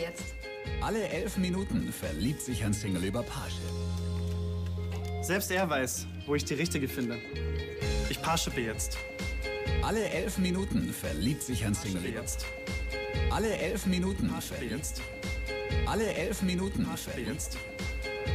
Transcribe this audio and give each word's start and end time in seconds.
jetzt. 0.00 0.34
Alle 0.80 1.08
elf 1.08 1.36
Minuten 1.36 1.92
verliebt 1.92 2.40
sich 2.40 2.64
ein 2.64 2.72
Single 2.72 3.04
über 3.04 3.22
Parship. 3.22 3.60
Selbst 5.22 5.50
er 5.50 5.68
weiß, 5.68 6.06
wo 6.26 6.34
ich 6.34 6.44
die 6.44 6.54
richtige 6.54 6.88
finde. 6.88 7.18
Ich 8.08 8.20
Parshippe 8.22 8.60
jetzt. 8.60 8.98
Alle 9.82 10.08
elf 10.08 10.38
Minuten 10.38 10.92
verliebt 10.92 11.42
sich 11.42 11.64
ein 11.64 11.74
Single 11.74 12.04
über 12.04 12.20
Jetzt. 12.20 12.46
Alle 13.30 13.56
elf 13.56 13.86
Minuten 13.86 14.28
verliebt. 14.30 14.72
jetzt. 14.72 15.02
Alle 15.86 16.12
elf 16.14 16.42
Minuten 16.42 16.84
verliebt. 16.84 17.28
jetzt. 17.28 17.58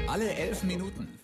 Alle 0.08 0.34
elf 0.34 0.64
Minuten. 0.64 1.20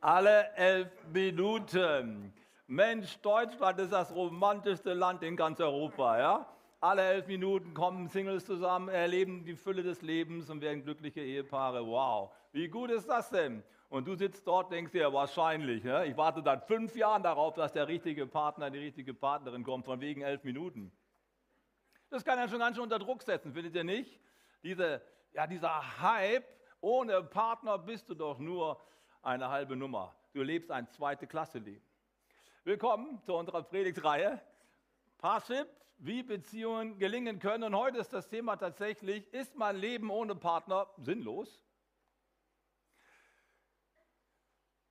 Alle 0.00 0.50
elf 0.54 0.88
Minuten. 1.12 2.32
Mensch, 2.66 3.18
Deutschland 3.18 3.78
ist 3.80 3.92
das 3.92 4.10
romantischste 4.14 4.94
Land 4.94 5.22
in 5.22 5.36
ganz 5.36 5.60
Europa, 5.60 6.18
ja? 6.18 6.46
Alle 6.80 7.02
elf 7.02 7.26
Minuten 7.26 7.74
kommen 7.74 8.06
Singles 8.06 8.46
zusammen, 8.46 8.88
erleben 8.88 9.44
die 9.44 9.56
Fülle 9.56 9.82
des 9.82 10.00
Lebens 10.00 10.48
und 10.48 10.60
werden 10.60 10.84
glückliche 10.84 11.20
Ehepaare. 11.20 11.84
Wow, 11.84 12.32
wie 12.52 12.68
gut 12.68 12.90
ist 12.90 13.08
das 13.08 13.30
denn? 13.30 13.64
Und 13.88 14.06
du 14.06 14.14
sitzt 14.14 14.46
dort, 14.46 14.70
denkst 14.70 14.92
dir, 14.92 15.12
wahrscheinlich, 15.12 15.82
ne? 15.82 16.06
ich 16.06 16.16
warte 16.16 16.40
seit 16.40 16.68
fünf 16.68 16.94
Jahren 16.94 17.24
darauf, 17.24 17.54
dass 17.54 17.72
der 17.72 17.88
richtige 17.88 18.28
Partner, 18.28 18.70
die 18.70 18.78
richtige 18.78 19.12
Partnerin 19.12 19.64
kommt, 19.64 19.86
von 19.86 20.00
wegen 20.00 20.20
elf 20.20 20.44
Minuten. 20.44 20.92
Das 22.10 22.24
kann 22.24 22.38
ja 22.38 22.46
schon 22.46 22.60
ganz 22.60 22.76
schön 22.76 22.84
unter 22.84 23.00
Druck 23.00 23.22
setzen, 23.22 23.52
findet 23.52 23.74
ihr 23.74 23.82
nicht? 23.82 24.20
Diese, 24.62 25.02
ja, 25.32 25.48
dieser 25.48 26.00
Hype, 26.00 26.46
ohne 26.80 27.24
Partner 27.24 27.76
bist 27.76 28.08
du 28.08 28.14
doch 28.14 28.38
nur 28.38 28.80
eine 29.22 29.48
halbe 29.48 29.74
Nummer. 29.74 30.14
Du 30.32 30.42
lebst 30.42 30.70
ein 30.70 30.88
zweite 30.90 31.26
Klasse 31.26 31.58
Leben. 31.58 31.84
Willkommen 32.62 33.20
zu 33.24 33.34
unserer 33.34 33.64
Predigtreihe 33.64 34.40
Parship, 35.16 35.66
wie 35.98 36.22
Beziehungen 36.22 36.98
gelingen 36.98 37.38
können. 37.38 37.64
Und 37.64 37.76
heute 37.76 37.98
ist 37.98 38.12
das 38.12 38.28
Thema 38.28 38.56
tatsächlich, 38.56 39.32
ist 39.32 39.56
mein 39.56 39.76
Leben 39.76 40.10
ohne 40.10 40.34
Partner 40.34 40.88
sinnlos? 40.96 41.60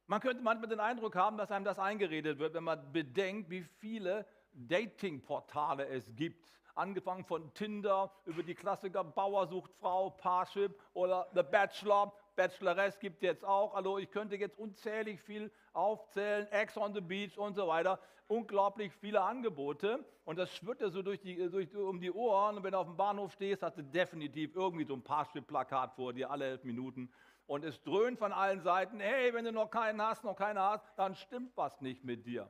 Man 0.06 0.22
könnte 0.22 0.42
manchmal 0.44 0.70
den 0.70 0.80
Eindruck 0.80 1.16
haben, 1.16 1.38
dass 1.38 1.52
einem 1.52 1.66
das 1.66 1.80
eingeredet 1.80 2.40
wird, 2.40 2.54
wenn 2.54 2.64
man 2.64 2.92
bedenkt, 2.92 3.50
wie 3.50 3.62
viele 3.62 4.26
Datingportale 4.54 5.88
es 5.88 6.16
gibt. 6.16 6.54
Angefangen 6.76 7.26
von 7.26 7.54
Tinder 7.54 8.14
über 8.26 8.44
die 8.44 8.56
Klassiker 8.56 9.04
Bauer 9.04 9.48
sucht 9.48 9.74
Frau, 9.74 10.12
Parship 10.12 10.80
oder 10.94 11.30
The 11.34 11.44
Bachelor. 11.44 12.14
Bachelorette 12.38 12.98
gibt 13.00 13.22
jetzt 13.22 13.44
auch. 13.44 13.74
Also 13.74 13.98
ich 13.98 14.10
könnte 14.10 14.38
jetzt 14.38 14.58
unzählig 14.58 15.20
viel 15.22 15.52
aufzählen. 15.74 16.48
Ex 16.52 16.78
on 16.78 16.94
the 16.94 17.02
Beach 17.02 17.38
und 17.38 17.56
so 17.56 17.68
weiter. 17.68 18.00
Unglaublich 18.28 18.94
viele 18.94 19.22
Angebote. 19.22 20.06
Und 20.24 20.38
das 20.38 20.54
schwirrt 20.56 20.80
dir 20.80 20.90
so 20.90 21.02
durch 21.02 21.20
die, 21.20 21.36
durch, 21.50 21.76
um 21.76 22.00
die 22.00 22.12
Ohren. 22.12 22.58
Und 22.58 22.64
wenn 22.64 22.72
du 22.72 22.78
auf 22.78 22.88
dem 22.88 22.96
Bahnhof 22.96 23.34
stehst, 23.34 23.64
hast 23.64 23.78
du 23.78 23.84
definitiv 23.84 24.56
irgendwie 24.56 24.86
so 24.86 24.94
ein 24.94 25.04
Parship-Plakat 25.04 25.96
vor 25.96 26.14
dir 26.14 26.32
alle 26.32 26.46
elf 26.46 26.64
Minuten. 26.64 27.12
Und 27.48 27.66
es 27.66 27.82
dröhnt 27.84 28.20
von 28.20 28.32
allen 28.32 28.62
Seiten, 28.62 29.00
hey, 29.00 29.34
wenn 29.34 29.46
du 29.46 29.52
noch 29.52 29.72
keinen 29.72 30.02
hast, 30.02 30.24
noch 30.24 30.36
keinen 30.36 30.60
hast, 30.60 30.86
dann 30.98 31.16
stimmt 31.16 31.56
was 31.56 31.82
nicht 31.82 32.04
mit 32.04 32.26
dir. 32.26 32.50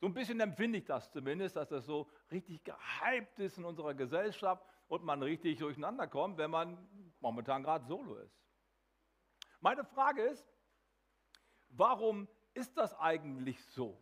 So 0.00 0.06
ein 0.06 0.14
bisschen 0.14 0.40
empfinde 0.40 0.78
ich 0.78 0.84
das 0.84 1.10
zumindest, 1.10 1.56
dass 1.56 1.68
das 1.68 1.86
so 1.86 2.08
richtig 2.30 2.62
gehypt 2.64 3.38
ist 3.38 3.56
in 3.56 3.64
unserer 3.64 3.94
Gesellschaft 3.94 4.64
und 4.88 5.04
man 5.04 5.22
richtig 5.22 5.58
durcheinander 5.58 6.06
kommt, 6.08 6.38
wenn 6.38 6.50
man 6.50 6.76
momentan 7.20 7.62
gerade 7.62 7.86
solo 7.86 8.16
ist. 8.16 8.41
Meine 9.64 9.84
Frage 9.84 10.22
ist, 10.22 10.44
warum 11.68 12.26
ist 12.52 12.76
das 12.76 12.98
eigentlich 12.98 13.64
so? 13.66 13.96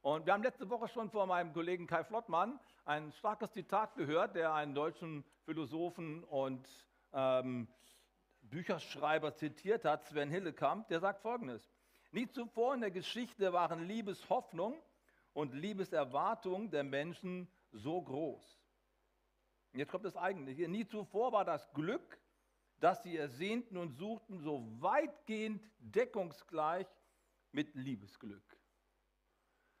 Und 0.00 0.26
wir 0.26 0.32
haben 0.32 0.44
letzte 0.44 0.70
Woche 0.70 0.86
schon 0.86 1.10
von 1.10 1.28
meinem 1.28 1.52
Kollegen 1.52 1.88
Kai 1.88 2.04
Flottmann 2.04 2.60
ein 2.84 3.10
starkes 3.10 3.50
Zitat 3.50 3.96
gehört, 3.96 4.36
der 4.36 4.54
einen 4.54 4.76
deutschen 4.76 5.24
Philosophen 5.44 6.22
und 6.22 6.68
ähm, 7.12 7.66
Bücherschreiber 8.42 9.34
zitiert 9.34 9.84
hat, 9.84 10.04
Sven 10.04 10.30
Hillekamp, 10.30 10.86
der 10.86 11.00
sagt 11.00 11.20
folgendes. 11.20 11.68
Nie 12.12 12.30
zuvor 12.30 12.74
in 12.74 12.82
der 12.82 12.92
Geschichte 12.92 13.52
waren 13.52 13.88
Liebeshoffnung 13.88 14.80
und 15.32 15.52
Liebeserwartung 15.52 16.70
der 16.70 16.84
Menschen 16.84 17.50
so 17.72 18.00
groß. 18.00 18.62
Jetzt 19.72 19.90
kommt 19.90 20.04
das 20.04 20.16
Eigentliche. 20.16 20.68
Nie 20.68 20.86
zuvor 20.86 21.32
war 21.32 21.44
das 21.44 21.72
Glück, 21.72 22.20
das 22.80 23.02
sie 23.02 23.16
ersehnten 23.16 23.76
und 23.76 23.92
suchten, 23.92 24.38
so 24.38 24.66
weitgehend 24.80 25.62
deckungsgleich 25.78 26.86
mit 27.52 27.74
Liebesglück. 27.74 28.42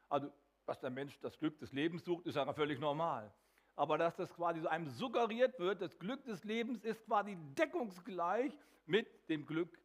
Also, 0.08 0.32
dass 0.64 0.80
der 0.80 0.90
Mensch 0.90 1.18
das 1.20 1.38
Glück 1.38 1.58
des 1.58 1.72
Lebens 1.72 2.04
sucht, 2.04 2.26
ist 2.26 2.36
ja 2.36 2.52
völlig 2.52 2.80
normal. 2.80 3.32
Aber 3.74 3.98
dass 3.98 4.16
das 4.16 4.32
quasi 4.32 4.60
so 4.60 4.68
einem 4.68 4.88
suggeriert 4.88 5.58
wird, 5.58 5.82
das 5.82 5.98
Glück 5.98 6.24
des 6.24 6.42
Lebens 6.44 6.82
ist 6.84 7.04
quasi 7.04 7.36
deckungsgleich 7.58 8.56
mit 8.86 9.06
dem 9.28 9.44
Glück 9.44 9.78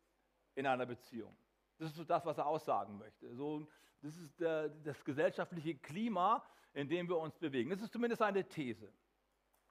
in 0.55 0.65
einer 0.65 0.85
Beziehung. 0.85 1.35
Das 1.77 1.89
ist 1.89 1.97
so 1.97 2.03
das, 2.03 2.25
was 2.25 2.37
er 2.37 2.45
aussagen 2.45 2.97
möchte. 2.97 3.35
So, 3.35 3.67
das 4.01 4.15
ist 4.17 4.39
der, 4.39 4.69
das 4.69 5.03
gesellschaftliche 5.03 5.75
Klima, 5.75 6.43
in 6.73 6.87
dem 6.87 7.09
wir 7.09 7.17
uns 7.17 7.37
bewegen. 7.37 7.69
Das 7.69 7.81
ist 7.81 7.91
zumindest 7.91 8.21
eine 8.21 8.47
These. 8.47 8.91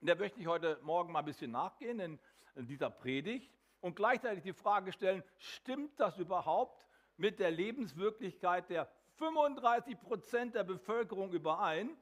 Und 0.00 0.06
der 0.06 0.16
möchte 0.16 0.41
ich 0.41 0.47
heute 0.47 0.78
Morgen 0.83 1.12
mal 1.12 1.19
ein 1.19 1.25
bisschen 1.27 1.50
nachgehen 1.50 2.00
in, 2.00 2.19
dieser 2.55 2.91
Predigt 2.91 3.55
und 3.81 3.97
gleichzeitig 3.97 4.43
die 4.43 4.53
Frage 4.53 4.93
stellen, 4.93 5.22
stimmt 5.38 5.99
das 6.00 6.19
überhaupt 6.19 6.87
mit 7.16 7.38
der 7.38 7.50
Lebenswirklichkeit 7.50 8.69
der 8.71 8.91
35 9.16 10.00
Prozent 10.00 10.55
der 10.55 10.65
Bevölkerung 10.65 11.33
überein? 11.33 11.97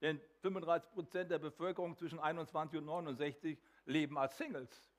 Denn 0.00 0.20
35 0.40 0.90
Prozent 0.90 1.30
der 1.30 1.38
Bevölkerung 1.38 1.96
zwischen 1.96 2.18
21 2.18 2.78
und 2.80 2.86
69 2.86 3.58
leben 3.84 4.18
als 4.18 4.36
Singles. 4.36 4.90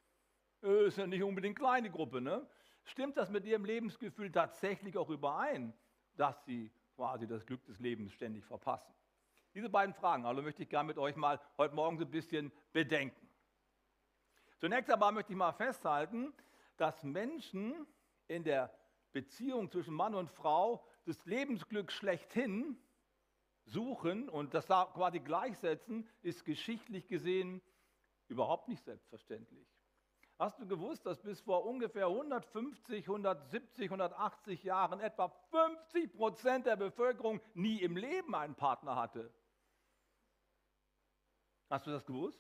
Das 0.62 0.72
ist 0.72 0.98
ja 0.98 1.06
nicht 1.06 1.24
unbedingt 1.24 1.60
eine 1.60 1.68
kleine 1.68 1.92
Gruppe. 1.92 2.22
Ne? 2.22 2.48
Stimmt 2.86 3.18
das 3.18 3.30
mit 3.30 3.46
ihrem 3.46 3.66
Lebensgefühl 3.66 4.32
tatsächlich 4.32 4.98
auch 4.98 5.10
überein, 5.10 5.74
dass 6.16 6.46
sie 6.46 6.72
quasi 6.96 7.28
das 7.28 7.46
Glück 7.46 7.66
des 7.66 7.80
Lebens 7.80 8.14
ständig 8.14 8.46
verpassen? 8.46 8.94
Diese 9.56 9.70
beiden 9.70 9.94
Fragen 9.94 10.26
also 10.26 10.42
möchte 10.42 10.64
ich 10.64 10.70
gerne 10.70 10.88
mit 10.88 10.98
euch 10.98 11.16
mal 11.16 11.40
heute 11.60 11.76
Morgen 11.76 12.00
so 12.00 12.06
ein 12.06 12.12
bisschen 12.12 12.52
bedenken. 12.72 13.30
Zunächst 14.60 14.90
einmal 14.90 15.12
möchte 15.12 15.32
ich 15.32 15.38
mal 15.38 15.52
festhalten, 15.52 16.34
dass 16.78 17.04
Menschen 17.04 17.86
in 18.28 18.44
der 18.44 18.74
Beziehung 19.12 19.70
zwischen 19.70 19.94
Mann 19.94 20.16
und 20.16 20.32
Frau 20.32 20.84
das 21.06 21.24
Lebensglück 21.26 21.92
schlechthin 21.92 22.78
suchen 23.66 24.28
und 24.28 24.56
das 24.56 24.66
da 24.66 24.86
quasi 24.86 25.20
gleichsetzen, 25.20 26.10
ist 26.24 26.46
geschichtlich 26.46 27.08
gesehen 27.08 27.62
überhaupt 28.30 28.68
nicht 28.68 28.84
selbstverständlich. 28.84 29.68
Hast 30.40 30.60
du 30.60 30.68
gewusst, 30.68 31.06
dass 31.06 31.22
bis 31.22 31.40
vor 31.42 31.64
ungefähr 31.66 32.08
150, 32.08 33.08
170, 33.08 33.86
180 33.86 34.64
Jahren 34.64 35.00
etwa 35.00 35.30
50 35.52 36.12
Prozent 36.12 36.66
der 36.66 36.76
Bevölkerung 36.76 37.40
nie 37.54 37.82
im 37.82 37.96
Leben 37.96 38.34
einen 38.34 38.56
Partner 38.56 38.96
hatte? 38.96 39.32
Hast 41.74 41.88
du 41.88 41.92
das 41.92 42.06
gewusst? 42.06 42.40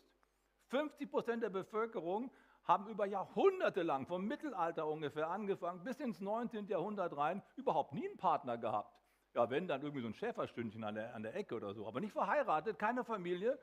50 0.67 1.09
Prozent 1.09 1.41
der 1.41 1.49
Bevölkerung 1.49 2.29
haben 2.66 2.88
über 2.88 3.07
Jahrhunderte 3.07 3.81
lang, 3.81 4.05
vom 4.05 4.27
Mittelalter 4.27 4.85
ungefähr 4.88 5.27
angefangen, 5.27 5.83
bis 5.83 5.99
ins 5.99 6.21
19. 6.21 6.67
Jahrhundert 6.67 7.17
rein, 7.17 7.41
überhaupt 7.55 7.94
nie 7.94 8.07
einen 8.07 8.17
Partner 8.17 8.59
gehabt. 8.59 8.95
Ja, 9.33 9.49
wenn, 9.49 9.67
dann 9.67 9.81
irgendwie 9.81 10.03
so 10.03 10.07
ein 10.07 10.13
Schäferstündchen 10.13 10.83
an 10.83 10.94
der, 10.94 11.16
an 11.16 11.23
der 11.23 11.33
Ecke 11.33 11.55
oder 11.55 11.73
so. 11.73 11.88
Aber 11.88 11.99
nicht 11.99 12.13
verheiratet, 12.13 12.77
keine 12.77 13.03
Familie, 13.03 13.57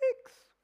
nix. 0.00 0.56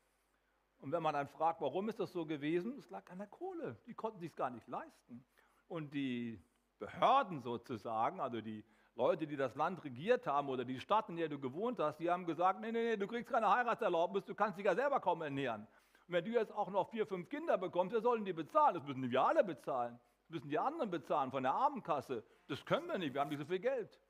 Und 0.78 0.90
wenn 0.90 1.02
man 1.02 1.12
dann 1.12 1.28
fragt, 1.28 1.60
warum 1.60 1.90
ist 1.90 2.00
das 2.00 2.10
so 2.10 2.24
gewesen, 2.24 2.78
es 2.78 2.88
lag 2.88 3.10
an 3.10 3.18
der 3.18 3.26
Kohle. 3.26 3.76
Die 3.84 3.92
konnten 3.92 4.20
sich 4.20 4.34
gar 4.34 4.48
nicht 4.48 4.66
leisten. 4.68 5.22
Und 5.68 5.92
die 5.92 6.42
Behörden 6.78 7.42
sozusagen, 7.42 8.20
also 8.20 8.40
die 8.40 8.64
Leute, 8.96 9.26
die 9.26 9.36
das 9.36 9.54
Land 9.54 9.82
regiert 9.84 10.26
haben 10.26 10.48
oder 10.48 10.64
die 10.64 10.80
Stadt, 10.80 11.08
in 11.08 11.16
der 11.16 11.28
du 11.28 11.38
gewohnt 11.38 11.78
hast, 11.78 11.98
die 11.98 12.10
haben 12.10 12.26
gesagt, 12.26 12.60
nee, 12.60 12.72
nee, 12.72 12.90
nee, 12.90 12.96
du 12.96 13.06
kriegst 13.06 13.30
keine 13.30 13.48
Heiratserlaubnis, 13.48 14.24
du 14.24 14.34
kannst 14.34 14.58
dich 14.58 14.66
ja 14.66 14.74
selber 14.74 15.00
kaum 15.00 15.22
ernähren. 15.22 15.66
Und 16.06 16.14
wenn 16.14 16.25
du 16.25 16.32
jetzt 16.32 16.52
auch 16.52 16.70
noch 16.70 16.90
vier, 16.90 17.06
fünf 17.06 17.28
Kinder 17.28 17.56
bekommst, 17.56 17.94
wer 17.94 18.00
sollen 18.00 18.25
die 18.25 18.32
bezahlen? 18.32 18.75
Das 18.75 18.84
müssen 18.84 19.10
wir 19.10 19.22
alle 19.22 19.44
bezahlen. 19.44 19.98
Das 20.22 20.31
müssen 20.31 20.50
die 20.50 20.58
anderen 20.58 20.90
bezahlen 20.90 21.31
von 21.31 21.42
der 21.42 21.52
Armenkasse. 21.52 22.25
Das 22.48 22.64
können 22.64 22.88
wir 22.88 22.98
nicht, 22.98 23.14
wir 23.14 23.20
haben 23.20 23.31
nicht 23.31 23.38
so 23.38 23.44
viel 23.44 23.60
Geld. 23.60 24.00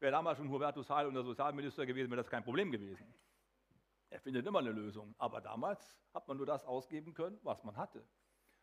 Wäre 0.00 0.12
damals 0.12 0.38
schon 0.38 0.50
Hubertus 0.50 0.88
Heil 0.90 1.06
unser 1.06 1.22
Sozialminister 1.22 1.86
gewesen, 1.86 2.10
wäre 2.10 2.22
das 2.22 2.30
kein 2.30 2.42
Problem 2.42 2.70
gewesen. 2.70 3.14
Er 4.08 4.20
findet 4.20 4.46
immer 4.46 4.58
eine 4.58 4.72
Lösung. 4.72 5.14
Aber 5.18 5.40
damals 5.40 5.96
hat 6.12 6.26
man 6.26 6.36
nur 6.36 6.46
das 6.46 6.64
ausgeben 6.64 7.14
können, 7.14 7.38
was 7.42 7.62
man 7.64 7.76
hatte. 7.76 8.04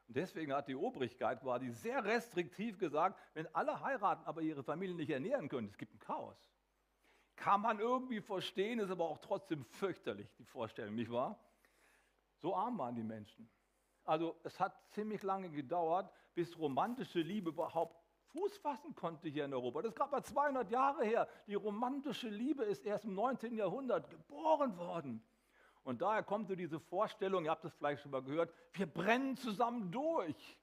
Und 0.07 0.15
deswegen 0.15 0.54
hat 0.54 0.68
die 0.68 0.75
Obrigkeit 0.75 1.42
quasi 1.42 1.69
sehr 1.71 2.04
restriktiv 2.04 2.80
gesagt, 2.80 3.19
wenn 3.33 3.54
alle 3.54 3.81
heiraten, 3.81 4.25
aber 4.25 4.42
ihre 4.42 4.63
Familie 4.63 4.95
nicht 4.95 5.09
ernähren 5.09 5.50
können, 5.50 5.68
es 5.68 5.77
gibt 5.77 5.94
ein 5.94 6.00
Chaos. 6.00 6.38
Kann 7.36 7.62
man 7.62 7.80
irgendwie 7.80 8.21
verstehen, 8.21 8.80
ist 8.80 8.89
aber 8.89 9.06
auch 9.06 9.19
trotzdem 9.19 9.63
fürchterlich, 9.65 10.33
die 10.39 10.45
Vorstellung, 10.45 10.95
nicht 10.95 11.12
wahr? 11.12 11.38
So 12.38 12.56
arm 12.56 12.77
waren 12.77 12.95
die 12.95 13.04
Menschen. 13.04 13.50
Also 14.06 14.39
es 14.44 14.59
hat 14.59 14.74
ziemlich 14.92 15.21
lange 15.24 15.50
gedauert, 15.50 16.10
bis 16.33 16.57
romantische 16.57 17.19
Liebe 17.19 17.50
überhaupt 17.50 18.01
Fuß 18.31 18.57
fassen 18.57 18.95
konnte 18.95 19.27
hier 19.30 19.45
in 19.45 19.53
Europa. 19.53 19.81
Das 19.81 19.92
ist 19.92 19.95
gerade 19.95 20.12
mal 20.12 20.24
200 20.24 20.69
Jahre 20.69 21.03
her. 21.06 21.27
Die 21.48 21.56
romantische 21.56 22.30
Liebe 22.30 22.63
ist 22.63 22.86
erst 22.86 23.06
im 23.06 23.15
19. 23.15 23.56
Jahrhundert 23.56 24.10
geboren 24.10 24.77
worden. 24.77 25.24
Und 25.88 26.01
daher 26.01 26.22
kommt 26.22 26.50
so 26.50 26.56
diese 26.56 26.81
Vorstellung, 26.81 27.45
ihr 27.45 27.51
habt 27.51 27.63
es 27.63 27.74
vielleicht 27.74 28.01
schon 28.01 28.12
mal 28.12 28.22
gehört, 28.22 28.54
wir 28.74 28.88
brennen 28.88 29.38
zusammen 29.38 29.89
durch. 29.89 30.60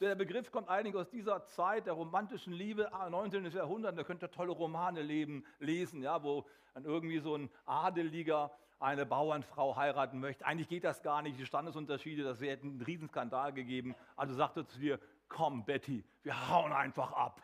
Der 0.00 0.16
Begriff 0.16 0.50
kommt 0.50 0.68
eigentlich 0.68 0.96
aus 0.96 1.08
dieser 1.08 1.46
Zeit 1.46 1.86
der 1.86 1.92
romantischen 1.92 2.52
Liebe, 2.52 2.90
19. 3.08 3.46
Ah, 3.46 3.48
Jahrhundert. 3.48 3.96
Da 3.96 4.02
könnt 4.02 4.24
ihr 4.24 4.30
tolle 4.32 4.50
Romane 4.50 5.02
leben, 5.02 5.46
lesen, 5.60 6.02
ja, 6.02 6.20
wo 6.24 6.44
dann 6.74 6.84
irgendwie 6.84 7.20
so 7.20 7.36
ein 7.36 7.48
Adeliger 7.64 8.50
eine 8.80 9.06
Bauernfrau 9.06 9.76
heiraten 9.76 10.18
möchte. 10.18 10.44
Eigentlich 10.44 10.68
geht 10.68 10.82
das 10.82 11.00
gar 11.04 11.22
nicht, 11.22 11.38
die 11.38 11.46
Standesunterschiede, 11.46 12.24
das 12.24 12.40
hätte 12.40 12.64
einen 12.64 12.82
Riesenskandal 12.82 13.52
gegeben. 13.52 13.94
Also 14.16 14.34
sagte 14.34 14.62
er 14.62 14.66
zu 14.66 14.80
dir, 14.80 14.98
komm 15.28 15.64
Betty, 15.64 16.04
wir 16.24 16.48
hauen 16.50 16.72
einfach 16.72 17.12
ab. 17.12 17.40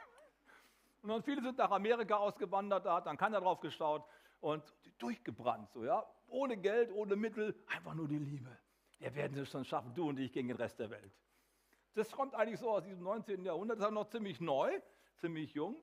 Und 1.02 1.10
dann 1.10 1.22
viele 1.22 1.40
sind 1.40 1.56
nach 1.58 1.70
Amerika 1.70 2.16
ausgewandert, 2.16 2.84
da 2.84 2.96
hat 2.96 3.06
dann 3.06 3.16
keiner 3.16 3.40
drauf 3.40 3.60
geschaut 3.60 4.04
und 4.42 4.64
durchgebrannt, 4.98 5.70
so 5.70 5.84
ja, 5.84 6.04
ohne 6.32 6.56
Geld, 6.56 6.90
ohne 6.92 7.16
Mittel, 7.16 7.54
einfach 7.66 7.94
nur 7.94 8.08
die 8.08 8.18
Liebe. 8.18 8.56
Wir 8.98 9.14
werden 9.14 9.36
es 9.38 9.50
schon 9.50 9.64
schaffen, 9.64 9.92
du 9.94 10.08
und 10.08 10.18
ich 10.18 10.32
gegen 10.32 10.48
den 10.48 10.56
Rest 10.56 10.78
der 10.78 10.90
Welt. 10.90 11.12
Das 11.94 12.10
kommt 12.10 12.34
eigentlich 12.34 12.60
so 12.60 12.70
aus 12.70 12.84
diesem 12.84 13.02
19. 13.02 13.44
Jahrhundert, 13.44 13.78
das 13.78 13.88
ist 13.88 13.92
noch 13.92 14.08
ziemlich 14.08 14.40
neu, 14.40 14.72
ziemlich 15.16 15.52
jung. 15.54 15.76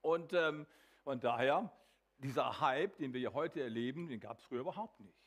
Und, 0.00 0.32
ähm, 0.32 0.66
und 1.04 1.24
daher, 1.24 1.70
dieser 2.18 2.60
Hype, 2.60 2.96
den 2.96 3.12
wir 3.12 3.34
heute 3.34 3.62
erleben, 3.62 4.08
den 4.08 4.20
gab 4.20 4.38
es 4.38 4.44
früher 4.44 4.60
überhaupt 4.60 5.00
nicht. 5.00 5.20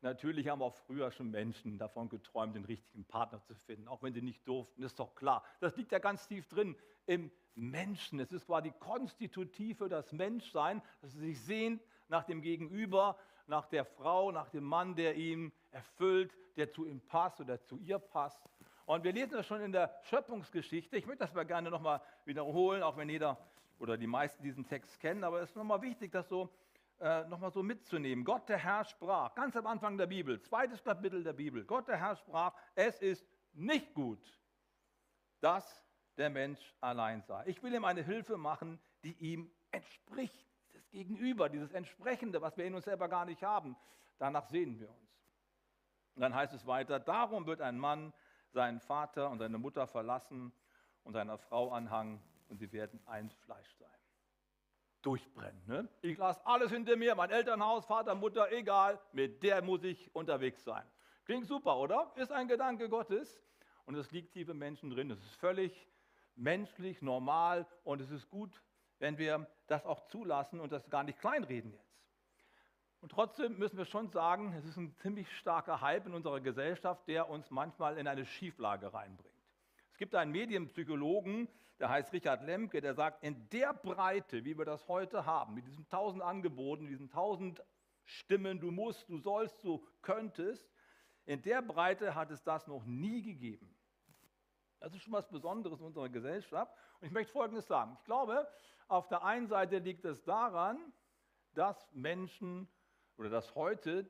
Natürlich 0.00 0.48
haben 0.48 0.62
auch 0.62 0.74
früher 0.74 1.12
schon 1.12 1.30
Menschen 1.30 1.78
davon 1.78 2.08
geträumt, 2.08 2.56
den 2.56 2.64
richtigen 2.64 3.04
Partner 3.04 3.40
zu 3.42 3.54
finden, 3.54 3.86
auch 3.86 4.02
wenn 4.02 4.12
sie 4.12 4.22
nicht 4.22 4.46
durften, 4.48 4.82
ist 4.82 4.98
doch 4.98 5.14
klar. 5.14 5.44
Das 5.60 5.76
liegt 5.76 5.92
ja 5.92 6.00
ganz 6.00 6.26
tief 6.26 6.48
drin 6.48 6.76
im 7.06 7.30
Menschen. 7.54 8.18
Es 8.18 8.32
ist 8.32 8.46
quasi 8.46 8.72
konstitutiv 8.80 9.78
für 9.78 9.88
das 9.88 10.12
Menschsein, 10.12 10.82
dass 11.02 11.12
sie 11.12 11.20
sich 11.20 11.40
sehnt 11.40 11.82
nach 12.12 12.24
dem 12.24 12.42
Gegenüber, 12.42 13.18
nach 13.46 13.66
der 13.66 13.84
Frau, 13.84 14.30
nach 14.30 14.50
dem 14.50 14.64
Mann, 14.64 14.94
der 14.94 15.16
ihn 15.16 15.50
erfüllt, 15.72 16.36
der 16.56 16.70
zu 16.70 16.84
ihm 16.86 17.00
passt 17.00 17.40
oder 17.40 17.60
zu 17.64 17.78
ihr 17.78 17.98
passt. 17.98 18.40
Und 18.84 19.02
wir 19.02 19.12
lesen 19.12 19.32
das 19.32 19.46
schon 19.46 19.62
in 19.62 19.72
der 19.72 19.98
Schöpfungsgeschichte. 20.02 20.96
Ich 20.96 21.06
möchte 21.06 21.24
das 21.24 21.32
mal 21.32 21.46
gerne 21.46 21.70
nochmal 21.70 22.02
wiederholen, 22.26 22.82
auch 22.82 22.96
wenn 22.96 23.08
jeder 23.08 23.38
oder 23.78 23.96
die 23.96 24.06
meisten 24.06 24.42
diesen 24.42 24.66
Text 24.66 25.00
kennen. 25.00 25.24
Aber 25.24 25.40
es 25.40 25.50
ist 25.50 25.56
nochmal 25.56 25.80
wichtig, 25.80 26.12
das 26.12 26.28
so 26.28 26.50
äh, 27.00 27.24
nochmal 27.24 27.50
so 27.50 27.62
mitzunehmen. 27.62 28.24
Gott 28.24 28.46
der 28.48 28.58
Herr 28.58 28.84
sprach, 28.84 29.34
ganz 29.34 29.56
am 29.56 29.66
Anfang 29.66 29.96
der 29.96 30.06
Bibel, 30.06 30.40
zweites 30.42 30.84
Kapitel 30.84 31.24
der 31.24 31.32
Bibel. 31.32 31.64
Gott 31.64 31.88
der 31.88 31.96
Herr 31.96 32.14
sprach, 32.16 32.54
es 32.74 33.00
ist 33.00 33.26
nicht 33.54 33.94
gut, 33.94 34.20
dass 35.40 35.84
der 36.18 36.28
Mensch 36.28 36.60
allein 36.80 37.22
sei. 37.22 37.44
Ich 37.46 37.62
will 37.62 37.72
ihm 37.72 37.84
eine 37.86 38.02
Hilfe 38.02 38.36
machen, 38.36 38.78
die 39.02 39.14
ihm 39.14 39.50
entspricht. 39.70 40.51
Gegenüber, 40.92 41.48
dieses 41.48 41.72
Entsprechende, 41.72 42.40
was 42.40 42.56
wir 42.56 42.64
in 42.64 42.74
uns 42.74 42.84
selber 42.84 43.08
gar 43.08 43.24
nicht 43.24 43.42
haben. 43.42 43.76
Danach 44.18 44.44
sehen 44.44 44.78
wir 44.78 44.90
uns. 44.90 45.02
Und 46.14 46.22
dann 46.22 46.34
heißt 46.34 46.52
es 46.52 46.66
weiter, 46.66 47.00
darum 47.00 47.46
wird 47.46 47.60
ein 47.60 47.78
Mann 47.78 48.12
seinen 48.52 48.80
Vater 48.80 49.30
und 49.30 49.38
seine 49.38 49.58
Mutter 49.58 49.86
verlassen 49.86 50.52
und 51.02 51.14
seiner 51.14 51.38
Frau 51.38 51.72
anhangen 51.72 52.22
und 52.48 52.58
sie 52.58 52.70
werden 52.72 53.00
ein 53.06 53.30
Fleisch 53.30 53.74
sein. 53.76 53.88
Durchbrennen. 55.00 55.62
Ne? 55.66 55.88
Ich 56.02 56.18
lasse 56.18 56.46
alles 56.46 56.70
hinter 56.70 56.96
mir, 56.96 57.14
mein 57.14 57.30
Elternhaus, 57.30 57.86
Vater, 57.86 58.14
Mutter, 58.14 58.52
egal, 58.52 59.00
mit 59.12 59.42
der 59.42 59.62
muss 59.62 59.82
ich 59.82 60.14
unterwegs 60.14 60.62
sein. 60.62 60.86
Klingt 61.24 61.46
super, 61.46 61.78
oder? 61.78 62.12
Ist 62.16 62.30
ein 62.30 62.46
Gedanke 62.46 62.88
Gottes 62.88 63.40
und 63.86 63.96
es 63.96 64.10
liegt 64.12 64.32
tief 64.32 64.48
im 64.48 64.58
Menschen 64.58 64.90
drin. 64.90 65.10
Es 65.10 65.18
ist 65.20 65.34
völlig 65.36 65.88
menschlich, 66.36 67.02
normal 67.02 67.66
und 67.84 68.00
es 68.00 68.10
ist 68.10 68.28
gut, 68.28 68.62
wenn 69.02 69.18
wir 69.18 69.48
das 69.66 69.84
auch 69.84 70.06
zulassen 70.06 70.60
und 70.60 70.70
das 70.70 70.88
gar 70.88 71.02
nicht 71.02 71.18
kleinreden 71.18 71.72
jetzt. 71.72 71.98
Und 73.00 73.10
trotzdem 73.10 73.58
müssen 73.58 73.76
wir 73.76 73.84
schon 73.84 74.08
sagen, 74.10 74.54
es 74.56 74.64
ist 74.64 74.76
ein 74.76 74.94
ziemlich 74.98 75.28
starker 75.38 75.80
Hype 75.80 76.06
in 76.06 76.14
unserer 76.14 76.40
Gesellschaft, 76.40 77.08
der 77.08 77.28
uns 77.28 77.50
manchmal 77.50 77.98
in 77.98 78.06
eine 78.06 78.24
Schieflage 78.24 78.94
reinbringt. 78.94 79.34
Es 79.90 79.98
gibt 79.98 80.14
einen 80.14 80.30
Medienpsychologen, 80.30 81.48
der 81.80 81.88
heißt 81.88 82.12
Richard 82.12 82.44
Lemke, 82.44 82.80
der 82.80 82.94
sagt, 82.94 83.24
in 83.24 83.48
der 83.48 83.74
Breite, 83.74 84.44
wie 84.44 84.56
wir 84.56 84.64
das 84.64 84.86
heute 84.86 85.26
haben, 85.26 85.54
mit 85.54 85.66
diesen 85.66 85.88
tausend 85.88 86.22
Angeboten, 86.22 86.86
diesen 86.86 87.10
tausend 87.10 87.60
Stimmen, 88.04 88.60
du 88.60 88.70
musst, 88.70 89.08
du 89.08 89.18
sollst, 89.18 89.64
du 89.64 89.84
könntest, 90.02 90.70
in 91.24 91.42
der 91.42 91.60
Breite 91.60 92.14
hat 92.14 92.30
es 92.30 92.44
das 92.44 92.68
noch 92.68 92.84
nie 92.84 93.22
gegeben. 93.22 93.74
Das 94.82 94.92
ist 94.94 95.02
schon 95.02 95.12
was 95.12 95.28
Besonderes 95.28 95.78
in 95.78 95.86
unserer 95.86 96.08
Gesellschaft. 96.08 96.72
Und 97.00 97.06
ich 97.06 97.12
möchte 97.12 97.32
Folgendes 97.32 97.68
sagen. 97.68 97.96
Ich 98.00 98.04
glaube, 98.04 98.48
auf 98.92 99.08
der 99.08 99.24
einen 99.24 99.46
Seite 99.46 99.78
liegt 99.78 100.04
es 100.04 100.22
daran, 100.22 100.92
dass 101.54 101.90
Menschen 101.92 102.68
oder 103.16 103.30
dass 103.30 103.54
heute 103.54 104.08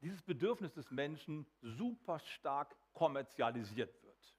dieses 0.00 0.22
Bedürfnis 0.22 0.72
des 0.72 0.90
Menschen 0.92 1.46
super 1.62 2.20
stark 2.20 2.76
kommerzialisiert 2.92 4.02
wird. 4.04 4.36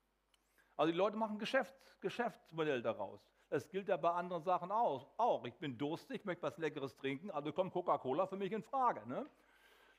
Also 0.77 0.91
die 0.91 0.97
Leute 0.97 1.17
machen 1.17 1.39
Geschäfts 1.39 1.99
Geschäftsmodell 1.99 2.81
daraus. 2.81 3.19
Das 3.49 3.67
gilt 3.69 3.89
ja 3.89 3.97
bei 3.97 4.11
anderen 4.11 4.43
Sachen 4.43 4.71
auch. 4.71 5.43
Ich 5.45 5.55
bin 5.55 5.77
durstig, 5.77 6.23
möchte 6.23 6.43
was 6.43 6.57
Leckeres 6.57 6.95
trinken, 6.95 7.31
also 7.31 7.51
kommt 7.51 7.73
Coca-Cola 7.73 8.27
für 8.27 8.37
mich 8.37 8.51
in 8.53 8.63
Frage. 8.63 9.05
Ne? 9.09 9.29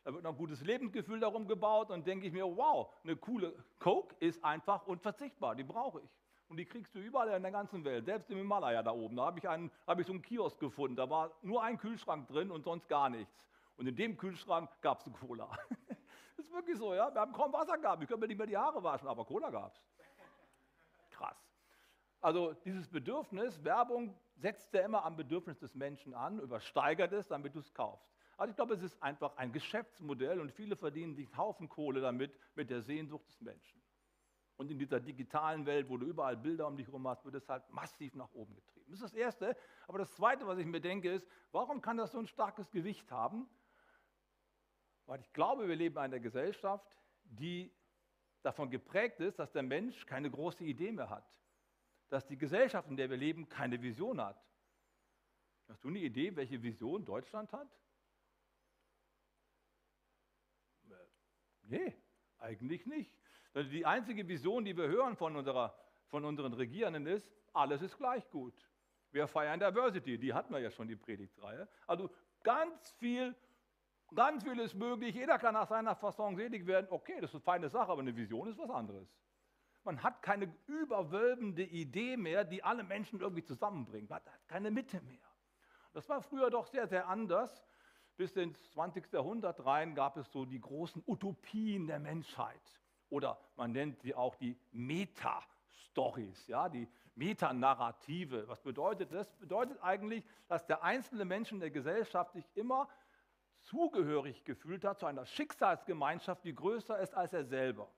Da 0.05 0.15
wird 0.15 0.23
noch 0.23 0.31
ein 0.31 0.39
gutes 0.39 0.62
Lebensgefühl 0.62 1.21
darum 1.21 1.49
gebaut 1.49 1.91
und 1.91 2.06
denke 2.06 2.27
ich 2.27 2.33
mir, 2.33 2.45
wow, 2.45 2.95
eine 3.03 3.17
coole 3.17 3.53
Coke 3.79 4.15
ist 4.21 4.43
einfach 4.43 4.87
unverzichtbar, 4.87 5.55
die 5.55 5.65
brauche 5.65 6.00
ich. 6.00 6.11
Und 6.49 6.56
die 6.56 6.65
kriegst 6.65 6.95
du 6.95 6.99
überall 6.99 7.29
in 7.29 7.43
der 7.43 7.53
ganzen 7.53 7.85
Welt, 7.85 8.06
selbst 8.06 8.31
im 8.31 8.39
Himalaya 8.39 8.83
da 8.83 8.91
oben. 8.91 9.17
Da 9.17 9.27
habe 9.27 9.39
ich, 9.39 9.45
hab 9.47 9.99
ich 9.99 10.06
so 10.06 10.12
einen 10.12 10.23
Kiosk 10.23 10.59
gefunden, 10.59 10.97
da 10.97 11.09
war 11.09 11.31
nur 11.43 11.62
ein 11.62 11.77
Kühlschrank 11.77 12.27
drin 12.27 12.50
und 12.50 12.65
sonst 12.65 12.89
gar 12.89 13.11
nichts. 13.11 13.45
Und 13.77 13.87
in 13.87 13.95
dem 13.95 14.17
Kühlschrank 14.17 14.71
gab 14.81 15.00
es 15.00 15.12
Cola. 15.21 15.50
das 16.37 16.47
ist 16.47 16.53
wirklich 16.53 16.79
so, 16.79 16.95
ja. 16.95 17.15
Wir 17.15 17.21
haben 17.21 17.33
kaum 17.33 17.53
Wasser 17.53 17.77
gehabt, 17.77 18.03
ich 18.03 18.09
könnte 18.09 18.23
mir 18.23 18.29
nicht 18.29 18.39
mehr 18.39 18.47
die 18.47 18.56
Haare 18.56 18.83
waschen, 18.83 19.09
aber 19.09 19.25
Cola 19.25 19.50
gab 19.50 19.75
es. 19.75 19.83
Krass. 21.11 21.37
Also 22.21 22.55
dieses 22.65 22.89
Bedürfnis, 22.89 23.62
Werbung 23.62 24.19
setzt 24.37 24.73
ja 24.73 24.81
immer 24.81 25.05
am 25.05 25.17
Bedürfnis 25.17 25.59
des 25.59 25.75
Menschen 25.75 26.15
an, 26.15 26.39
übersteigert 26.41 27.12
es, 27.12 27.29
damit 27.29 27.55
du 27.55 27.61
es 27.61 27.75
kaufst. 27.75 28.09
Also 28.39 28.50
ich 28.50 28.56
glaube, 28.56 28.75
es 28.75 28.83
ist 28.83 29.03
einfach 29.03 29.37
ein 29.37 29.53
Geschäftsmodell 29.53 30.41
und 30.41 30.53
viele 30.53 30.77
verdienen 30.77 31.15
sich 31.15 31.37
Haufen 31.37 31.69
Kohle 31.69 32.00
damit, 32.00 32.33
mit 32.55 32.71
der 32.71 32.83
Sehnsucht 32.83 33.27
des 33.29 33.41
Menschen. 33.41 33.77
Und 34.58 34.72
in 34.72 34.78
dieser 34.78 34.99
digitalen 34.99 35.64
Welt, 35.66 35.88
wo 35.88 35.96
du 35.96 36.05
überall 36.05 36.37
Bilder 36.37 36.66
um 36.66 36.76
dich 36.76 36.88
herum 36.88 37.06
hast, 37.06 37.25
wird 37.25 37.37
es 37.37 37.49
halt 37.49 37.62
massiv 37.70 38.16
nach 38.16 38.32
oben 38.32 38.56
getrieben. 38.56 38.87
Das 38.90 38.99
ist 38.99 39.05
das 39.05 39.14
Erste. 39.14 39.56
Aber 39.87 39.99
das 39.99 40.12
Zweite, 40.12 40.49
was 40.49 40.58
ich 40.58 40.66
mir 40.66 40.81
denke, 40.81 41.12
ist, 41.12 41.28
warum 41.52 41.81
kann 41.81 41.96
das 41.96 42.10
so 42.10 42.19
ein 42.19 42.26
starkes 42.26 42.69
Gewicht 42.72 43.08
haben? 43.12 43.49
Weil 45.06 45.20
ich 45.20 45.32
glaube, 45.32 45.68
wir 45.68 45.76
leben 45.76 45.94
in 45.94 46.02
einer 46.02 46.18
Gesellschaft, 46.18 46.99
die 47.23 47.73
davon 48.42 48.68
geprägt 48.68 49.21
ist, 49.21 49.38
dass 49.38 49.52
der 49.52 49.62
Mensch 49.62 50.04
keine 50.06 50.28
große 50.28 50.64
Idee 50.64 50.90
mehr 50.90 51.09
hat. 51.09 51.33
Dass 52.09 52.26
die 52.26 52.37
Gesellschaft, 52.37 52.88
in 52.90 52.97
der 52.97 53.09
wir 53.11 53.16
leben, 53.16 53.49
keine 53.49 53.80
Vision 53.80 54.21
hat. 54.21 54.44
Hast 55.68 55.85
du 55.85 55.88
eine 55.88 56.00
Idee, 56.00 56.35
welche 56.35 56.61
Vision 56.61 57.04
Deutschland 57.04 57.52
hat? 57.52 57.68
Äh, 60.90 60.94
nee, 61.62 61.97
eigentlich 62.38 62.85
nicht. 62.87 63.12
Die 63.55 63.85
einzige 63.87 64.26
Vision, 64.28 64.64
die 64.64 64.76
wir 64.76 64.88
hören 64.88 65.17
von, 65.17 65.37
unserer, 65.37 65.75
von 66.07 66.25
unseren 66.25 66.52
Regierenden 66.52 67.07
ist, 67.07 67.31
alles 67.52 67.83
ist 67.83 67.97
gleich 67.97 68.28
gut. 68.31 68.55
Wir 69.11 69.26
feiern 69.26 69.59
Diversity, 69.59 70.19
die 70.19 70.35
hatten 70.35 70.52
wir 70.52 70.61
ja 70.61 70.71
schon, 70.71 70.87
die 70.87 70.97
Predigtreihe. 70.97 71.67
Also 71.87 72.11
ganz 72.43 72.90
viel, 72.99 73.35
ganz 74.14 74.45
viel 74.45 74.59
ist 74.61 74.75
möglich, 74.75 75.14
jeder 75.14 75.38
kann 75.38 75.55
nach 75.55 75.69
seiner 75.69 75.97
Fasson 75.97 76.37
selig 76.37 76.67
werden. 76.67 76.88
Okay, 76.90 77.21
das 77.21 77.31
ist 77.31 77.37
eine 77.37 77.43
feine 77.43 77.69
Sache, 77.69 77.90
aber 77.90 78.02
eine 78.02 78.14
Vision 78.14 78.49
ist 78.49 78.59
was 78.59 78.71
anderes. 78.71 79.09
Man 79.85 80.02
hat 80.02 80.23
keine 80.23 80.55
überwölbende 80.67 81.64
Idee 81.64 82.19
mehr, 82.19 82.45
die 82.45 82.62
alle 82.62 82.83
Menschen 82.83 83.21
irgendwie 83.21 83.45
zusammenbringt. 83.45 84.11
Man 84.11 84.19
hat 84.19 84.49
keine 84.49 84.71
Mitte 84.71 85.00
mehr. 85.00 85.19
Das 85.95 86.09
war 86.09 86.21
früher 86.21 86.50
doch 86.50 86.67
sehr, 86.67 86.87
sehr 86.87 87.09
anders. 87.09 87.64
Bis 88.19 88.37
ins 88.37 88.71
20. 88.73 89.12
Jahrhundert 89.12 89.64
rein 89.64 89.95
gab 89.95 90.17
es 90.17 90.31
so 90.31 90.45
die 90.45 90.61
großen 90.61 91.02
Utopien 91.07 91.87
der 91.87 92.00
Menschheit. 92.00 92.61
Oder 93.11 93.38
man 93.57 93.73
nennt 93.73 94.00
sie 94.00 94.15
auch 94.15 94.35
die 94.37 94.57
Meta-Stories, 94.73 96.47
ja, 96.47 96.69
die 96.69 96.88
Metanarrative. 97.15 98.47
Was 98.49 98.61
bedeutet 98.62 99.12
das? 99.12 99.29
Bedeutet 99.37 99.83
eigentlich, 99.83 100.25
dass 100.47 100.67
der 100.67 100.83
einzelne 100.83 101.25
Mensch 101.25 101.50
in 101.50 101.61
der 101.61 101.71
Gesellschaft 101.71 102.33
sich 102.33 102.49
immer 102.55 102.88
zugehörig 103.62 104.45
gefühlt 104.45 104.85
hat 104.85 105.00
zu 105.00 105.07
einer 105.07 105.27
Schicksalsgemeinschaft, 105.27 106.45
die 106.45 106.55
größer 106.55 106.99
ist 106.99 107.15
als 107.15 107.33
er 107.33 107.45
selber. 107.45 107.91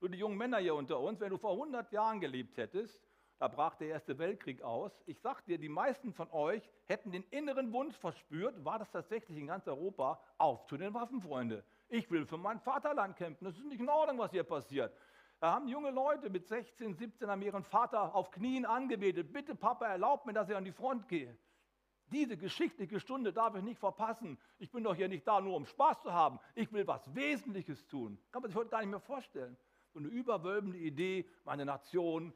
So 0.00 0.08
die 0.08 0.18
jungen 0.18 0.36
Männer 0.36 0.58
hier 0.58 0.74
unter 0.74 1.00
uns, 1.00 1.20
wenn 1.20 1.30
du 1.30 1.38
vor 1.38 1.52
100 1.52 1.92
Jahren 1.92 2.20
gelebt 2.20 2.56
hättest, 2.56 3.00
da 3.38 3.48
brach 3.48 3.74
der 3.74 3.88
Erste 3.88 4.18
Weltkrieg 4.18 4.62
aus. 4.62 5.02
Ich 5.04 5.20
sag 5.20 5.44
dir, 5.44 5.58
die 5.58 5.68
meisten 5.68 6.12
von 6.12 6.30
euch 6.30 6.62
hätten 6.86 7.12
den 7.12 7.22
inneren 7.24 7.72
Wunsch 7.72 7.96
verspürt, 7.96 8.64
war 8.64 8.78
das 8.78 8.90
tatsächlich 8.90 9.36
in 9.36 9.46
ganz 9.46 9.66
Europa, 9.68 10.20
auf 10.38 10.66
zu 10.66 10.76
den 10.76 10.94
Waffen, 10.94 11.20
Freunde. 11.20 11.62
Ich 11.88 12.10
will 12.10 12.26
für 12.26 12.36
mein 12.36 12.60
Vaterland 12.60 13.16
kämpfen. 13.16 13.44
Das 13.44 13.56
ist 13.56 13.64
nicht 13.64 13.80
in 13.80 13.88
Ordnung, 13.88 14.18
was 14.18 14.30
hier 14.30 14.44
passiert. 14.44 14.96
Da 15.38 15.52
haben 15.52 15.68
junge 15.68 15.90
Leute 15.90 16.30
mit 16.30 16.46
16, 16.46 16.94
17 16.94 17.28
haben 17.28 17.42
ihren 17.42 17.62
Vater 17.62 18.14
auf 18.14 18.30
Knien 18.30 18.64
angebetet. 18.64 19.32
Bitte, 19.32 19.54
Papa, 19.54 19.86
erlaub 19.86 20.24
mir, 20.24 20.32
dass 20.32 20.48
ich 20.48 20.56
an 20.56 20.64
die 20.64 20.72
Front 20.72 21.08
gehe. 21.08 21.36
Diese 22.12 22.36
geschichtliche 22.36 23.00
Stunde 23.00 23.32
darf 23.32 23.54
ich 23.56 23.62
nicht 23.62 23.78
verpassen. 23.78 24.38
Ich 24.58 24.70
bin 24.70 24.84
doch 24.84 24.94
hier 24.94 25.08
nicht 25.08 25.26
da, 25.26 25.40
nur 25.40 25.56
um 25.56 25.66
Spaß 25.66 26.02
zu 26.02 26.12
haben. 26.12 26.38
Ich 26.54 26.72
will 26.72 26.86
was 26.86 27.14
Wesentliches 27.14 27.86
tun. 27.86 28.18
Kann 28.30 28.42
man 28.42 28.50
sich 28.50 28.56
heute 28.56 28.70
gar 28.70 28.80
nicht 28.80 28.90
mehr 28.90 29.00
vorstellen. 29.00 29.56
So 29.92 29.98
eine 29.98 30.08
überwölbende 30.08 30.78
Idee, 30.78 31.28
meine 31.44 31.64
Nation, 31.64 32.32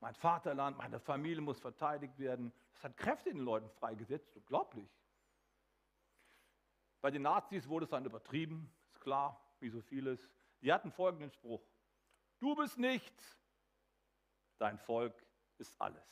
mein 0.00 0.14
Vaterland, 0.14 0.76
meine 0.76 0.98
Familie 0.98 1.40
muss 1.40 1.60
verteidigt 1.60 2.18
werden. 2.18 2.52
Das 2.74 2.84
hat 2.84 2.96
Kräfte 2.96 3.30
in 3.30 3.36
den 3.36 3.44
Leuten 3.44 3.70
freigesetzt, 3.70 4.34
unglaublich. 4.34 4.88
Bei 7.06 7.12
den 7.12 7.22
Nazis 7.22 7.68
wurde 7.68 7.84
es 7.84 7.90
dann 7.90 8.04
übertrieben, 8.04 8.68
ist 8.92 9.00
klar, 9.00 9.40
wie 9.60 9.68
so 9.68 9.80
vieles. 9.80 10.28
Die 10.60 10.72
hatten 10.72 10.90
folgenden 10.90 11.30
Spruch. 11.30 11.62
Du 12.40 12.56
bist 12.56 12.78
nichts, 12.78 13.38
dein 14.58 14.76
Volk 14.76 15.14
ist 15.56 15.72
alles. 15.80 16.02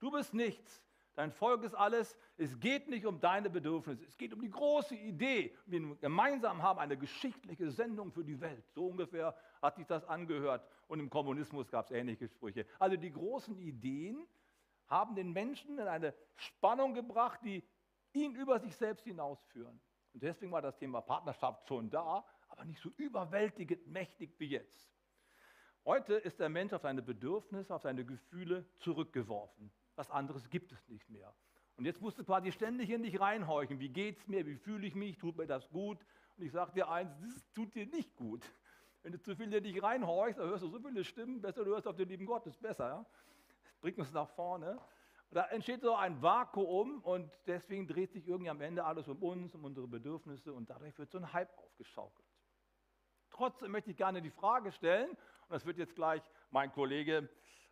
Du 0.00 0.10
bist 0.10 0.34
nichts, 0.34 0.84
dein 1.14 1.32
Volk 1.32 1.62
ist 1.62 1.74
alles. 1.74 2.14
Es 2.36 2.60
geht 2.60 2.88
nicht 2.88 3.06
um 3.06 3.20
deine 3.20 3.48
Bedürfnisse, 3.48 4.04
es 4.04 4.18
geht 4.18 4.34
um 4.34 4.42
die 4.42 4.50
große 4.50 4.94
Idee. 4.94 5.56
Wir 5.64 5.96
gemeinsam 5.96 6.62
haben 6.62 6.78
eine 6.78 6.98
geschichtliche 6.98 7.70
Sendung 7.70 8.12
für 8.12 8.22
die 8.22 8.38
Welt. 8.38 8.70
So 8.74 8.88
ungefähr 8.88 9.34
hat 9.62 9.76
sich 9.76 9.86
das 9.86 10.04
angehört. 10.04 10.62
Und 10.88 11.00
im 11.00 11.08
Kommunismus 11.08 11.70
gab 11.70 11.86
es 11.86 11.90
ähnliche 11.90 12.28
Sprüche. 12.28 12.66
Also 12.78 12.98
die 12.98 13.12
großen 13.12 13.56
Ideen 13.56 14.26
haben 14.88 15.14
den 15.14 15.32
Menschen 15.32 15.78
in 15.78 15.88
eine 15.88 16.12
Spannung 16.36 16.92
gebracht, 16.92 17.40
die 17.42 17.64
ihn 18.12 18.34
über 18.34 18.60
sich 18.60 18.76
selbst 18.76 19.04
hinausführen. 19.04 19.80
Und 20.14 20.22
deswegen 20.22 20.52
war 20.52 20.62
das 20.62 20.76
Thema 20.76 21.00
Partnerschaft 21.00 21.66
schon 21.68 21.90
da, 21.90 22.24
aber 22.48 22.64
nicht 22.64 22.80
so 22.80 22.90
überwältigend 22.96 23.86
mächtig 23.86 24.34
wie 24.38 24.46
jetzt. 24.46 24.92
Heute 25.84 26.14
ist 26.14 26.38
der 26.38 26.48
Mensch 26.48 26.72
auf 26.72 26.82
seine 26.82 27.02
Bedürfnisse, 27.02 27.74
auf 27.74 27.82
seine 27.82 28.04
Gefühle 28.04 28.64
zurückgeworfen. 28.78 29.72
Was 29.96 30.10
anderes 30.10 30.48
gibt 30.48 30.72
es 30.72 30.88
nicht 30.88 31.08
mehr. 31.08 31.34
Und 31.76 31.86
jetzt 31.86 32.00
musst 32.00 32.18
du 32.18 32.24
quasi 32.24 32.52
ständig 32.52 32.90
in 32.90 33.02
dich 33.02 33.20
reinhorchen. 33.20 33.80
Wie 33.80 33.88
geht 33.88 34.18
es 34.18 34.28
mir? 34.28 34.46
Wie 34.46 34.56
fühle 34.56 34.86
ich 34.86 34.94
mich? 34.94 35.18
Tut 35.18 35.36
mir 35.36 35.46
das 35.46 35.68
gut? 35.70 35.98
Und 36.36 36.44
ich 36.44 36.52
sage 36.52 36.72
dir 36.72 36.88
eins, 36.88 37.10
das 37.20 37.52
tut 37.54 37.74
dir 37.74 37.86
nicht 37.86 38.14
gut. 38.16 38.44
Wenn 39.02 39.12
du 39.12 39.20
zu 39.20 39.34
viel 39.34 39.52
in 39.52 39.64
dich 39.64 39.82
reinhorchst, 39.82 40.38
dann 40.38 40.48
hörst 40.48 40.62
du 40.62 40.68
so 40.68 40.78
viele 40.78 41.02
Stimmen, 41.02 41.40
besser 41.40 41.64
du 41.64 41.72
hörst 41.72 41.88
auf 41.88 41.96
den 41.96 42.08
lieben 42.08 42.26
Gott, 42.26 42.46
das 42.46 42.54
ist 42.54 42.62
besser. 42.62 42.86
Ja? 42.86 43.06
Das 43.64 43.76
bringt 43.80 43.98
uns 43.98 44.12
nach 44.12 44.28
vorne. 44.28 44.78
Da 45.32 45.46
entsteht 45.46 45.80
so 45.80 45.94
ein 45.94 46.20
Vakuum 46.20 47.00
und 47.02 47.32
deswegen 47.46 47.86
dreht 47.86 48.12
sich 48.12 48.28
irgendwie 48.28 48.50
am 48.50 48.60
Ende 48.60 48.84
alles 48.84 49.08
um 49.08 49.22
uns, 49.22 49.54
um 49.54 49.64
unsere 49.64 49.88
Bedürfnisse 49.88 50.52
und 50.52 50.68
dadurch 50.68 50.98
wird 50.98 51.10
so 51.10 51.16
ein 51.16 51.32
Hype 51.32 51.56
aufgeschaukelt. 51.56 52.28
Trotzdem 53.30 53.72
möchte 53.72 53.90
ich 53.90 53.96
gerne 53.96 54.20
die 54.20 54.30
Frage 54.30 54.72
stellen, 54.72 55.08
und 55.08 55.50
das 55.50 55.64
wird 55.64 55.78
jetzt 55.78 55.94
gleich 55.94 56.22
mein 56.50 56.70
Kollege 56.70 57.30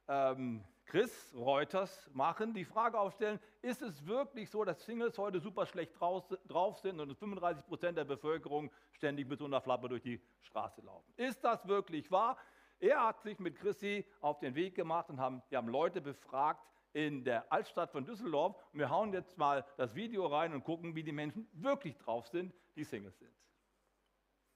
ähm, 0.09 0.65
Chris 0.87 1.35
Reuters 1.37 2.09
machen, 2.15 2.55
die 2.55 2.65
Frage 2.65 2.99
aufstellen, 2.99 3.39
ist 3.61 3.83
es 3.83 4.07
wirklich 4.07 4.49
so, 4.49 4.65
dass 4.65 4.83
Singles 4.87 5.19
heute 5.19 5.39
super 5.39 5.67
schlecht 5.67 5.93
drauf 6.01 6.79
sind 6.79 6.99
und 6.99 7.15
35 7.15 7.67
Prozent 7.67 7.99
der 7.99 8.05
Bevölkerung 8.05 8.71
ständig 8.93 9.29
mit 9.29 9.39
so 9.39 9.45
einer 9.45 9.61
Flappe 9.61 9.91
durch 9.91 10.03
die 10.03 10.21
Straße 10.41 10.81
laufen? 10.81 11.13
Ist 11.17 11.45
das 11.45 11.69
wirklich 11.69 12.11
wahr? 12.11 12.39
Er 12.79 13.07
hat 13.07 13.21
sich 13.21 13.39
mit 13.39 13.57
Chrissy 13.57 14.07
auf 14.23 14.39
den 14.39 14.55
Weg 14.55 14.75
gemacht 14.75 15.11
und 15.11 15.21
haben, 15.21 15.43
die 15.51 15.59
haben 15.59 15.69
Leute 15.69 16.01
befragt 16.01 16.67
in 16.93 17.25
der 17.25 17.51
Altstadt 17.53 17.91
von 17.91 18.05
Düsseldorf. 18.05 18.57
Und 18.73 18.79
wir 18.79 18.91
hauen 18.91 19.13
jetzt 19.13 19.39
mal 19.39 19.65
das 19.77 19.95
Video 19.95 20.27
rein 20.27 20.53
und 20.53 20.65
gucken, 20.65 20.95
wie 20.95 21.03
die 21.03 21.13
Menschen 21.13 21.47
wirklich 21.53 21.97
drauf 21.99 22.27
sind, 22.29 22.53
die 22.77 22.85
Singles 22.85 23.19
sind. 23.19 23.31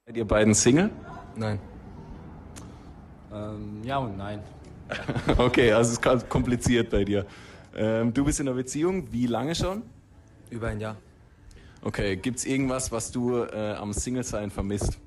Seid 0.07 0.17
ihr 0.17 0.26
beiden 0.26 0.55
Single? 0.55 0.91
Nein. 1.37 1.59
Ähm, 3.33 3.83
ja 3.85 3.99
und 3.99 4.17
nein. 4.17 4.43
okay, 5.38 5.73
also 5.73 5.93
es 5.93 5.99
ist 5.99 6.29
kompliziert 6.29 6.91
bei 6.91 7.05
dir. 7.05 7.26
Ähm, 7.75 8.12
du 8.12 8.25
bist 8.25 8.38
in 8.38 8.49
einer 8.49 8.57
Beziehung, 8.57 9.11
wie 9.12 9.26
lange 9.26 9.55
schon? 9.55 9.83
Über 10.50 10.69
ein 10.69 10.81
Jahr. 10.81 10.97
Okay, 11.83 12.17
gibt 12.17 12.38
es 12.38 12.45
irgendwas, 12.45 12.93
was 12.93 13.11
du 13.11 13.43
äh, 13.43 13.75
am 13.75 13.93
Single-Sein 13.93 14.50
vermisst? 14.50 14.99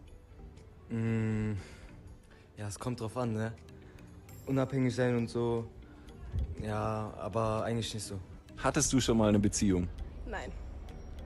Mm, 0.89 1.53
ja, 2.57 2.67
es 2.67 2.77
kommt 2.77 2.99
drauf 3.01 3.15
an, 3.17 3.33
ne? 3.33 3.53
Unabhängig 4.45 4.93
sein 4.95 5.15
und 5.15 5.29
so. 5.29 5.67
Ja, 6.63 7.13
aber 7.17 7.63
eigentlich 7.63 7.93
nicht 7.93 8.05
so. 8.05 8.19
Hattest 8.57 8.91
du 8.93 8.99
schon 8.99 9.17
mal 9.17 9.29
eine 9.29 9.39
Beziehung? 9.39 9.87
Nein. 10.25 10.51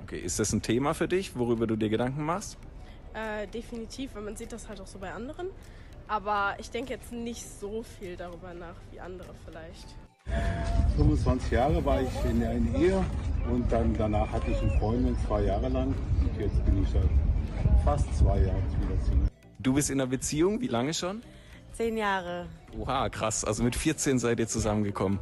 Okay, 0.04 0.20
ist 0.20 0.40
das 0.40 0.52
ein 0.52 0.62
Thema 0.62 0.94
für 0.94 1.08
dich, 1.08 1.36
worüber 1.36 1.68
du 1.68 1.76
dir 1.76 1.90
Gedanken 1.90 2.26
machst? 2.26 2.58
Äh, 3.14 3.48
definitiv, 3.48 4.16
weil 4.16 4.24
man 4.24 4.36
sieht 4.36 4.52
das 4.52 4.68
halt 4.68 4.82
auch 4.82 4.88
so 4.88 5.00
bei 5.00 5.12
anderen. 5.12 5.48
Aber 6.08 6.56
ich 6.60 6.70
denke 6.70 6.92
jetzt 6.94 7.12
nicht 7.12 7.46
so 7.46 7.84
viel 7.84 8.18
darüber 8.18 8.54
nach 8.54 8.76
wie 8.92 9.00
andere 9.00 9.30
vielleicht. 9.46 9.96
25 10.98 11.52
Jahre 11.52 11.84
war 11.84 12.02
ich 12.02 12.10
in 12.30 12.44
einer 12.44 12.80
Ehe 12.80 13.04
und 13.50 13.72
dann 13.72 13.94
danach 13.98 14.30
hatte 14.32 14.52
ich 14.52 14.58
eine 14.62 14.78
Freundin 14.78 15.18
zwei 15.26 15.44
Jahre 15.44 15.70
lang 15.70 15.94
und 16.20 16.40
jetzt 16.40 16.64
bin 16.66 16.84
ich 16.84 16.90
seit 16.90 17.10
fast 17.84 18.14
zwei 18.18 18.42
Jahren 18.42 18.64
wieder 18.82 19.04
Single. 19.04 19.28
Du 19.60 19.74
bist 19.74 19.90
in 19.90 20.00
einer 20.00 20.10
Beziehung, 20.10 20.62
wie 20.62 20.68
lange 20.68 20.94
schon? 20.94 21.22
Zehn 21.74 21.98
Jahre. 21.98 22.48
Oha, 22.78 23.10
krass. 23.10 23.46
Also 23.46 23.64
mit 23.64 23.76
14 23.76 24.20
seid 24.20 24.40
ihr 24.40 24.48
zusammengekommen. 24.48 25.20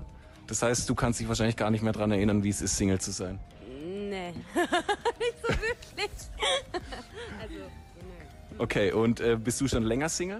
Das 0.47 0.61
heißt, 0.61 0.89
du 0.89 0.95
kannst 0.95 1.19
dich 1.19 1.27
wahrscheinlich 1.27 1.55
gar 1.55 1.69
nicht 1.69 1.83
mehr 1.83 1.93
daran 1.93 2.11
erinnern, 2.11 2.43
wie 2.43 2.49
es 2.49 2.61
ist, 2.61 2.75
Single 2.75 2.99
zu 2.99 3.11
sein. 3.11 3.39
Nee, 3.67 4.31
nicht 5.19 5.35
so 5.41 5.49
wirklich. 5.49 6.09
also, 7.39 7.53
nee. 7.53 8.55
Okay, 8.57 8.91
und 8.91 9.19
äh, 9.19 9.35
bist 9.35 9.61
du 9.61 9.67
schon 9.67 9.83
länger 9.83 10.09
Single? 10.09 10.39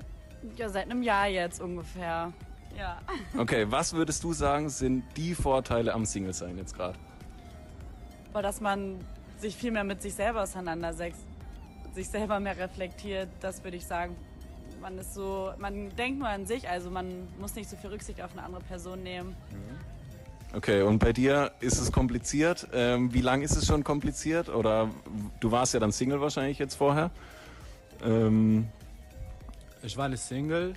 Ja, 0.56 0.70
seit 0.70 0.86
einem 0.86 1.04
Jahr 1.04 1.28
jetzt 1.28 1.62
ungefähr. 1.62 2.34
Ja. 2.78 3.00
Okay, 3.38 3.66
was 3.70 3.94
würdest 3.94 4.24
du 4.24 4.34
sagen, 4.34 4.70
sind 4.70 5.04
die 5.16 5.36
Vorteile 5.36 5.94
am 5.94 6.06
Single-Sein 6.06 6.58
jetzt 6.58 6.76
gerade? 6.76 6.98
Dass 8.34 8.62
man 8.62 9.00
sich 9.38 9.56
viel 9.56 9.72
mehr 9.72 9.84
mit 9.84 10.02
sich 10.02 10.14
selber 10.14 10.44
auseinandersetzt, 10.44 11.26
sich 11.94 12.08
selber 12.10 12.40
mehr 12.40 12.58
reflektiert, 12.58 13.30
das 13.42 13.64
würde 13.64 13.78
ich 13.78 13.86
sagen. 13.86 14.16
Man 14.82 14.98
ist 14.98 15.14
so, 15.14 15.52
man 15.58 15.90
denkt 15.96 16.20
nur 16.20 16.30
an 16.30 16.46
sich, 16.46 16.68
also 16.70 16.90
man 16.90 17.28
muss 17.40 17.56
nicht 17.56 17.70
so 17.70 17.76
viel 17.76 17.90
Rücksicht 17.90 18.22
auf 18.22 18.32
eine 18.34 18.44
andere 18.44 18.62
Person 18.62 19.04
nehmen. 19.04 19.36
Okay, 20.56 20.82
und 20.82 21.00
bei 21.00 21.14
dir 21.14 21.52
ist 21.60 21.80
es 21.80 21.92
kompliziert. 21.92 22.68
Ähm, 22.74 23.14
wie 23.14 23.22
lange 23.22 23.44
ist 23.44 23.56
es 23.56 23.68
schon 23.68 23.84
kompliziert? 23.84 24.50
Oder 24.50 24.90
du 25.40 25.52
warst 25.52 25.74
ja 25.74 25.80
dann 25.80 25.92
Single 25.92 26.22
wahrscheinlich 26.22 26.58
jetzt 26.58 26.76
vorher. 26.76 27.12
Ähm, 28.04 28.68
ich 29.84 29.96
war 29.96 30.10
nicht 30.10 30.22
Single, 30.22 30.74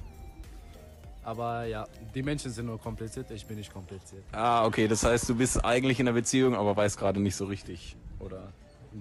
aber 1.25 1.65
ja, 1.65 1.87
die 2.15 2.23
Menschen 2.23 2.51
sind 2.51 2.67
nur 2.67 2.79
kompliziert, 2.79 3.31
ich 3.31 3.47
bin 3.47 3.57
nicht 3.57 3.73
kompliziert. 3.73 4.25
Ah, 4.33 4.67
okay, 4.67 4.89
das 4.89 5.05
heißt, 5.05 5.29
du 5.29 5.37
bist 5.37 5.65
eigentlich 5.65 6.01
in 6.01 6.09
einer 6.09 6.15
Beziehung, 6.15 6.55
aber 6.55 6.77
weißt 6.77 6.99
gerade 6.99 7.21
nicht 7.21 7.37
so 7.37 7.45
richtig, 7.45 7.97
oder? 8.19 8.53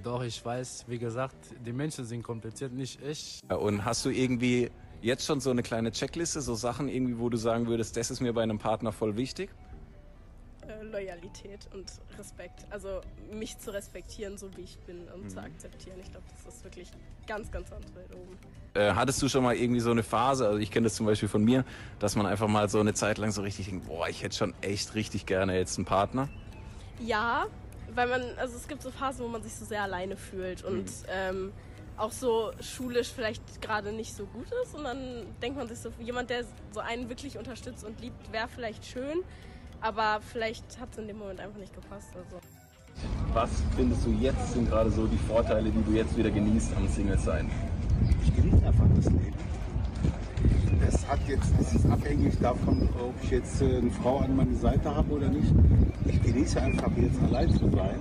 Doch, 0.03 0.23
ich 0.23 0.43
weiß, 0.43 0.85
wie 0.87 0.99
gesagt, 0.99 1.35
die 1.65 1.73
Menschen 1.73 2.05
sind 2.05 2.23
kompliziert, 2.23 2.71
nicht 2.71 2.99
ich. 3.03 3.41
Und 3.49 3.83
hast 3.83 4.05
du 4.05 4.09
irgendwie 4.09 4.71
jetzt 5.01 5.25
schon 5.25 5.39
so 5.39 5.49
eine 5.49 5.63
kleine 5.63 5.91
Checkliste, 5.91 6.41
so 6.41 6.55
Sachen 6.55 6.87
irgendwie, 6.87 7.19
wo 7.19 7.29
du 7.29 7.37
sagen 7.37 7.67
würdest, 7.67 7.97
das 7.97 8.11
ist 8.11 8.21
mir 8.21 8.33
bei 8.33 8.43
einem 8.43 8.59
Partner 8.59 8.91
voll 8.91 9.17
wichtig? 9.17 9.49
Äh, 10.67 10.83
Loyalität 10.83 11.67
und 11.73 11.91
Respekt. 12.17 12.65
Also 12.69 13.01
mich 13.31 13.57
zu 13.57 13.73
respektieren, 13.73 14.37
so 14.37 14.55
wie 14.55 14.61
ich 14.61 14.77
bin 14.79 15.07
und 15.13 15.23
mhm. 15.23 15.29
zu 15.29 15.41
akzeptieren. 15.41 15.97
Ich 16.01 16.11
glaube, 16.11 16.25
das 16.29 16.53
ist 16.53 16.63
wirklich 16.63 16.89
ganz, 17.27 17.51
ganz 17.51 17.71
weit 17.71 17.81
oben. 18.13 18.37
Äh, 18.73 18.93
hattest 18.93 19.21
du 19.21 19.27
schon 19.27 19.43
mal 19.43 19.55
irgendwie 19.55 19.81
so 19.81 19.91
eine 19.91 20.03
Phase, 20.03 20.47
also 20.47 20.59
ich 20.59 20.71
kenne 20.71 20.85
das 20.85 20.95
zum 20.95 21.05
Beispiel 21.05 21.27
von 21.27 21.43
mir, 21.43 21.65
dass 21.99 22.15
man 22.15 22.25
einfach 22.25 22.47
mal 22.47 22.69
so 22.69 22.79
eine 22.79 22.93
Zeit 22.93 23.17
lang 23.17 23.31
so 23.31 23.41
richtig 23.41 23.67
denkt, 23.67 23.87
boah, 23.87 24.07
ich 24.07 24.23
hätte 24.23 24.35
schon 24.35 24.53
echt 24.61 24.95
richtig 24.95 25.25
gerne 25.25 25.57
jetzt 25.57 25.77
einen 25.77 25.85
Partner? 25.85 26.29
Ja, 26.99 27.47
weil 27.93 28.07
man, 28.07 28.21
also 28.37 28.55
es 28.55 28.67
gibt 28.67 28.81
so 28.81 28.91
Phasen, 28.91 29.25
wo 29.25 29.27
man 29.27 29.43
sich 29.43 29.53
so 29.53 29.65
sehr 29.65 29.81
alleine 29.81 30.15
fühlt 30.15 30.63
und 30.63 30.85
mhm. 30.85 31.05
ähm, 31.09 31.53
auch 32.01 32.11
so 32.11 32.51
schulisch 32.61 33.11
vielleicht 33.13 33.61
gerade 33.61 33.91
nicht 33.93 34.15
so 34.15 34.25
gut 34.25 34.47
ist 34.63 34.75
und 34.75 34.83
dann 34.83 35.25
denkt 35.41 35.57
man 35.57 35.67
sich 35.67 35.79
so, 35.79 35.91
jemand, 35.99 36.29
der 36.29 36.43
so 36.71 36.79
einen 36.79 37.09
wirklich 37.09 37.37
unterstützt 37.37 37.83
und 37.83 38.01
liebt, 38.01 38.31
wäre 38.31 38.47
vielleicht 38.47 38.85
schön, 38.85 39.23
aber 39.81 40.19
vielleicht 40.21 40.79
hat 40.79 40.89
es 40.91 40.97
in 40.97 41.07
dem 41.07 41.17
Moment 41.19 41.39
einfach 41.39 41.59
nicht 41.59 41.73
gepasst. 41.73 42.09
Also. 42.15 42.39
Was 43.33 43.49
findest 43.75 44.05
du 44.05 44.11
jetzt 44.11 44.53
sind 44.53 44.69
gerade 44.69 44.91
so 44.91 45.07
die 45.07 45.17
Vorteile, 45.17 45.69
die 45.69 45.83
du 45.83 45.91
jetzt 45.91 46.17
wieder 46.17 46.31
genießt 46.31 46.75
am 46.75 46.87
Single-Sein? 46.87 47.49
ich 48.23 48.35
genieße 48.35 48.65
einfach 48.65 48.85
das 48.95 49.05
Leben. 49.05 49.33
Es 50.87 51.07
hat 51.07 51.19
jetzt, 51.27 51.53
es 51.59 51.73
ist 51.73 51.85
abhängig 51.85 52.37
davon, 52.39 52.89
ob 52.99 53.13
ich 53.23 53.31
jetzt 53.31 53.61
äh, 53.61 53.77
eine 53.77 53.91
Frau 53.91 54.19
an 54.19 54.35
meiner 54.35 54.55
Seite 54.55 54.93
habe 54.93 55.13
oder 55.13 55.29
nicht. 55.29 55.53
Ich 56.05 56.21
genieße 56.21 56.61
einfach 56.61 56.91
jetzt 56.97 57.21
allein 57.21 57.49
zu 57.51 57.69
sein. 57.69 57.99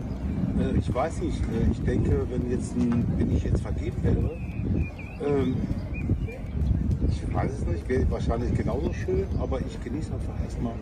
Äh, 0.60 0.78
ich 0.78 0.94
weiß 0.94 1.20
nicht, 1.22 1.40
äh, 1.42 1.72
ich 1.72 1.82
denke, 1.82 2.26
wenn, 2.30 2.50
jetzt 2.50 2.76
ein, 2.76 3.04
wenn 3.16 3.34
ich 3.34 3.44
jetzt 3.44 3.62
vergeben 3.62 3.96
wäre, 4.02 4.36
ähm, 5.24 5.56
ich 7.08 7.34
weiß 7.34 7.50
es 7.52 7.66
nicht, 7.66 7.88
wäre 7.88 8.10
wahrscheinlich 8.10 8.54
genauso 8.54 8.92
schön, 8.92 9.26
aber 9.40 9.60
ich 9.60 9.82
genieße 9.82 10.12
einfach 10.12 10.34
erstmal 10.44 10.74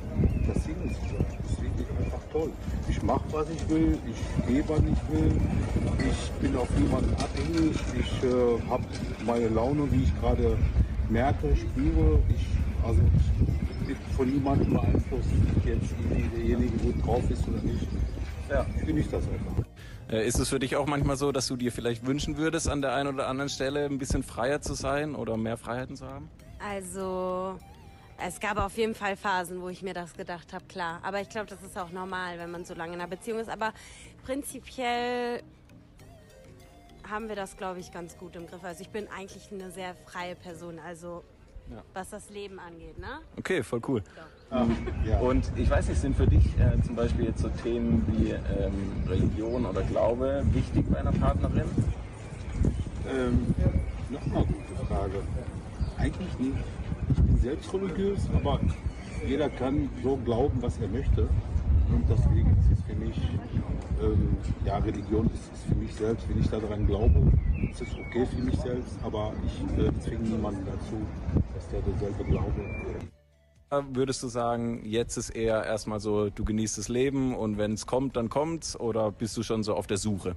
das 0.47 0.65
Single 0.65 0.89
zu 0.89 1.01
sein. 1.15 1.27
Das 1.43 1.57
finde 1.57 1.83
ich 1.83 2.05
einfach 2.05 2.25
toll. 2.33 2.51
Ich 2.89 3.03
mache, 3.03 3.25
was 3.31 3.47
ich 3.51 3.69
will, 3.69 3.99
ich 4.07 4.49
gehe, 4.49 4.65
wann 4.67 4.85
ich 4.89 5.15
will, 5.15 5.33
ich 6.11 6.31
bin 6.41 6.57
auf 6.57 6.69
niemanden 6.79 7.15
abhängig, 7.15 7.77
ich 7.99 8.25
äh, 8.25 8.71
habe 8.71 8.85
meine 9.27 9.49
Laune, 9.49 9.91
wie 9.93 10.03
ich 10.03 10.21
gerade 10.21 10.57
merke, 11.09 11.55
spüre. 11.57 12.19
Ich, 12.29 12.47
also 12.87 13.01
ich 13.01 13.87
bin 13.87 13.97
von 14.17 14.31
niemandem 14.31 14.73
beeinflusst, 14.73 15.31
jetzt 15.65 15.95
derjenige 16.33 16.77
gut 16.79 17.07
drauf 17.07 17.31
ist 17.31 17.47
oder 17.49 17.63
nicht. 17.63 17.87
Ja, 18.49 18.65
genieß 18.87 19.11
das 19.11 19.25
einfach. 19.25 19.68
Äh, 20.11 20.27
ist 20.27 20.39
es 20.39 20.49
für 20.49 20.59
dich 20.59 20.77
auch 20.77 20.87
manchmal 20.87 21.17
so, 21.17 21.33
dass 21.33 21.49
du 21.49 21.57
dir 21.57 21.71
vielleicht 21.71 22.07
wünschen 22.07 22.37
würdest, 22.39 22.69
an 22.69 22.81
der 22.81 22.95
einen 22.95 23.15
oder 23.15 23.29
anderen 23.29 23.51
Stelle 23.51 23.85
ein 23.85 23.99
bisschen 23.99 24.23
freier 24.23 24.61
zu 24.61 24.75
sein 24.75 25.15
oder 25.15 25.37
mehr 25.37 25.57
Freiheiten 25.59 25.97
zu 25.97 26.07
haben? 26.07 26.31
Also, 26.59 27.59
es 28.25 28.41
gab 28.41 28.59
auf 28.59 28.77
jeden 28.77 28.95
Fall 28.95 29.17
Phasen, 29.17 29.61
wo 29.61 29.69
ich 29.69 29.83
mir 29.83 29.95
das 29.95 30.15
gedacht 30.15 30.53
habe, 30.53 30.65
klar. 30.65 31.01
Aber 31.03 31.21
ich 31.21 31.29
glaube, 31.29 31.47
das 31.47 31.63
ist 31.63 31.77
auch 31.77 31.91
normal, 31.91 32.39
wenn 32.39 32.51
man 32.51 32.65
so 32.65 32.75
lange 32.75 32.95
in 32.95 33.01
einer 33.01 33.09
Beziehung 33.09 33.39
ist. 33.39 33.51
Aber 33.51 33.73
prinzipiell 34.25 35.43
haben 37.09 37.29
wir 37.29 37.37
das, 37.37 37.57
glaube 37.57 37.81
ich, 37.81 37.93
ganz 37.93 38.17
gut 38.17 38.35
im 38.37 38.47
Griff. 38.47 38.65
Also 38.65 38.81
ich 38.83 38.91
bin 38.91 39.09
eigentlich 39.09 39.53
eine 39.53 39.71
sehr 39.71 39.95
freie 39.95 40.35
Person, 40.35 40.79
also 40.79 41.23
Ja. 41.71 41.83
was 41.93 42.11
das 42.11 42.31
Leben 42.31 42.59
angeht, 42.59 42.99
ne? 42.99 43.21
Okay, 43.37 43.63
voll 43.63 43.81
cool. 43.89 44.03
Ja. 45.07 45.19
Und 45.21 45.51
ich 45.57 45.69
weiß 45.69 45.89
nicht, 45.89 46.01
sind 46.01 46.17
für 46.17 46.27
dich 46.27 46.47
äh, 46.59 46.81
zum 46.83 46.97
Beispiel 46.97 47.27
jetzt 47.27 47.41
so 47.41 47.49
Themen 47.63 48.07
wie 48.09 48.31
ähm, 48.31 49.05
Religion 49.07 49.67
oder 49.67 49.83
Glaube 49.83 50.43
wichtig 50.53 50.87
bei 50.91 51.01
einer 51.01 51.13
Partnerin? 51.13 51.69
Ähm, 53.11 53.55
Nochmal 54.11 54.45
gute 54.45 54.87
Frage. 54.87 55.23
Eigentlich 55.99 56.39
nicht. 56.39 56.57
Ich 57.11 57.17
bin 57.23 57.39
selbst 57.39 57.75
religiös, 57.75 58.21
aber 58.35 58.59
jeder 59.27 59.51
kann 59.51 59.91
so 60.03 60.17
glauben, 60.25 60.63
was 60.63 60.79
er 60.79 60.89
möchte. 60.89 61.29
Und 61.91 62.05
deswegen 62.09 62.57
ist 62.59 62.79
es 62.79 62.85
für 62.85 62.95
mich, 62.95 63.17
ähm, 64.03 64.37
ja, 64.65 64.79
Religion 64.79 65.27
ist, 65.27 65.53
ist 65.53 65.65
für 65.69 65.75
mich 65.75 65.95
selbst, 65.95 66.27
wenn 66.29 66.41
ich 66.41 66.49
daran 66.49 66.87
glaube, 66.87 67.21
ist 67.71 67.83
es 67.83 67.89
okay 67.95 68.27
für 68.27 68.43
mich 68.43 68.57
selbst, 68.61 68.99
aber 69.03 69.33
ich 69.45 69.85
äh, 69.85 69.93
zwinge 70.01 70.23
niemanden 70.23 70.65
dazu, 70.65 70.97
dass 71.71 71.85
der 71.85 71.93
derselbe 71.93 72.25
Glaube 72.25 72.53
Äh, 73.71 73.83
Würdest 73.93 74.23
du 74.23 74.29
sagen, 74.29 74.85
jetzt 74.85 75.17
ist 75.17 75.31
eher 75.31 75.65
erstmal 75.65 76.01
so, 76.01 76.31
du 76.31 76.45
genießt 76.45 76.79
das 76.79 76.89
Leben 76.89 77.35
und 77.35 77.59
wenn 77.59 77.73
es 77.73 77.87
kommt, 77.87 78.17
dann 78.17 78.29
kommt's? 78.29 78.79
Oder 78.79 79.11
bist 79.11 79.37
du 79.37 79.43
schon 79.43 79.63
so 79.63 79.75
auf 79.75 79.87
der 79.87 79.99
Suche? 79.99 80.37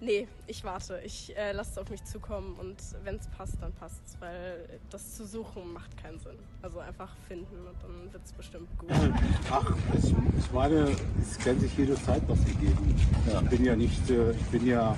Nee, 0.00 0.26
ich 0.48 0.64
warte. 0.64 1.00
Ich 1.04 1.36
äh, 1.36 1.52
lasse 1.52 1.72
es 1.72 1.78
auf 1.78 1.88
mich 1.88 2.02
zukommen 2.04 2.56
und 2.58 2.76
wenn 3.04 3.16
es 3.16 3.28
passt, 3.28 3.56
dann 3.60 3.72
passt 3.72 4.00
es, 4.04 4.20
weil 4.20 4.68
das 4.90 5.14
zu 5.14 5.24
suchen 5.24 5.72
macht 5.72 5.96
keinen 5.96 6.18
Sinn. 6.18 6.38
Also 6.60 6.80
einfach 6.80 7.14
finden 7.28 7.56
und 7.68 7.82
dann 7.82 8.12
wird 8.12 8.24
es 8.24 8.32
bestimmt 8.32 8.68
gut. 8.78 8.90
Ach, 9.50 9.76
es, 9.96 10.12
es, 10.38 10.52
war 10.52 10.64
eine, 10.64 10.88
es 11.20 11.38
kann 11.38 11.58
sich 11.60 11.76
jede 11.78 11.94
Zeit 11.94 12.22
was 12.26 12.40
ergeben. 12.40 12.96
Ich 12.96 13.48
bin 13.48 13.64
ja 13.64 13.76
nicht, 13.76 14.10
äh, 14.10 14.32
ich 14.32 14.46
bin 14.46 14.66
ja, 14.66 14.96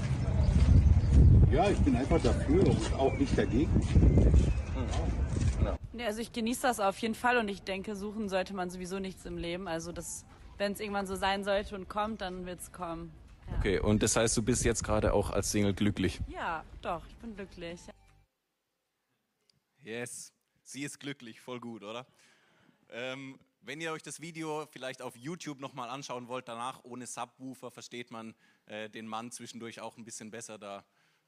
ja, 1.50 1.70
ich 1.70 1.78
bin 1.78 1.96
einfach 1.96 2.20
dafür 2.22 2.66
und 2.66 2.94
auch 2.94 3.12
nicht 3.14 3.36
dagegen. 3.36 3.70
Also 5.98 6.20
ich 6.20 6.32
genieße 6.32 6.62
das 6.62 6.80
auf 6.80 6.98
jeden 6.98 7.14
Fall 7.14 7.38
und 7.38 7.48
ich 7.48 7.62
denke, 7.62 7.94
suchen 7.94 8.28
sollte 8.28 8.54
man 8.54 8.68
sowieso 8.68 8.98
nichts 8.98 9.24
im 9.24 9.38
Leben. 9.38 9.68
Also 9.68 9.92
das, 9.92 10.24
wenn 10.58 10.72
es 10.72 10.80
irgendwann 10.80 11.06
so 11.06 11.14
sein 11.14 11.44
sollte 11.44 11.76
und 11.76 11.88
kommt, 11.88 12.20
dann 12.20 12.46
wird 12.46 12.60
es 12.60 12.72
kommen. 12.72 13.12
Ja. 13.50 13.58
Okay, 13.58 13.78
und 13.78 14.02
das 14.02 14.16
heißt, 14.16 14.36
du 14.36 14.42
bist 14.42 14.64
jetzt 14.64 14.82
gerade 14.82 15.12
auch 15.12 15.30
als 15.30 15.52
Single 15.52 15.74
glücklich? 15.74 16.20
Ja, 16.28 16.64
doch, 16.82 17.06
ich 17.08 17.16
bin 17.16 17.36
glücklich. 17.36 17.80
Yes, 19.82 20.32
sie 20.62 20.82
ist 20.82 20.98
glücklich, 20.98 21.40
voll 21.40 21.60
gut, 21.60 21.84
oder? 21.84 22.06
Ähm, 22.88 23.38
wenn 23.60 23.80
ihr 23.80 23.92
euch 23.92 24.02
das 24.02 24.20
Video 24.20 24.66
vielleicht 24.70 25.00
auf 25.00 25.16
YouTube 25.16 25.60
nochmal 25.60 25.88
anschauen 25.88 26.28
wollt, 26.28 26.48
danach 26.48 26.84
ohne 26.84 27.06
Subwoofer, 27.06 27.70
versteht 27.70 28.10
man 28.10 28.34
äh, 28.66 28.90
den 28.90 29.06
Mann 29.06 29.30
zwischendurch 29.30 29.80
auch 29.80 29.96
ein 29.96 30.04
bisschen 30.04 30.30
besser. 30.30 30.58
Da, 30.58 30.84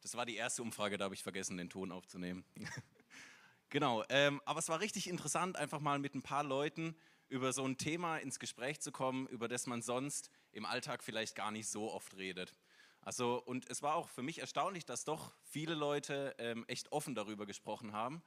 das 0.07 0.15
war 0.15 0.25
die 0.25 0.37
erste 0.37 0.63
Umfrage, 0.63 0.99
da 0.99 1.07
habe 1.07 1.17
ich 1.17 1.25
vergessen, 1.25 1.57
den 1.57 1.69
Ton 1.69 1.91
aufzunehmen. 1.91 2.45
genau, 3.71 4.05
ähm, 4.09 4.41
aber 4.45 4.61
es 4.61 4.69
war 4.69 4.79
richtig 4.79 5.09
interessant, 5.09 5.57
einfach 5.57 5.81
mal 5.81 5.99
mit 5.99 6.15
ein 6.15 6.23
paar 6.23 6.45
Leuten 6.45 6.95
über 7.29 7.53
so 7.53 7.65
ein 7.65 7.77
Thema 7.77 8.19
ins 8.19 8.39
Gespräch 8.39 8.81
zu 8.81 8.93
kommen, 8.93 9.27
über 9.27 9.49
das 9.49 9.67
man 9.67 9.83
sonst 9.83 10.31
im 10.53 10.65
Alltag 10.65 11.03
vielleicht 11.03 11.35
gar 11.35 11.51
nicht 11.51 11.69
so 11.69 11.91
oft 11.93 12.17
redet. 12.17 12.53
Also, 13.01 13.43
und 13.43 13.69
es 13.69 13.83
war 13.83 13.97
auch 13.97 14.09
für 14.09 14.23
mich 14.23 14.39
erstaunlich, 14.39 14.85
dass 14.85 15.03
doch 15.03 15.35
viele 15.43 15.75
Leute 15.75 16.37
ähm, 16.39 16.65
echt 16.69 16.93
offen 16.93 17.17
darüber 17.17 17.45
gesprochen 17.45 17.93
haben. 17.93 18.23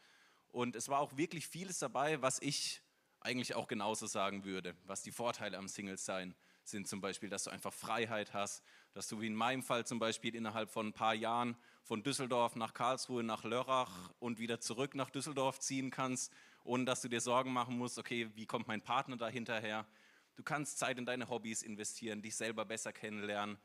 Und 0.49 0.75
es 0.75 0.89
war 0.89 0.99
auch 0.99 1.15
wirklich 1.15 1.47
vieles 1.47 1.80
dabei, 1.80 2.21
was 2.21 2.41
ich 2.41 2.82
eigentlich 3.21 3.56
auch 3.56 3.69
genauso 3.69 4.06
sagen 4.06 4.43
würde, 4.43 4.75
was 4.84 5.01
die 5.01 5.12
Vorteile 5.12 5.58
am 5.58 5.69
Single-Sein 5.69 6.36
sind. 6.63 6.88
Zum 6.88 7.01
Beispiel, 7.01 7.30
dass 7.30 7.43
du 7.43 7.49
einfach 7.49 7.73
Freiheit 7.73 8.34
hast, 8.34 8.63
dass 8.93 9.08
du 9.08 9.21
wie 9.21 9.27
in 9.27 9.36
meinem 9.36 9.63
Fall 9.63 9.86
zum 9.86 9.99
Beispiel 9.99 10.36
innerhalb 10.36 10.69
von 10.69 10.88
ein 10.88 10.93
paar 10.93 11.13
Jahren 11.13 11.58
von 11.83 12.03
Düsseldorf 12.03 12.55
nach 12.55 12.73
Karlsruhe, 12.73 13.23
nach 13.23 13.43
Lörrach 13.43 14.11
und 14.19 14.39
wieder 14.39 14.59
zurück 14.59 14.95
nach 14.95 15.09
Düsseldorf 15.09 15.59
ziehen 15.59 15.91
kannst, 15.91 16.31
ohne 16.63 16.85
dass 16.85 17.01
du 17.01 17.07
dir 17.07 17.21
Sorgen 17.21 17.51
machen 17.51 17.77
musst, 17.77 17.97
okay, 17.97 18.29
wie 18.35 18.45
kommt 18.45 18.67
mein 18.67 18.81
Partner 18.81 19.17
da 19.17 19.27
hinterher? 19.27 19.85
Du 20.35 20.43
kannst 20.43 20.79
Zeit 20.79 20.97
in 20.97 21.05
deine 21.05 21.29
Hobbys 21.29 21.63
investieren, 21.63 22.21
dich 22.21 22.35
selber 22.35 22.63
besser 22.65 22.93
kennenlernen, 22.93 23.57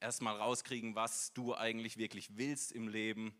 erstmal 0.00 0.36
rauskriegen, 0.36 0.94
was 0.94 1.32
du 1.32 1.54
eigentlich 1.54 1.96
wirklich 1.96 2.36
willst 2.36 2.72
im 2.72 2.88
Leben. 2.88 3.34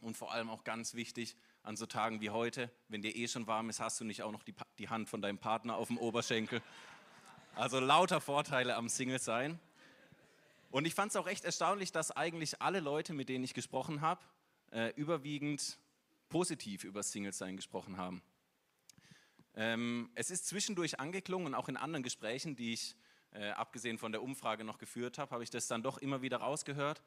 Und 0.00 0.16
vor 0.16 0.32
allem 0.32 0.48
auch 0.48 0.64
ganz 0.64 0.94
wichtig, 0.94 1.36
an 1.62 1.76
so 1.76 1.86
Tagen 1.86 2.20
wie 2.20 2.30
heute, 2.30 2.70
wenn 2.88 3.02
dir 3.02 3.14
eh 3.14 3.28
schon 3.28 3.46
warm 3.46 3.68
ist, 3.68 3.80
hast 3.80 4.00
du 4.00 4.04
nicht 4.04 4.22
auch 4.22 4.32
noch 4.32 4.42
die, 4.42 4.54
die 4.78 4.88
Hand 4.88 5.08
von 5.08 5.20
deinem 5.20 5.38
Partner 5.38 5.76
auf 5.76 5.88
dem 5.88 5.98
Oberschenkel. 5.98 6.62
Also 7.54 7.80
lauter 7.80 8.20
Vorteile 8.20 8.76
am 8.76 8.88
Single-Sein. 8.88 9.58
Und 10.70 10.86
ich 10.86 10.94
fand 10.94 11.10
es 11.10 11.16
auch 11.16 11.26
echt 11.26 11.44
erstaunlich, 11.44 11.92
dass 11.92 12.10
eigentlich 12.10 12.60
alle 12.60 12.80
Leute, 12.80 13.14
mit 13.14 13.28
denen 13.28 13.44
ich 13.44 13.54
gesprochen 13.54 14.00
habe, 14.00 14.24
äh, 14.70 14.92
überwiegend 14.96 15.78
positiv 16.28 16.84
über 16.84 17.02
Single-Sein 17.02 17.56
gesprochen 17.56 17.96
haben. 17.96 18.22
Ähm, 19.54 20.10
es 20.14 20.30
ist 20.30 20.46
zwischendurch 20.46 21.00
angeklungen 21.00 21.48
und 21.48 21.54
auch 21.54 21.68
in 21.68 21.76
anderen 21.76 22.02
Gesprächen, 22.02 22.54
die 22.54 22.74
ich 22.74 22.96
äh, 23.32 23.50
abgesehen 23.50 23.98
von 23.98 24.12
der 24.12 24.22
Umfrage 24.22 24.64
noch 24.64 24.78
geführt 24.78 25.18
habe, 25.18 25.30
habe 25.32 25.42
ich 25.42 25.50
das 25.50 25.68
dann 25.68 25.82
doch 25.82 25.98
immer 25.98 26.22
wieder 26.22 26.38
rausgehört, 26.38 27.02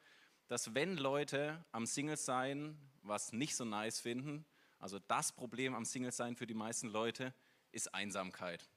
dass 0.48 0.74
wenn 0.74 0.96
Leute 0.96 1.64
am 1.72 1.86
Single-Sein 1.86 2.76
was 3.02 3.32
nicht 3.32 3.56
so 3.56 3.64
nice 3.64 4.00
finden, 4.00 4.44
also 4.78 4.98
das 4.98 5.32
Problem 5.32 5.74
am 5.74 5.84
Single-Sein 5.84 6.36
für 6.36 6.46
die 6.46 6.54
meisten 6.54 6.88
Leute 6.88 7.32
ist 7.70 7.94
Einsamkeit. 7.94 8.68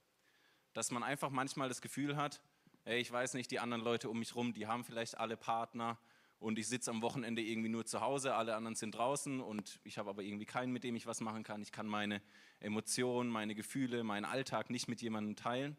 Dass 0.74 0.92
man 0.92 1.04
einfach 1.04 1.30
manchmal 1.30 1.68
das 1.70 1.82
Gefühl 1.82 2.16
hat, 2.16 2.42
hey, 2.86 3.00
ich 3.00 3.12
weiß 3.12 3.34
nicht, 3.34 3.50
die 3.50 3.60
anderen 3.60 3.84
Leute 3.84 4.10
um 4.10 4.20
mich 4.20 4.36
rum, 4.36 4.54
die 4.54 4.68
haben 4.68 4.84
vielleicht 4.84 5.18
alle 5.18 5.38
Partner 5.38 5.98
und 6.38 6.60
ich 6.60 6.68
sitze 6.68 6.92
am 6.92 7.02
Wochenende 7.02 7.42
irgendwie 7.42 7.70
nur 7.70 7.86
zu 7.86 8.00
Hause, 8.00 8.36
alle 8.36 8.56
anderen 8.56 8.76
sind 8.76 8.94
draußen 8.94 9.42
und 9.42 9.80
ich 9.84 9.98
habe 9.98 10.12
aber 10.12 10.22
irgendwie 10.22 10.46
keinen, 10.46 10.72
mit 10.72 10.84
dem 10.84 10.96
ich 10.96 11.08
was 11.08 11.20
machen 11.20 11.44
kann. 11.44 11.64
Ich 11.64 11.72
kann 11.72 11.88
meine 11.88 12.22
Emotionen, 12.60 13.32
meine 13.32 13.56
Gefühle, 13.56 14.04
meinen 14.04 14.26
Alltag 14.26 14.70
nicht 14.70 14.88
mit 14.88 15.02
jemandem 15.02 15.36
teilen. 15.36 15.76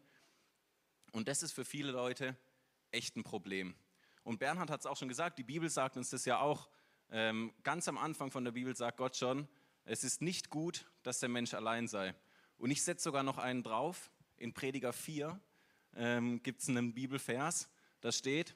Und 1.13 1.29
das 1.29 1.43
ist 1.43 1.53
für 1.53 1.63
viele 1.63 1.91
Leute 1.91 2.35
echt 2.91 3.15
ein 3.15 3.23
Problem. 3.23 3.73
Und 4.23 4.39
Bernhard 4.39 4.69
hat 4.69 4.81
es 4.81 4.85
auch 4.85 4.97
schon 4.97 5.07
gesagt, 5.07 5.39
die 5.39 5.43
Bibel 5.43 5.69
sagt 5.69 5.95
uns 5.95 6.09
das 6.09 6.25
ja 6.25 6.41
auch. 6.41 6.67
Ähm, 7.09 7.53
ganz 7.63 7.87
am 7.87 7.97
Anfang 7.97 8.31
von 8.31 8.43
der 8.43 8.51
Bibel 8.51 8.75
sagt 8.75 8.97
Gott 8.97 9.15
schon, 9.15 9.47
es 9.85 10.03
ist 10.03 10.21
nicht 10.21 10.49
gut, 10.49 10.85
dass 11.03 11.21
der 11.21 11.29
Mensch 11.29 11.53
allein 11.53 11.87
sei. 11.87 12.13
Und 12.57 12.71
ich 12.71 12.83
setze 12.83 13.05
sogar 13.05 13.23
noch 13.23 13.37
einen 13.37 13.63
drauf. 13.63 14.11
In 14.35 14.53
Prediger 14.53 14.91
4 14.91 15.39
ähm, 15.95 16.41
gibt 16.43 16.61
es 16.61 16.69
einen 16.69 16.93
Bibelvers, 16.93 17.69
da 18.01 18.11
steht, 18.11 18.55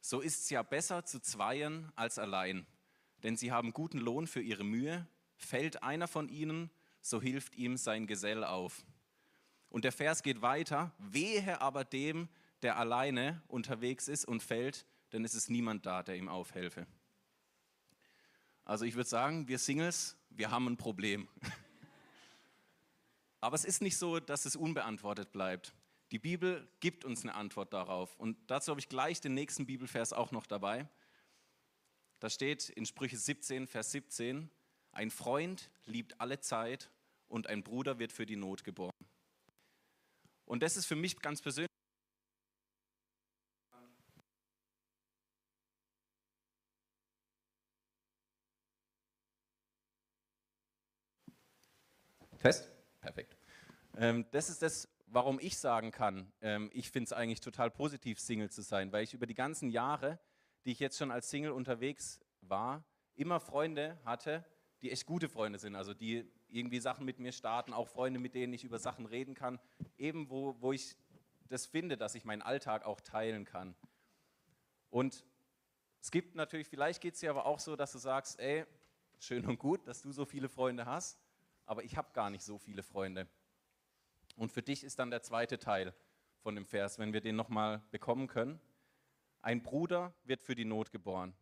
so 0.00 0.20
ist 0.20 0.42
es 0.42 0.50
ja 0.50 0.62
besser 0.62 1.04
zu 1.04 1.20
zweien 1.20 1.90
als 1.96 2.18
allein, 2.18 2.66
denn 3.22 3.36
sie 3.36 3.52
haben 3.52 3.72
guten 3.72 3.98
Lohn 3.98 4.26
für 4.26 4.42
ihre 4.42 4.64
Mühe. 4.64 5.06
Fällt 5.36 5.82
einer 5.82 6.08
von 6.08 6.28
ihnen, 6.28 6.70
so 7.00 7.20
hilft 7.20 7.56
ihm 7.56 7.76
sein 7.76 8.06
Gesell 8.06 8.44
auf. 8.44 8.84
Und 9.70 9.84
der 9.84 9.92
Vers 9.92 10.22
geht 10.22 10.42
weiter, 10.42 10.92
wehe 10.98 11.60
aber 11.60 11.84
dem, 11.84 12.28
der 12.62 12.78
alleine 12.78 13.42
unterwegs 13.48 14.08
ist 14.08 14.24
und 14.26 14.42
fällt, 14.42 14.86
denn 15.12 15.24
es 15.24 15.34
ist 15.34 15.50
niemand 15.50 15.86
da, 15.86 16.02
der 16.02 16.16
ihm 16.16 16.28
aufhelfe. 16.28 16.86
Also 18.64 18.84
ich 18.84 18.94
würde 18.94 19.08
sagen, 19.08 19.48
wir 19.48 19.58
Singles, 19.58 20.16
wir 20.30 20.50
haben 20.50 20.66
ein 20.66 20.76
Problem. 20.76 21.28
Aber 23.40 23.54
es 23.54 23.66
ist 23.66 23.82
nicht 23.82 23.98
so, 23.98 24.20
dass 24.20 24.46
es 24.46 24.56
unbeantwortet 24.56 25.30
bleibt. 25.30 25.74
Die 26.14 26.20
Bibel 26.20 26.68
gibt 26.78 27.04
uns 27.04 27.24
eine 27.24 27.34
Antwort 27.34 27.72
darauf. 27.72 28.14
Und 28.20 28.38
dazu 28.48 28.70
habe 28.70 28.78
ich 28.78 28.88
gleich 28.88 29.20
den 29.20 29.34
nächsten 29.34 29.66
Bibelvers 29.66 30.12
auch 30.12 30.30
noch 30.30 30.46
dabei. 30.46 30.88
Da 32.20 32.30
steht 32.30 32.68
in 32.68 32.86
Sprüche 32.86 33.16
17, 33.16 33.66
Vers 33.66 33.90
17, 33.90 34.48
ein 34.92 35.10
Freund 35.10 35.72
liebt 35.86 36.20
alle 36.20 36.38
Zeit 36.38 36.88
und 37.26 37.48
ein 37.48 37.64
Bruder 37.64 37.98
wird 37.98 38.12
für 38.12 38.26
die 38.26 38.36
Not 38.36 38.62
geboren. 38.62 38.92
Und 40.44 40.62
das 40.62 40.76
ist 40.76 40.86
für 40.86 40.94
mich 40.94 41.18
ganz 41.18 41.42
persönlich. 41.42 41.68
Fest? 52.38 52.70
Perfekt. 53.00 53.36
Ähm, 53.96 54.26
das 54.30 54.48
ist 54.48 54.62
das, 54.62 54.88
warum 55.14 55.38
ich 55.40 55.58
sagen 55.58 55.92
kann, 55.92 56.32
ähm, 56.40 56.70
ich 56.74 56.90
finde 56.90 57.04
es 57.04 57.12
eigentlich 57.12 57.40
total 57.40 57.70
positiv, 57.70 58.18
Single 58.18 58.50
zu 58.50 58.62
sein, 58.62 58.90
weil 58.92 59.04
ich 59.04 59.14
über 59.14 59.26
die 59.26 59.34
ganzen 59.34 59.70
Jahre, 59.70 60.18
die 60.64 60.72
ich 60.72 60.80
jetzt 60.80 60.98
schon 60.98 61.12
als 61.12 61.30
Single 61.30 61.52
unterwegs 61.52 62.20
war, 62.40 62.84
immer 63.14 63.38
Freunde 63.38 63.96
hatte, 64.04 64.44
die 64.82 64.90
echt 64.90 65.06
gute 65.06 65.28
Freunde 65.28 65.60
sind, 65.60 65.76
also 65.76 65.94
die 65.94 66.28
irgendwie 66.48 66.80
Sachen 66.80 67.06
mit 67.06 67.20
mir 67.20 67.30
starten, 67.30 67.72
auch 67.72 67.88
Freunde, 67.88 68.18
mit 68.18 68.34
denen 68.34 68.52
ich 68.52 68.64
über 68.64 68.80
Sachen 68.80 69.06
reden 69.06 69.34
kann, 69.34 69.60
eben 69.96 70.30
wo, 70.30 70.60
wo 70.60 70.72
ich 70.72 70.96
das 71.48 71.66
finde, 71.66 71.96
dass 71.96 72.16
ich 72.16 72.24
meinen 72.24 72.42
Alltag 72.42 72.84
auch 72.84 73.00
teilen 73.00 73.44
kann. 73.44 73.76
Und 74.90 75.24
es 76.00 76.10
gibt 76.10 76.34
natürlich, 76.34 76.66
vielleicht 76.66 77.00
geht 77.00 77.14
es 77.14 77.20
dir 77.20 77.30
aber 77.30 77.46
auch 77.46 77.60
so, 77.60 77.76
dass 77.76 77.92
du 77.92 77.98
sagst, 77.98 78.40
ey, 78.40 78.66
schön 79.20 79.46
und 79.46 79.60
gut, 79.60 79.86
dass 79.86 80.02
du 80.02 80.10
so 80.10 80.24
viele 80.24 80.48
Freunde 80.48 80.86
hast, 80.86 81.20
aber 81.66 81.84
ich 81.84 81.96
habe 81.96 82.12
gar 82.12 82.30
nicht 82.30 82.42
so 82.42 82.58
viele 82.58 82.82
Freunde. 82.82 83.28
Und 84.36 84.50
für 84.50 84.62
dich 84.62 84.84
ist 84.84 84.98
dann 84.98 85.10
der 85.10 85.22
zweite 85.22 85.58
Teil 85.58 85.94
von 86.40 86.54
dem 86.54 86.64
Vers, 86.64 86.98
wenn 86.98 87.12
wir 87.12 87.20
den 87.20 87.36
nochmal 87.36 87.82
bekommen 87.90 88.26
können. 88.26 88.60
Ein 89.40 89.62
Bruder 89.62 90.14
wird 90.24 90.42
für 90.42 90.54
die 90.54 90.64
Not 90.64 90.90
geboren. 90.90 91.34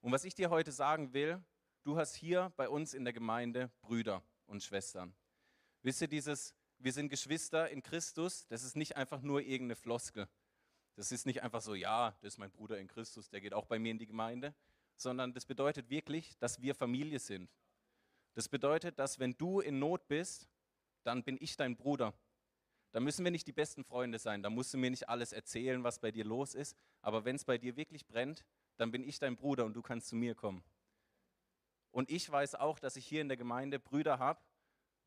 Und 0.00 0.12
was 0.12 0.24
ich 0.24 0.34
dir 0.34 0.50
heute 0.50 0.70
sagen 0.70 1.12
will, 1.12 1.42
du 1.82 1.98
hast 1.98 2.14
hier 2.14 2.52
bei 2.56 2.68
uns 2.68 2.94
in 2.94 3.04
der 3.04 3.12
Gemeinde 3.12 3.70
Brüder 3.80 4.22
und 4.46 4.62
Schwestern. 4.62 5.14
Wisst 5.82 6.00
ihr, 6.00 6.08
dieses, 6.08 6.54
wir 6.78 6.92
sind 6.92 7.08
Geschwister 7.08 7.68
in 7.70 7.82
Christus, 7.82 8.46
das 8.46 8.62
ist 8.62 8.76
nicht 8.76 8.96
einfach 8.96 9.20
nur 9.20 9.40
irgendeine 9.40 9.76
Floskel. 9.76 10.28
Das 10.94 11.12
ist 11.12 11.26
nicht 11.26 11.42
einfach 11.42 11.60
so, 11.60 11.74
ja, 11.74 12.16
das 12.22 12.34
ist 12.34 12.38
mein 12.38 12.50
Bruder 12.50 12.78
in 12.78 12.88
Christus, 12.88 13.28
der 13.28 13.40
geht 13.40 13.54
auch 13.54 13.66
bei 13.66 13.78
mir 13.78 13.90
in 13.90 13.98
die 13.98 14.06
Gemeinde, 14.06 14.54
sondern 14.96 15.32
das 15.32 15.46
bedeutet 15.46 15.90
wirklich, 15.90 16.36
dass 16.38 16.60
wir 16.60 16.74
Familie 16.74 17.18
sind. 17.18 17.50
Das 18.34 18.48
bedeutet, 18.48 18.98
dass 18.98 19.18
wenn 19.18 19.36
du 19.36 19.60
in 19.60 19.78
Not 19.78 20.08
bist, 20.08 20.48
dann 21.02 21.22
bin 21.24 21.36
ich 21.40 21.56
dein 21.56 21.76
Bruder. 21.76 22.14
Da 22.92 23.00
müssen 23.00 23.24
wir 23.24 23.30
nicht 23.30 23.46
die 23.46 23.52
besten 23.52 23.84
Freunde 23.84 24.18
sein, 24.18 24.42
da 24.42 24.50
musst 24.50 24.72
du 24.72 24.78
mir 24.78 24.90
nicht 24.90 25.08
alles 25.08 25.32
erzählen, 25.32 25.84
was 25.84 25.98
bei 25.98 26.10
dir 26.10 26.24
los 26.24 26.54
ist, 26.54 26.76
aber 27.02 27.24
wenn 27.24 27.36
es 27.36 27.44
bei 27.44 27.58
dir 27.58 27.76
wirklich 27.76 28.06
brennt, 28.06 28.44
dann 28.76 28.90
bin 28.90 29.04
ich 29.04 29.18
dein 29.18 29.36
Bruder 29.36 29.64
und 29.66 29.74
du 29.74 29.82
kannst 29.82 30.08
zu 30.08 30.16
mir 30.16 30.34
kommen. 30.34 30.64
Und 31.90 32.10
ich 32.10 32.30
weiß 32.30 32.54
auch, 32.54 32.78
dass 32.78 32.96
ich 32.96 33.06
hier 33.06 33.20
in 33.20 33.28
der 33.28 33.36
Gemeinde 33.36 33.78
Brüder 33.78 34.18
habe, 34.18 34.40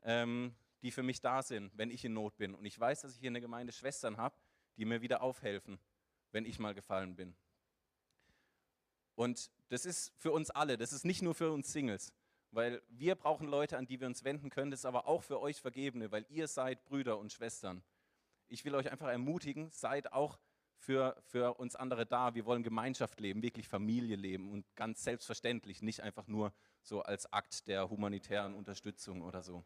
ähm, 0.04 0.56
die 0.82 0.91
für 0.91 1.04
mich 1.04 1.21
da 1.21 1.41
sind, 1.41 1.75
wenn 1.77 1.91
ich 1.91 2.04
in 2.06 2.13
Not 2.13 2.38
bin. 2.38 2.56
Und 2.56 2.65
ich 2.65 2.80
weiß, 2.80 3.01
dass 3.01 3.13
ich 3.13 3.19
hier 3.19 3.30
in 3.30 3.34
der 3.34 3.41
Gemeinde 3.41 3.71
Schwestern 3.71 4.17
habe, 4.17 4.36
die 4.77 4.86
mir 4.86 5.01
wieder 5.01 5.21
aufhelfen, 5.21 5.80
wenn 6.32 6.45
ich 6.45 6.60
mal 6.60 6.73
gefallen 6.73 7.15
bin. 7.15 7.36
Und 9.15 9.51
das 9.69 9.86
ist 9.86 10.12
für 10.17 10.32
uns 10.32 10.49
alle, 10.49 10.77
das 10.77 10.93
ist 10.93 11.06
nicht 11.06 11.21
nur 11.21 11.36
für 11.36 11.51
uns 11.51 11.71
Singles, 11.71 12.12
weil 12.51 12.81
wir 12.89 13.15
brauchen 13.15 13.47
Leute, 13.47 13.77
an 13.77 13.85
die 13.85 13.99
wir 13.99 14.07
uns 14.07 14.23
wenden 14.23 14.49
können, 14.49 14.71
das 14.71 14.81
ist 14.81 14.85
aber 14.85 15.07
auch 15.07 15.23
für 15.23 15.39
euch 15.41 15.61
Vergebene, 15.61 16.11
weil 16.11 16.25
ihr 16.29 16.47
seid 16.47 16.85
Brüder 16.85 17.17
und 17.17 17.31
Schwestern. 17.31 17.83
Ich 18.47 18.65
will 18.65 18.75
euch 18.75 18.91
einfach 18.91 19.07
ermutigen, 19.07 19.69
seid 19.69 20.13
auch 20.13 20.39
für, 20.77 21.15
für 21.27 21.55
uns 21.55 21.75
andere 21.75 22.05
da. 22.05 22.35
Wir 22.35 22.45
wollen 22.45 22.63
Gemeinschaft 22.63 23.19
leben, 23.19 23.41
wirklich 23.41 23.67
Familie 23.67 24.15
leben 24.15 24.51
und 24.51 24.65
ganz 24.75 25.03
selbstverständlich, 25.03 25.81
nicht 25.81 26.01
einfach 26.01 26.27
nur 26.27 26.53
so 26.81 27.01
als 27.01 27.31
Akt 27.31 27.67
der 27.67 27.89
humanitären 27.89 28.53
Unterstützung 28.53 29.21
oder 29.21 29.43
so. 29.43 29.63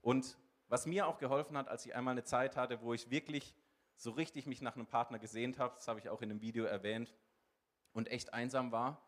Und 0.00 0.36
was 0.68 0.86
mir 0.86 1.06
auch 1.06 1.18
geholfen 1.18 1.56
hat, 1.56 1.68
als 1.68 1.86
ich 1.86 1.94
einmal 1.94 2.12
eine 2.12 2.24
Zeit 2.24 2.56
hatte, 2.56 2.82
wo 2.82 2.94
ich 2.94 3.10
wirklich 3.10 3.54
so 3.96 4.10
richtig 4.12 4.46
mich 4.46 4.62
nach 4.62 4.76
einem 4.76 4.86
Partner 4.86 5.18
gesehnt 5.18 5.58
habe, 5.58 5.74
das 5.74 5.88
habe 5.88 5.98
ich 5.98 6.08
auch 6.08 6.22
in 6.22 6.28
dem 6.28 6.40
Video 6.40 6.64
erwähnt, 6.64 7.12
und 7.92 8.08
echt 8.10 8.32
einsam 8.32 8.72
war. 8.72 9.02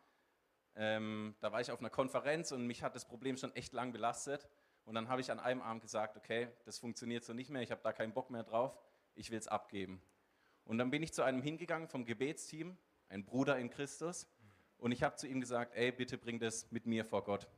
Ähm, 0.77 1.35
da 1.41 1.53
war 1.53 1.61
ich 1.61 1.71
auf 1.71 1.81
einer 1.81 1.91
Konferenz 1.91 2.53
und 2.53 2.67
mich 2.67 2.83
hat 2.83 2.95
das 2.95 3.07
Problem 3.07 3.37
schon 3.37 3.55
echt 3.55 3.73
lang 3.73 3.93
belastet. 3.93 4.49
Und 4.85 4.95
dann 4.95 5.09
habe 5.09 5.21
ich 5.21 5.31
an 5.31 5.39
einem 5.39 5.63
Abend 5.63 5.83
gesagt, 5.83 6.17
okay, 6.17 6.49
das 6.65 6.79
funktioniert 6.79 7.25
so 7.25 7.33
nicht 7.33 7.51
mehr, 7.51 7.63
ich 7.63 7.71
habe 7.71 7.83
da 7.83 7.93
keinen 7.93 8.13
Bock 8.13 8.31
mehr 8.31 8.43
drauf, 8.43 8.79
ich 9.15 9.31
will 9.31 9.39
es 9.39 9.47
abgeben. 9.47 10.03
Und 10.65 10.79
dann 10.79 10.91
bin 10.91 11.03
ich 11.03 11.13
zu 11.13 11.23
einem 11.23 11.43
hingegangen 11.43 11.89
vom 11.89 12.05
Gebetsteam, 12.05 12.77
ein 13.09 13.25
Bruder 13.25 13.59
in 13.59 13.71
Christus, 13.71 14.27
und 14.81 14.93
ich 14.93 15.03
habe 15.03 15.17
zu 15.17 15.27
ihm 15.27 15.41
gesagt, 15.41 15.75
ey, 15.75 15.93
bitte 15.93 16.17
bring 16.17 16.39
das 16.39 16.71
mit 16.71 16.87
mir 16.87 17.05
vor 17.05 17.23
Gott. 17.23 17.49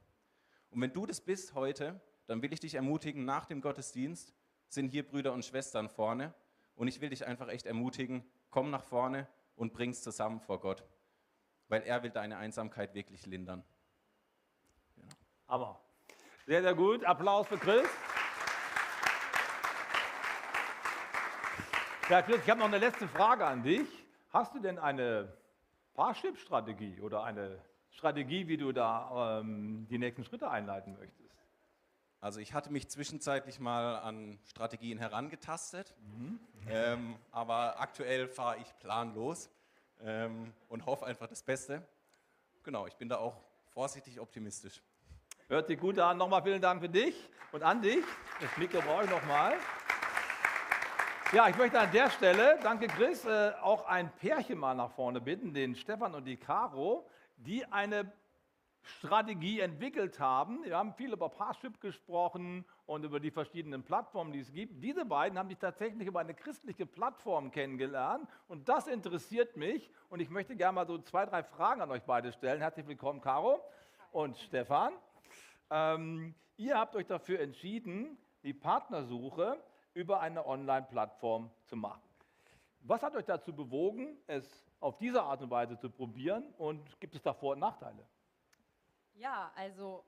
Und 0.71 0.81
wenn 0.81 0.93
du 0.93 1.07
das 1.07 1.21
bist 1.21 1.55
heute, 1.55 2.01
dann 2.27 2.43
will 2.43 2.53
ich 2.53 2.61
dich 2.61 2.75
ermutigen, 2.75 3.25
nach 3.25 3.47
dem 3.47 3.61
Gottesdienst 3.61 4.35
sind 4.69 4.89
hier 4.89 5.07
Brüder 5.07 5.33
und 5.33 5.45
Schwestern 5.45 5.89
vorne. 5.89 6.35
Und 6.75 6.89
ich 6.89 7.01
will 7.01 7.11
dich 7.11 7.27
einfach 7.27 7.49
echt 7.49 7.67
ermutigen, 7.67 8.25
komm 8.51 8.71
nach 8.71 8.83
vorne 8.83 9.29
und 9.55 9.73
bring's 9.73 10.03
zusammen 10.03 10.41
vor 10.41 10.61
Gott. 10.61 10.85
Weil 11.73 11.85
er 11.85 12.03
will 12.03 12.11
deine 12.11 12.37
Einsamkeit 12.37 12.93
wirklich 12.93 13.25
lindern. 13.25 13.65
Genau. 14.95 15.09
Aber 15.47 15.81
sehr, 16.45 16.61
sehr 16.61 16.75
gut. 16.75 17.03
Applaus 17.03 17.49
für 17.49 17.57
Chris. 17.57 17.89
Ja, 22.11 22.21
Chris, 22.21 22.41
ich 22.45 22.51
habe 22.51 22.61
noch 22.61 22.67
eine 22.67 22.77
letzte 22.77 23.09
Frage 23.09 23.47
an 23.47 23.63
dich. 23.63 23.89
Hast 24.35 24.55
du 24.55 24.59
denn 24.59 24.79
eine 24.79 25.33
Parship-Strategie 25.95 27.01
oder 27.01 27.25
eine 27.25 27.59
Strategie, 27.89 28.49
wie 28.49 28.59
du 28.59 28.73
da 28.73 29.41
ähm, 29.41 29.87
die 29.89 29.97
nächsten 29.97 30.25
Schritte 30.25 30.51
einleiten 30.51 30.95
möchtest? 30.99 31.35
Also 32.21 32.41
ich 32.41 32.53
hatte 32.53 32.71
mich 32.71 32.91
zwischenzeitlich 32.91 33.61
mal 33.61 33.97
an 34.01 34.39
Strategien 34.45 34.99
herangetastet, 34.99 35.95
mhm. 36.01 36.39
ähm, 36.69 37.17
aber 37.31 37.81
aktuell 37.81 38.29
fahre 38.29 38.59
ich 38.59 38.79
planlos 38.81 39.49
ähm, 40.05 40.53
und 40.69 40.87
hoffe 40.87 41.07
einfach 41.07 41.27
das 41.27 41.43
Beste. 41.43 41.87
Genau, 42.63 42.87
ich 42.87 42.97
bin 42.97 43.09
da 43.09 43.19
auch 43.19 43.43
vorsichtig 43.71 44.21
optimistisch. 44.21 44.83
Hört 45.49 45.67
sich 45.67 45.79
gut 45.79 45.99
an. 45.99 46.17
Nochmal 46.19 46.43
vielen 46.43 46.63
Dank 46.63 46.81
für 46.81 46.89
dich 46.89 47.29
und 47.53 47.63
an 47.63 47.83
dich. 47.83 48.05
Das 48.41 48.57
Mikro 48.57 48.81
brauche 48.81 49.05
ich 49.05 49.11
nochmal. 49.11 49.55
Ja, 51.33 51.49
ich 51.49 51.57
möchte 51.57 51.81
an 51.81 51.91
der 51.91 52.11
Stelle, 52.11 52.59
danke 52.63 52.89
Chris, 52.89 53.25
äh, 53.25 53.53
auch 53.63 53.87
ein 53.87 54.13
Pärchen 54.17 54.59
mal 54.59 54.75
nach 54.75 54.91
vorne 54.91 55.19
bitten, 55.19 55.55
den 55.55 55.75
Stefan 55.75 56.15
und 56.15 56.27
die 56.27 56.37
Caro, 56.37 57.09
die 57.37 57.65
eine 57.73 58.13
Strategie 58.83 59.61
entwickelt 59.61 60.19
haben. 60.19 60.65
Wir 60.65 60.77
haben 60.77 60.93
viel 60.95 61.13
über 61.13 61.29
Parship 61.29 61.81
gesprochen 61.81 62.65
und 62.87 63.05
über 63.05 63.21
die 63.21 63.31
verschiedenen 63.31 63.83
Plattformen, 63.83 64.33
die 64.33 64.41
es 64.41 64.53
gibt. 64.53 64.83
Diese 64.83 65.05
beiden 65.05 65.39
haben 65.39 65.49
sich 65.49 65.59
tatsächlich 65.59 66.09
über 66.09 66.21
eine 66.21 66.35
christliche 66.35 66.87
Plattform 66.87 67.51
kennengelernt 67.51 68.29
und 68.49 68.69
das 68.69 68.87
interessiert 68.87 69.57
mich 69.57 69.91
und 70.09 70.21
ich 70.21 70.31
möchte 70.31 70.57
gerne 70.57 70.75
mal 70.75 70.87
so 70.87 70.99
zwei, 70.99 71.27
drei 71.27 71.43
Fragen 71.43 71.81
an 71.81 71.91
euch 71.91 72.03
beide 72.03 72.33
stellen. 72.33 72.61
Herzlich 72.61 72.87
willkommen, 72.87 73.21
Caro 73.21 73.61
und 74.11 74.37
Stefan. 74.37 74.93
Ähm, 75.71 76.35
ihr 76.57 76.79
habt 76.79 76.97
euch 76.97 77.07
dafür 77.07 77.41
entschieden, 77.41 78.19
die 78.43 78.53
Partnersuche 78.53 79.63
über 79.95 80.21
eine 80.21 80.47
Online-Plattform 80.47 81.51
zu 81.67 81.77
machen. 81.77 82.03
Was 82.81 83.03
hat 83.03 83.15
euch 83.15 83.25
dazu 83.25 83.55
bewogen, 83.55 84.17
es 84.27 84.67
auf 84.81 84.99
diese 84.99 85.23
Art 85.23 85.41
und 85.43 85.51
Weise 85.51 85.79
zu 85.79 85.89
probieren 85.89 86.53
und 86.59 86.99
gibt 86.99 87.15
es 87.15 87.23
da 87.23 87.33
Vor- 87.33 87.53
und 87.53 87.61
Nachteile? 87.61 88.05
Ja, 89.23 89.53
also 89.55 90.05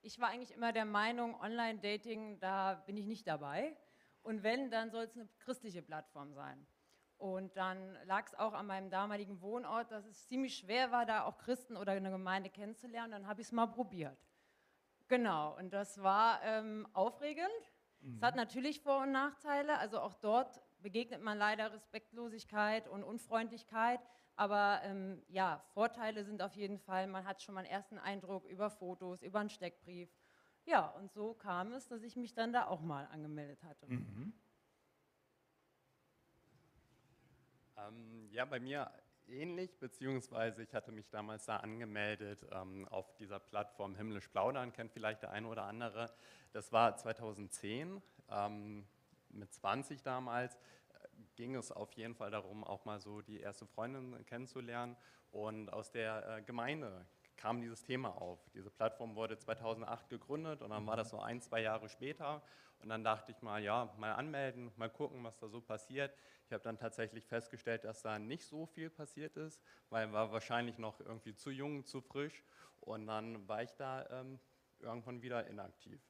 ich 0.00 0.18
war 0.18 0.30
eigentlich 0.30 0.52
immer 0.52 0.72
der 0.72 0.86
Meinung, 0.86 1.38
Online-Dating, 1.38 2.40
da 2.40 2.72
bin 2.86 2.96
ich 2.96 3.06
nicht 3.06 3.26
dabei. 3.26 3.76
Und 4.22 4.42
wenn, 4.42 4.70
dann 4.70 4.90
soll 4.90 5.04
es 5.04 5.14
eine 5.14 5.28
christliche 5.40 5.82
Plattform 5.82 6.32
sein. 6.32 6.66
Und 7.18 7.54
dann 7.58 7.98
lag 8.06 8.26
es 8.26 8.34
auch 8.34 8.54
an 8.54 8.66
meinem 8.66 8.88
damaligen 8.88 9.42
Wohnort, 9.42 9.92
dass 9.92 10.06
es 10.06 10.26
ziemlich 10.26 10.56
schwer 10.56 10.90
war, 10.90 11.04
da 11.04 11.24
auch 11.24 11.36
Christen 11.36 11.76
oder 11.76 11.92
eine 11.92 12.10
Gemeinde 12.10 12.48
kennenzulernen. 12.48 13.12
Dann 13.12 13.26
habe 13.26 13.42
ich 13.42 13.48
es 13.48 13.52
mal 13.52 13.66
probiert. 13.66 14.18
Genau, 15.08 15.54
und 15.58 15.74
das 15.74 16.02
war 16.02 16.42
ähm, 16.42 16.88
aufregend. 16.94 17.50
Mhm. 18.00 18.16
Es 18.16 18.22
hat 18.22 18.36
natürlich 18.36 18.80
Vor- 18.80 19.02
und 19.02 19.12
Nachteile. 19.12 19.76
Also 19.76 20.00
auch 20.00 20.14
dort 20.14 20.62
begegnet 20.78 21.20
man 21.20 21.36
leider 21.36 21.74
Respektlosigkeit 21.74 22.88
und 22.88 23.04
Unfreundlichkeit. 23.04 24.00
Aber 24.36 24.80
ähm, 24.84 25.22
ja, 25.28 25.62
Vorteile 25.72 26.24
sind 26.24 26.42
auf 26.42 26.54
jeden 26.54 26.78
Fall, 26.78 27.06
man 27.06 27.24
hat 27.24 27.42
schon 27.42 27.54
mal 27.54 27.62
einen 27.62 27.70
ersten 27.70 27.98
Eindruck 27.98 28.44
über 28.44 28.70
Fotos, 28.70 29.22
über 29.22 29.40
einen 29.40 29.50
Steckbrief. 29.50 30.10
Ja, 30.66 30.88
und 30.88 31.12
so 31.12 31.32
kam 31.34 31.72
es, 31.72 31.88
dass 31.88 32.02
ich 32.02 32.16
mich 32.16 32.34
dann 32.34 32.52
da 32.52 32.66
auch 32.66 32.82
mal 32.82 33.06
angemeldet 33.06 33.62
hatte. 33.62 33.86
Mhm. 33.86 34.34
Ähm, 37.78 38.28
ja, 38.30 38.44
bei 38.44 38.60
mir 38.60 38.90
ähnlich, 39.28 39.78
beziehungsweise 39.78 40.62
ich 40.62 40.74
hatte 40.74 40.92
mich 40.92 41.08
damals 41.08 41.46
da 41.46 41.58
angemeldet 41.58 42.44
ähm, 42.52 42.86
auf 42.88 43.14
dieser 43.16 43.38
Plattform 43.38 43.94
Himmlisch 43.94 44.28
Plaudern, 44.28 44.72
kennt 44.72 44.92
vielleicht 44.92 45.22
der 45.22 45.30
eine 45.30 45.48
oder 45.48 45.64
andere. 45.64 46.12
Das 46.52 46.72
war 46.72 46.96
2010, 46.96 48.02
ähm, 48.28 48.86
mit 49.30 49.52
20 49.52 50.02
damals 50.02 50.56
ging 51.36 51.54
es 51.54 51.72
auf 51.72 51.92
jeden 51.92 52.14
Fall 52.14 52.30
darum, 52.30 52.64
auch 52.64 52.84
mal 52.84 53.00
so 53.00 53.20
die 53.20 53.40
erste 53.40 53.66
Freundin 53.66 54.24
kennenzulernen. 54.26 54.96
Und 55.30 55.70
aus 55.70 55.90
der 55.90 56.38
äh, 56.38 56.42
Gemeinde 56.42 57.06
kam 57.36 57.60
dieses 57.60 57.82
Thema 57.82 58.10
auf. 58.20 58.40
Diese 58.54 58.70
Plattform 58.70 59.14
wurde 59.14 59.38
2008 59.38 60.08
gegründet 60.08 60.62
und 60.62 60.70
dann 60.70 60.86
war 60.86 60.96
das 60.96 61.10
so 61.10 61.20
ein, 61.20 61.40
zwei 61.40 61.60
Jahre 61.60 61.88
später. 61.88 62.42
Und 62.78 62.88
dann 62.88 63.04
dachte 63.04 63.32
ich 63.32 63.42
mal, 63.42 63.62
ja, 63.62 63.92
mal 63.98 64.12
anmelden, 64.12 64.72
mal 64.76 64.90
gucken, 64.90 65.22
was 65.24 65.38
da 65.38 65.48
so 65.48 65.60
passiert. 65.60 66.14
Ich 66.46 66.52
habe 66.52 66.62
dann 66.62 66.78
tatsächlich 66.78 67.26
festgestellt, 67.26 67.84
dass 67.84 68.02
da 68.02 68.18
nicht 68.18 68.44
so 68.44 68.66
viel 68.66 68.90
passiert 68.90 69.36
ist, 69.36 69.60
weil 69.90 70.12
war 70.12 70.32
wahrscheinlich 70.32 70.78
noch 70.78 71.00
irgendwie 71.00 71.34
zu 71.34 71.50
jung, 71.50 71.84
zu 71.84 72.00
frisch. 72.00 72.44
Und 72.80 73.06
dann 73.06 73.48
war 73.48 73.62
ich 73.62 73.72
da 73.74 74.06
ähm, 74.10 74.38
irgendwann 74.78 75.22
wieder 75.22 75.46
inaktiv. 75.46 76.00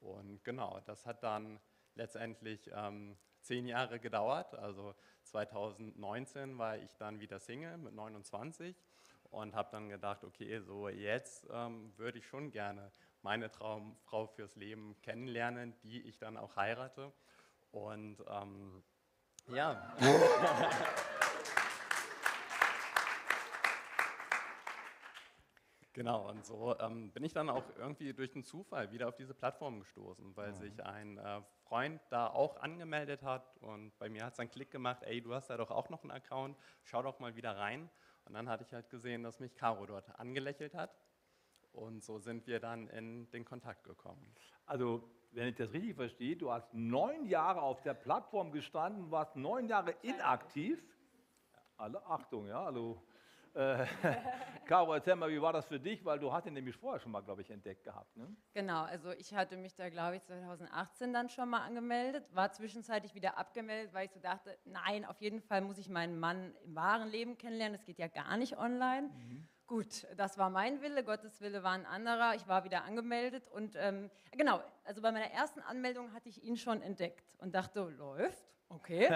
Und 0.00 0.44
genau, 0.44 0.80
das 0.86 1.06
hat 1.06 1.22
dann 1.22 1.58
letztendlich 1.94 2.70
ähm, 2.72 3.16
zehn 3.40 3.66
Jahre 3.66 4.00
gedauert. 4.00 4.54
Also 4.54 4.94
2019 5.24 6.58
war 6.58 6.76
ich 6.78 6.96
dann 6.96 7.20
wieder 7.20 7.38
Single 7.38 7.78
mit 7.78 7.94
29 7.94 8.76
und 9.30 9.54
habe 9.54 9.68
dann 9.72 9.88
gedacht, 9.88 10.24
okay, 10.24 10.60
so 10.60 10.88
jetzt 10.88 11.46
ähm, 11.52 11.92
würde 11.96 12.18
ich 12.18 12.26
schon 12.26 12.50
gerne 12.50 12.90
meine 13.22 13.50
Traumfrau 13.50 14.26
fürs 14.26 14.56
Leben 14.56 14.96
kennenlernen, 15.02 15.74
die 15.82 16.02
ich 16.02 16.18
dann 16.18 16.36
auch 16.36 16.56
heirate. 16.56 17.12
Und 17.70 18.22
ähm, 18.28 18.82
ja. 19.48 19.94
Genau, 25.98 26.28
und 26.28 26.46
so 26.46 26.78
ähm, 26.78 27.10
bin 27.10 27.24
ich 27.24 27.32
dann 27.32 27.50
auch 27.50 27.64
irgendwie 27.76 28.14
durch 28.14 28.30
den 28.30 28.44
Zufall 28.44 28.92
wieder 28.92 29.08
auf 29.08 29.16
diese 29.16 29.34
Plattform 29.34 29.80
gestoßen, 29.80 30.36
weil 30.36 30.52
Mhm. 30.52 30.54
sich 30.54 30.86
ein 30.86 31.18
äh, 31.18 31.42
Freund 31.64 32.00
da 32.10 32.28
auch 32.28 32.56
angemeldet 32.58 33.24
hat 33.24 33.56
und 33.56 33.98
bei 33.98 34.08
mir 34.08 34.24
hat 34.24 34.34
es 34.34 34.36
dann 34.36 34.48
Klick 34.48 34.70
gemacht, 34.70 35.02
ey, 35.02 35.20
du 35.20 35.34
hast 35.34 35.50
da 35.50 35.56
doch 35.56 35.72
auch 35.72 35.88
noch 35.88 36.02
einen 36.04 36.12
Account, 36.12 36.56
schau 36.84 37.02
doch 37.02 37.18
mal 37.18 37.34
wieder 37.34 37.56
rein. 37.56 37.90
Und 38.26 38.34
dann 38.34 38.48
hatte 38.48 38.62
ich 38.62 38.72
halt 38.72 38.90
gesehen, 38.90 39.24
dass 39.24 39.40
mich 39.40 39.56
Caro 39.56 39.86
dort 39.86 40.08
angelächelt 40.20 40.72
hat 40.76 40.96
und 41.72 42.04
so 42.04 42.20
sind 42.20 42.46
wir 42.46 42.60
dann 42.60 42.86
in 42.90 43.28
den 43.32 43.44
Kontakt 43.44 43.82
gekommen. 43.82 44.32
Also, 44.66 45.02
wenn 45.32 45.48
ich 45.48 45.56
das 45.56 45.72
richtig 45.72 45.96
verstehe, 45.96 46.36
du 46.36 46.52
hast 46.52 46.72
neun 46.74 47.26
Jahre 47.26 47.60
auf 47.60 47.82
der 47.82 47.94
Plattform 47.94 48.52
gestanden, 48.52 49.10
warst 49.10 49.34
neun 49.34 49.66
Jahre 49.66 49.96
inaktiv. 50.02 50.80
Alle 51.76 52.06
Achtung, 52.06 52.46
ja, 52.46 52.64
also. 52.64 53.02
Äh, 53.58 53.86
Caro, 54.66 54.94
erzähl 54.94 55.16
mal, 55.16 55.28
wie 55.30 55.42
war 55.42 55.52
das 55.52 55.66
für 55.66 55.80
dich? 55.80 56.04
Weil 56.04 56.20
du 56.20 56.32
hast 56.32 56.46
ihn 56.46 56.52
nämlich 56.52 56.76
vorher 56.76 57.00
schon 57.00 57.10
mal, 57.10 57.22
glaube 57.22 57.42
ich, 57.42 57.50
entdeckt 57.50 57.82
gehabt. 57.82 58.16
Ne? 58.16 58.36
Genau, 58.52 58.84
also 58.84 59.10
ich 59.10 59.34
hatte 59.34 59.56
mich 59.56 59.74
da, 59.74 59.88
glaube 59.88 60.16
ich, 60.16 60.22
2018 60.22 61.12
dann 61.12 61.28
schon 61.28 61.48
mal 61.48 61.62
angemeldet, 61.62 62.24
war 62.32 62.52
zwischenzeitlich 62.52 63.14
wieder 63.14 63.36
abgemeldet, 63.36 63.92
weil 63.92 64.06
ich 64.06 64.12
so 64.12 64.20
dachte, 64.20 64.56
nein, 64.64 65.04
auf 65.04 65.20
jeden 65.20 65.40
Fall 65.40 65.62
muss 65.62 65.78
ich 65.78 65.88
meinen 65.88 66.20
Mann 66.20 66.54
im 66.64 66.76
wahren 66.76 67.08
Leben 67.08 67.36
kennenlernen, 67.36 67.76
das 67.76 67.84
geht 67.84 67.98
ja 67.98 68.06
gar 68.06 68.36
nicht 68.36 68.58
online. 68.58 69.10
Gut, 69.66 70.06
das 70.16 70.38
war 70.38 70.50
mein 70.50 70.80
Wille, 70.80 71.02
Gottes 71.02 71.40
Wille 71.40 71.62
war 71.62 71.72
ein 71.72 71.84
anderer. 71.84 72.34
Ich 72.36 72.46
war 72.46 72.64
wieder 72.64 72.84
angemeldet 72.84 73.48
und 73.48 73.74
ähm, 73.76 74.10
genau, 74.32 74.62
also 74.84 75.02
bei 75.02 75.10
meiner 75.10 75.30
ersten 75.32 75.60
Anmeldung 75.60 76.12
hatte 76.12 76.28
ich 76.28 76.44
ihn 76.44 76.56
schon 76.56 76.80
entdeckt 76.80 77.34
und 77.38 77.54
dachte, 77.54 77.80
läuft, 77.80 78.46
okay. 78.68 79.08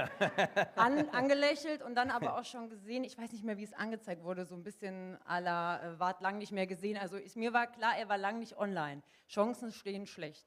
An, 0.76 1.08
angelächelt 1.10 1.82
und 1.82 1.94
dann 1.94 2.10
aber 2.10 2.38
auch 2.38 2.44
schon 2.44 2.68
gesehen, 2.68 3.04
ich 3.04 3.16
weiß 3.18 3.32
nicht 3.32 3.44
mehr, 3.44 3.58
wie 3.58 3.64
es 3.64 3.72
angezeigt 3.72 4.22
wurde, 4.22 4.44
so 4.44 4.54
ein 4.54 4.62
bisschen 4.62 5.18
à 5.26 5.40
la, 5.40 5.82
äh, 5.82 5.98
wart 5.98 6.20
lang 6.20 6.38
nicht 6.38 6.52
mehr 6.52 6.66
gesehen. 6.66 6.98
Also 6.98 7.16
ist, 7.16 7.36
mir 7.36 7.52
war 7.52 7.66
klar, 7.66 7.96
er 7.96 8.08
war 8.08 8.18
lang 8.18 8.38
nicht 8.38 8.56
online. 8.56 9.02
Chancen 9.28 9.72
stehen 9.72 10.06
schlecht. 10.06 10.46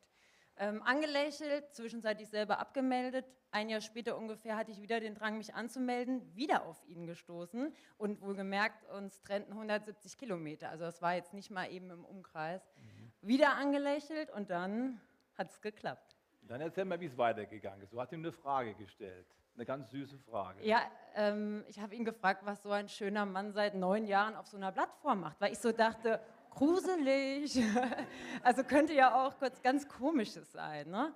Ähm, 0.58 0.82
angelächelt, 0.84 1.74
zwischenzeitlich 1.74 2.30
selber 2.30 2.60
abgemeldet. 2.60 3.26
Ein 3.52 3.70
Jahr 3.70 3.82
später 3.82 4.18
ungefähr 4.18 4.56
hatte 4.56 4.72
ich 4.72 4.82
wieder 4.82 5.00
den 5.00 5.16
Drang, 5.16 5.38
mich 5.38 5.54
anzumelden, 5.54 6.36
wieder 6.36 6.66
auf 6.66 6.82
ihn 6.88 7.06
gestoßen 7.06 7.74
und 7.98 8.22
wohlgemerkt, 8.22 8.90
uns 8.92 9.22
trennten 9.22 9.54
170 9.54 10.18
Kilometer. 10.18 10.70
Also 10.70 10.86
das 10.86 11.02
war 11.02 11.16
jetzt 11.16 11.34
nicht 11.34 11.52
mal 11.52 11.72
eben 11.72 11.90
im 11.90 12.06
Umkreis. 12.06 12.62
Wieder 13.22 13.56
angelächelt 13.56 14.30
und 14.32 14.50
dann 14.50 15.02
hat 15.38 15.52
es 15.52 15.62
geklappt. 15.62 16.15
Dann 16.48 16.62
erzähl 16.62 16.86
mal, 16.86 17.00
wie 17.00 17.06
es 17.06 17.18
weitergegangen 17.18 17.82
ist. 17.82 17.92
Du 17.92 18.00
hast 18.00 18.12
ihm 18.12 18.20
eine 18.20 18.32
Frage 18.32 18.76
gestellt. 18.76 19.26
Eine 19.56 19.66
ganz 19.66 19.90
süße 19.90 20.18
Frage. 20.20 20.66
Ja, 20.66 20.82
ähm, 21.16 21.64
ich 21.68 21.80
habe 21.80 21.96
ihn 21.96 22.04
gefragt, 22.04 22.42
was 22.46 22.62
so 22.62 22.72
ein 22.72 22.90
schöner 22.90 23.26
Mann 23.26 23.54
seit 23.54 23.74
neun 23.74 24.06
Jahren 24.06 24.36
auf 24.36 24.48
so 24.48 24.58
einer 24.58 24.72
Plattform 24.72 25.22
macht, 25.22 25.40
weil 25.40 25.54
ich 25.54 25.60
so 25.60 25.72
dachte, 25.72 26.20
gruselig. 26.50 27.58
also 28.44 28.64
könnte 28.64 28.94
ja 28.94 29.26
auch 29.26 29.38
kurz 29.40 29.62
ganz 29.62 29.88
komisches 29.88 30.52
sein. 30.52 30.90
Ne? 30.90 31.14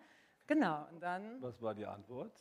Genau, 0.47 0.87
und 0.89 1.01
dann. 1.01 1.41
Was 1.41 1.61
war 1.61 1.75
die 1.75 1.85
Antwort? 1.85 2.33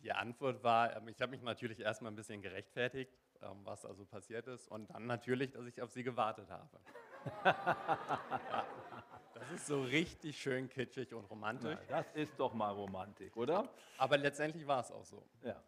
Die 0.00 0.12
Antwort 0.12 0.62
war, 0.62 0.96
ähm, 0.96 1.08
ich 1.08 1.20
habe 1.22 1.30
mich 1.30 1.42
natürlich 1.42 1.80
erstmal 1.80 2.12
ein 2.12 2.16
bisschen 2.16 2.42
gerechtfertigt, 2.42 3.12
ähm, 3.42 3.60
was 3.62 3.86
also 3.86 4.04
passiert 4.04 4.48
ist, 4.48 4.68
und 4.68 4.90
dann 4.90 5.06
natürlich, 5.06 5.52
dass 5.52 5.64
ich 5.66 5.80
auf 5.80 5.90
sie 5.92 6.02
gewartet 6.02 6.50
habe. 6.50 6.80
ja, 9.44 9.52
das 9.52 9.60
ist 9.60 9.66
so 9.66 9.82
richtig 9.82 10.40
schön 10.40 10.68
kitschig 10.68 11.12
und 11.14 11.24
romantisch. 11.24 11.78
Na, 11.88 11.96
das 11.98 12.06
ist 12.14 12.38
doch 12.38 12.54
mal 12.54 12.70
Romantik, 12.70 13.36
oder? 13.36 13.68
Aber 13.98 14.16
letztendlich 14.16 14.66
war 14.66 14.80
es 14.80 14.90
auch 14.90 15.04
so. 15.04 15.24
Ja. 15.42 15.62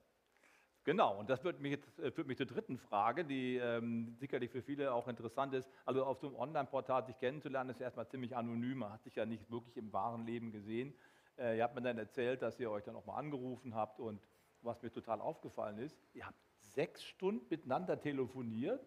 Genau, 0.84 1.18
und 1.18 1.28
das 1.28 1.40
führt 1.40 1.60
mich, 1.60 1.72
jetzt, 1.72 1.98
äh, 1.98 2.12
führt 2.12 2.28
mich 2.28 2.36
zur 2.36 2.46
dritten 2.46 2.78
Frage, 2.78 3.24
die 3.24 3.56
ähm, 3.56 4.14
sicherlich 4.18 4.50
für 4.50 4.62
viele 4.62 4.92
auch 4.92 5.08
interessant 5.08 5.52
ist. 5.52 5.68
Also 5.84 6.04
auf 6.04 6.20
so 6.20 6.28
einem 6.28 6.36
Online-Portal 6.36 7.04
sich 7.04 7.18
kennenzulernen, 7.18 7.70
ist 7.70 7.80
erstmal 7.80 8.06
ziemlich 8.06 8.36
anonym. 8.36 8.78
Man 8.78 8.92
hat 8.92 9.02
sich 9.02 9.16
ja 9.16 9.26
nicht 9.26 9.50
wirklich 9.50 9.76
im 9.76 9.92
wahren 9.92 10.24
Leben 10.24 10.52
gesehen. 10.52 10.94
Äh, 11.38 11.58
ihr 11.58 11.64
habt 11.64 11.74
mir 11.74 11.82
dann 11.82 11.98
erzählt, 11.98 12.42
dass 12.42 12.60
ihr 12.60 12.70
euch 12.70 12.84
dann 12.84 12.94
auch 12.94 13.04
mal 13.04 13.16
angerufen 13.16 13.74
habt 13.74 13.98
und 13.98 14.22
was 14.62 14.80
mir 14.82 14.92
total 14.92 15.20
aufgefallen 15.20 15.78
ist, 15.78 15.98
ihr 16.14 16.26
habt 16.26 16.38
sechs 16.60 17.02
Stunden 17.02 17.46
miteinander 17.50 18.00
telefoniert 18.00 18.86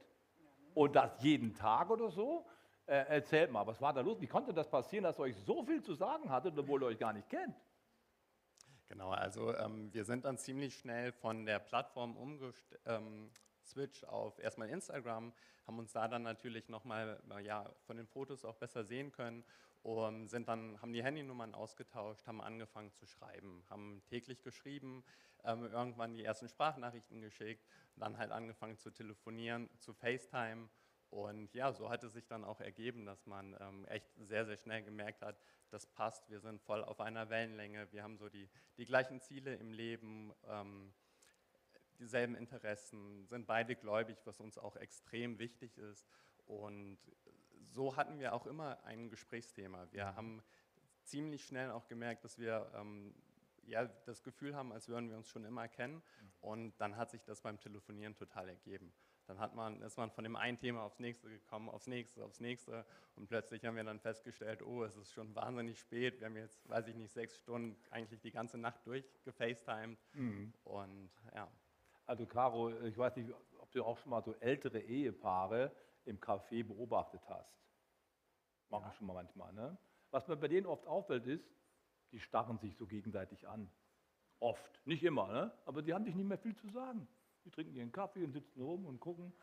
und 0.74 0.96
das 0.96 1.22
jeden 1.22 1.54
Tag 1.54 1.90
oder 1.90 2.10
so. 2.10 2.46
Äh, 2.90 3.06
erzählt 3.08 3.52
mal, 3.52 3.68
was 3.68 3.80
war 3.80 3.94
da 3.94 4.02
los? 4.02 4.20
Wie 4.20 4.26
konnte 4.26 4.52
das 4.52 4.68
passieren, 4.68 5.04
dass 5.04 5.20
ihr 5.20 5.24
euch 5.26 5.36
so 5.46 5.64
viel 5.64 5.80
zu 5.84 5.94
sagen 5.94 6.28
hattet, 6.32 6.58
obwohl 6.58 6.82
ihr 6.82 6.88
euch 6.88 6.98
gar 6.98 7.14
nicht 7.14 7.30
kennt? 7.30 7.56
Genau, 8.88 9.12
also 9.12 9.56
ähm, 9.56 9.94
wir 9.94 10.06
sind 10.06 10.26
dann 10.26 10.40
ziemlich 10.40 10.76
schnell 10.76 11.12
von 11.12 11.46
der 11.46 11.60
Plattform 11.60 12.18
umgeswitcht 12.18 12.82
ähm, 12.88 14.10
auf 14.10 14.40
erstmal 14.40 14.70
Instagram, 14.70 15.32
haben 15.68 15.78
uns 15.78 15.92
da 15.92 16.08
dann 16.08 16.24
natürlich 16.24 16.68
nochmal 16.68 17.22
ja, 17.44 17.72
von 17.86 17.96
den 17.96 18.08
Fotos 18.08 18.44
auch 18.44 18.56
besser 18.56 18.84
sehen 18.84 19.12
können 19.12 19.46
und 19.84 20.26
sind 20.26 20.48
dann, 20.48 20.82
haben 20.82 20.92
die 20.92 21.04
Handynummern 21.04 21.54
ausgetauscht, 21.54 22.26
haben 22.26 22.42
angefangen 22.42 22.92
zu 22.94 23.06
schreiben, 23.06 23.64
haben 23.70 24.02
täglich 24.08 24.42
geschrieben, 24.42 25.04
ähm, 25.44 25.66
irgendwann 25.66 26.16
die 26.16 26.24
ersten 26.24 26.50
Sprachnachrichten 26.50 27.22
geschickt, 27.22 27.64
dann 27.98 28.18
halt 28.18 28.32
angefangen 28.32 28.80
zu 28.80 28.90
telefonieren, 28.90 29.70
zu 29.78 29.94
FaceTime 29.94 30.70
und 31.10 31.54
ja, 31.54 31.72
so 31.74 31.90
hat 31.90 32.04
es 32.04 32.14
sich 32.14 32.28
dann 32.28 32.44
auch 32.44 32.62
ergeben, 32.62 33.06
dass 33.06 33.26
man 33.26 33.56
ähm, 33.60 33.86
echt 33.88 34.08
sehr, 34.18 34.46
sehr 34.46 34.58
schnell 34.58 34.84
gemerkt 34.84 35.22
hat, 35.22 35.40
das 35.70 35.86
passt, 35.88 36.30
wir 36.30 36.40
sind 36.40 36.62
voll 36.62 36.84
auf 36.84 37.00
einer 37.00 37.30
Wellenlänge, 37.30 37.92
wir 37.92 38.04
haben 38.04 38.18
so 38.18 38.30
die, 38.30 38.50
die 38.78 38.86
gleichen 38.86 39.20
Ziele 39.20 39.56
im 39.56 39.72
Leben, 39.72 40.34
ähm, 40.48 40.94
dieselben 42.00 42.36
Interessen, 42.36 43.26
sind 43.28 43.48
beide 43.48 43.76
gläubig, 43.76 44.18
was 44.26 44.40
uns 44.40 44.58
auch 44.58 44.76
extrem 44.76 45.38
wichtig 45.40 45.78
ist. 45.78 46.08
Und 46.46 46.98
so 47.62 47.96
hatten 47.96 48.20
wir 48.20 48.34
auch 48.34 48.48
immer 48.48 48.84
ein 48.84 49.10
Gesprächsthema. 49.10 49.88
Wir 49.92 50.16
haben 50.16 50.42
ziemlich 51.04 51.46
schnell 51.46 51.72
auch 51.72 51.88
gemerkt, 51.88 52.24
dass 52.24 52.38
wir 52.38 52.72
ähm, 52.76 53.14
ja, 53.64 53.86
das 54.06 54.24
Gefühl 54.24 54.56
haben, 54.56 54.72
als 54.72 54.88
würden 54.88 55.10
wir 55.10 55.18
uns 55.18 55.28
schon 55.28 55.46
immer 55.46 55.68
kennen. 55.68 56.02
Und 56.42 56.78
dann 56.80 56.96
hat 56.96 57.12
sich 57.12 57.24
das 57.24 57.42
beim 57.42 57.60
Telefonieren 57.60 58.16
total 58.16 58.50
ergeben. 58.50 58.94
Dann 59.30 59.40
hat 59.40 59.54
man, 59.54 59.80
ist 59.84 59.96
man 59.96 60.10
von 60.10 60.24
dem 60.24 60.36
einen 60.36 60.58
Thema 60.58 60.82
aufs 60.82 60.98
nächste 60.98 61.30
gekommen, 61.30 61.70
aufs 61.70 61.86
nächste, 61.86 62.26
aufs 62.26 62.40
nächste. 62.40 62.84
Und 63.16 63.28
plötzlich 63.28 63.64
haben 63.64 63.76
wir 63.76 63.84
dann 63.84 64.00
festgestellt, 64.00 64.64
oh, 64.64 64.84
es 64.84 64.98
ist 64.98 65.14
schon 65.14 65.36
wahnsinnig 65.36 65.80
spät. 65.80 66.20
Wir 66.20 66.26
haben 66.26 66.36
jetzt, 66.36 66.68
weiß 66.68 66.88
ich 66.88 66.96
nicht, 66.96 67.14
sechs 67.14 67.38
Stunden 67.38 67.80
eigentlich 67.92 68.20
die 68.22 68.32
ganze 68.32 68.58
Nacht 68.58 68.88
durchgefacetimed. 68.88 70.00
Mhm. 70.14 70.52
Und 70.64 71.12
ja. 71.36 71.48
Also 72.08 72.26
Caro, 72.26 72.72
ich 72.82 72.98
weiß 72.98 73.18
nicht, 73.18 73.32
ob 73.60 73.72
du 73.72 73.84
auch 73.84 74.00
schon 74.00 74.10
mal 74.10 74.24
so 74.24 74.34
ältere 74.40 74.80
Ehepaare 74.80 75.72
im 76.06 76.20
Café 76.20 76.64
beobachtet 76.64 77.22
hast. 77.30 77.56
Machen 78.70 78.86
wir 78.86 78.94
schon 78.94 79.06
mal 79.06 79.14
manchmal. 79.14 79.54
Ne? 79.54 79.78
Was 80.10 80.28
mir 80.28 80.38
bei 80.38 80.48
denen 80.48 80.66
oft 80.66 80.88
auffällt 80.88 81.28
ist, 81.28 81.48
die 82.12 82.20
starren 82.20 82.58
sich 82.58 82.76
so 82.76 82.88
gegenseitig 82.88 83.48
an. 83.48 83.70
Oft, 84.40 84.82
nicht 84.88 85.04
immer, 85.04 85.28
ne? 85.28 85.54
aber 85.66 85.84
die 85.84 85.94
haben 85.94 86.04
sich 86.04 86.16
nicht 86.16 86.26
mehr 86.26 86.40
viel 86.40 86.56
zu 86.56 86.68
sagen. 86.70 87.08
Die 87.50 87.56
trinken 87.56 87.76
ihren 87.76 87.92
Kaffee 87.92 88.24
und 88.24 88.32
sitzen 88.32 88.62
rum 88.62 88.86
und 88.86 89.00
gucken. 89.00 89.34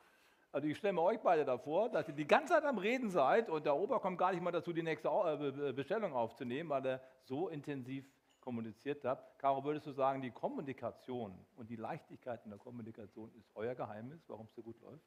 Also 0.52 0.68
ich 0.68 0.78
stelle 0.78 0.92
mir 0.92 1.02
euch 1.02 1.18
beide 1.18 1.44
davor, 1.44 1.88
dass 1.90 2.06
ihr 2.06 2.14
die 2.14 2.26
ganze 2.26 2.52
Zeit 2.52 2.62
am 2.64 2.78
Reden 2.78 3.10
seid 3.10 3.50
und 3.50 3.66
der 3.66 3.74
Ober 3.74 3.98
kommt 3.98 4.16
gar 4.16 4.30
nicht 4.30 4.40
mal 4.42 4.52
dazu, 4.52 4.72
die 4.72 4.84
nächste 4.84 5.08
äh, 5.08 5.36
Be- 5.36 5.72
Bestellung 5.72 6.12
aufzunehmen, 6.14 6.70
weil 6.70 6.86
er 6.86 7.02
so 7.24 7.48
intensiv 7.48 8.08
kommuniziert 8.40 9.04
hat. 9.04 9.36
Caro, 9.40 9.64
würdest 9.64 9.88
du 9.88 9.92
sagen, 9.92 10.22
die 10.22 10.30
Kommunikation 10.30 11.34
und 11.56 11.68
die 11.68 11.74
Leichtigkeit 11.74 12.44
in 12.44 12.50
der 12.50 12.60
Kommunikation 12.60 13.34
ist 13.34 13.50
euer 13.56 13.74
Geheimnis, 13.74 14.22
warum 14.28 14.46
es 14.46 14.54
so 14.54 14.62
gut 14.62 14.80
läuft? 14.82 15.04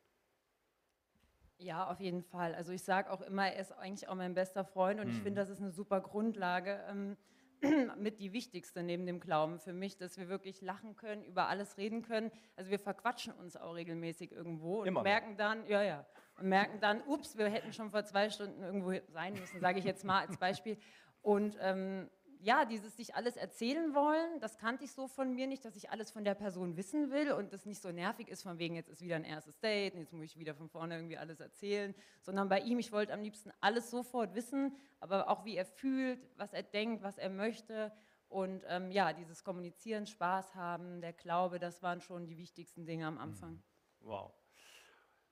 Ja, 1.57 1.89
auf 1.89 2.01
jeden 2.01 2.21
Fall. 2.21 2.53
Also 2.53 2.73
ich 2.73 2.83
sage 2.83 3.09
auch 3.09 3.21
immer, 3.21 3.47
er 3.47 3.61
ist 3.61 3.71
eigentlich 3.71 4.09
auch 4.09 4.15
mein 4.15 4.33
bester 4.33 4.65
Freund 4.65 4.99
und 4.99 5.07
ich 5.07 5.15
Mhm. 5.15 5.23
finde, 5.23 5.39
das 5.39 5.49
ist 5.49 5.61
eine 5.61 5.71
super 5.71 6.01
Grundlage, 6.01 6.83
ähm, 6.89 7.15
mit 7.97 8.19
die 8.19 8.33
wichtigste 8.33 8.83
neben 8.83 9.05
dem 9.05 9.19
Glauben 9.19 9.59
für 9.59 9.73
mich, 9.73 9.97
dass 9.97 10.17
wir 10.17 10.29
wirklich 10.29 10.61
lachen 10.61 10.95
können, 10.95 11.23
über 11.23 11.47
alles 11.47 11.77
reden 11.77 12.01
können. 12.01 12.31
Also 12.55 12.71
wir 12.71 12.79
verquatschen 12.79 13.33
uns 13.33 13.57
auch 13.57 13.75
regelmäßig 13.75 14.31
irgendwo 14.31 14.81
und 14.81 14.87
Immer 14.87 14.99
noch. 14.99 15.03
merken 15.03 15.37
dann, 15.37 15.65
ja, 15.67 15.81
ja, 15.83 16.05
und 16.39 16.47
merken 16.47 16.79
dann, 16.79 17.01
ups, 17.05 17.37
wir 17.37 17.49
hätten 17.49 17.73
schon 17.73 17.91
vor 17.91 18.03
zwei 18.05 18.29
Stunden 18.29 18.61
irgendwo 18.63 18.93
sein 19.11 19.33
müssen, 19.33 19.59
sage 19.59 19.79
ich 19.79 19.85
jetzt 19.85 20.03
mal 20.05 20.25
als 20.25 20.37
Beispiel. 20.37 20.77
Und 21.21 21.57
ähm, 21.59 22.09
ja, 22.41 22.63
dieses 22.63 22.95
sich 22.95 23.15
alles 23.15 23.35
erzählen 23.35 23.93
wollen, 23.93 24.39
das 24.39 24.57
kannte 24.57 24.85
ich 24.85 24.93
so 24.93 25.07
von 25.07 25.33
mir 25.35 25.45
nicht, 25.45 25.65
dass 25.65 25.75
ich 25.75 25.89
alles 25.89 26.09
von 26.09 26.23
der 26.23 26.35
Person 26.35 26.77
wissen 26.77 27.11
will 27.11 27.33
und 27.33 27.51
das 27.51 27.65
nicht 27.65 27.81
so 27.81 27.91
nervig 27.91 28.29
ist, 28.29 28.43
von 28.43 28.57
wegen, 28.57 28.75
jetzt 28.75 28.89
ist 28.89 29.01
wieder 29.01 29.17
ein 29.17 29.25
erstes 29.25 29.59
Date, 29.59 29.93
und 29.93 29.99
jetzt 29.99 30.13
muss 30.13 30.25
ich 30.25 30.39
wieder 30.39 30.55
von 30.55 30.69
vorne 30.69 30.95
irgendwie 30.95 31.17
alles 31.17 31.41
erzählen, 31.41 31.93
sondern 32.21 32.47
bei 32.47 32.61
ihm, 32.61 32.79
ich 32.79 32.93
wollte 32.93 33.13
am 33.13 33.21
liebsten 33.21 33.51
alles 33.59 33.91
sofort 33.91 34.35
wissen, 34.35 34.75
aber 35.01 35.27
auch 35.29 35.43
wie 35.43 35.57
er 35.57 35.65
fühlt, 35.65 36.19
was 36.37 36.53
er 36.53 36.63
denkt, 36.63 37.03
was 37.03 37.17
er 37.17 37.29
möchte. 37.29 37.91
Und 38.29 38.63
ähm, 38.67 38.91
ja, 38.91 39.11
dieses 39.11 39.43
Kommunizieren, 39.43 40.05
Spaß 40.05 40.55
haben, 40.55 41.01
der 41.01 41.13
Glaube, 41.13 41.59
das 41.59 41.83
waren 41.83 41.99
schon 41.99 42.25
die 42.25 42.37
wichtigsten 42.37 42.85
Dinge 42.85 43.07
am 43.07 43.17
Anfang. 43.17 43.61
Wow. 44.01 44.31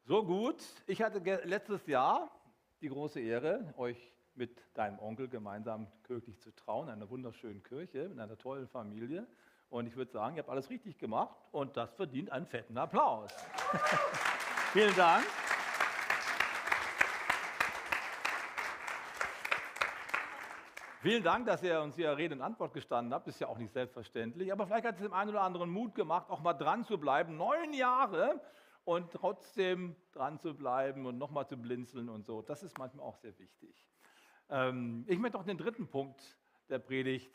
So 0.04 0.26
gut. 0.26 0.64
Ich 0.88 1.02
hatte 1.02 1.20
letztes 1.46 1.86
Jahr 1.86 2.32
die 2.82 2.90
große 2.90 3.20
Ehre, 3.20 3.74
euch 3.78 4.17
mit 4.38 4.64
deinem 4.74 5.00
Onkel 5.00 5.28
gemeinsam 5.28 5.88
kirchlich 6.04 6.40
zu 6.40 6.52
trauen, 6.56 6.88
in 6.88 6.94
einer 6.94 7.10
wunderschönen 7.10 7.64
Kirche, 7.64 8.00
in 8.00 8.20
einer 8.20 8.38
tollen 8.38 8.68
Familie. 8.68 9.28
Und 9.70 9.88
ich 9.88 9.96
würde 9.96 10.12
sagen, 10.12 10.36
ihr 10.36 10.44
habt 10.44 10.50
alles 10.50 10.70
richtig 10.70 10.98
gemacht 10.98 11.36
und 11.52 11.76
das 11.76 11.94
verdient 11.96 12.32
einen 12.32 12.46
fetten 12.46 12.78
Applaus. 12.78 13.32
Vielen 14.74 14.96
Dank. 14.96 15.26
Vielen 21.02 21.24
Dank, 21.24 21.46
dass 21.46 21.62
ihr 21.64 21.82
uns 21.82 21.96
hier 21.96 22.18
Rede 22.18 22.36
und 22.36 22.42
Antwort 22.42 22.74
gestanden 22.74 23.14
habt. 23.14 23.28
Ist 23.28 23.40
ja 23.40 23.48
auch 23.48 23.58
nicht 23.58 23.72
selbstverständlich. 23.72 24.52
Aber 24.52 24.66
vielleicht 24.66 24.86
hat 24.86 24.96
es 24.96 25.02
dem 25.02 25.14
einen 25.14 25.30
oder 25.30 25.42
anderen 25.42 25.70
Mut 25.70 25.96
gemacht, 25.96 26.30
auch 26.30 26.42
mal 26.42 26.54
dran 26.54 26.86
zu 26.86 26.98
bleiben. 26.98 27.38
Neun 27.38 27.74
Jahre 27.74 28.42
und 28.84 29.12
trotzdem 29.12 29.96
dran 30.12 30.40
zu 30.40 30.56
bleiben 30.56 31.06
und 31.06 31.18
nochmal 31.18 31.46
zu 31.46 31.58
blinzeln 31.58 32.10
und 32.10 32.26
so. 32.26 32.42
Das 32.42 32.64
ist 32.64 32.78
manchmal 32.78 33.06
auch 33.06 33.18
sehr 33.18 33.38
wichtig. 33.38 33.88
Ähm, 34.50 35.06
ich 35.08 35.20
möchte 35.20 35.38
auch 35.38 35.44
den 35.44 35.58
dritten 35.58 35.88
Punkt 35.88 36.22
der 36.70 36.80
Predigt 36.80 37.34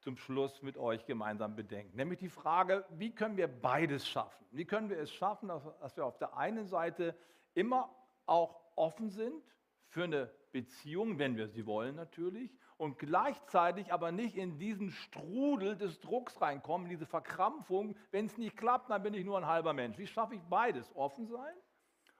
zum 0.00 0.16
Schluss 0.16 0.62
mit 0.62 0.76
euch 0.76 1.04
gemeinsam 1.06 1.56
bedenken. 1.56 1.96
Nämlich 1.96 2.18
die 2.18 2.28
Frage, 2.28 2.84
wie 2.90 3.12
können 3.12 3.36
wir 3.36 3.48
beides 3.48 4.06
schaffen? 4.06 4.46
Wie 4.52 4.64
können 4.64 4.88
wir 4.88 4.98
es 4.98 5.12
schaffen, 5.12 5.48
dass 5.48 5.96
wir 5.96 6.04
auf 6.04 6.18
der 6.18 6.36
einen 6.36 6.66
Seite 6.66 7.16
immer 7.54 7.94
auch 8.26 8.60
offen 8.76 9.10
sind 9.10 9.42
für 9.88 10.04
eine 10.04 10.30
Beziehung, 10.52 11.18
wenn 11.18 11.36
wir 11.36 11.48
sie 11.48 11.66
wollen 11.66 11.96
natürlich, 11.96 12.56
und 12.76 12.98
gleichzeitig 12.98 13.92
aber 13.92 14.12
nicht 14.12 14.36
in 14.36 14.58
diesen 14.58 14.90
Strudel 14.90 15.76
des 15.76 16.00
Drucks 16.00 16.40
reinkommen, 16.40 16.88
diese 16.88 17.06
Verkrampfung, 17.06 17.96
wenn 18.10 18.26
es 18.26 18.36
nicht 18.36 18.56
klappt, 18.56 18.90
dann 18.90 19.02
bin 19.02 19.14
ich 19.14 19.24
nur 19.24 19.38
ein 19.38 19.46
halber 19.46 19.72
Mensch. 19.72 19.98
Wie 19.98 20.06
schaffe 20.06 20.34
ich 20.34 20.42
beides? 20.42 20.94
Offen 20.94 21.26
sein 21.26 21.54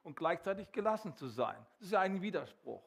und 0.03 0.17
gleichzeitig 0.17 0.73
gelassen 0.73 1.15
zu 1.15 1.29
sein. 1.29 1.57
Das 1.79 1.89
ist 1.89 1.93
ja 1.93 2.01
ein 2.01 2.23
Widerspruch. 2.23 2.83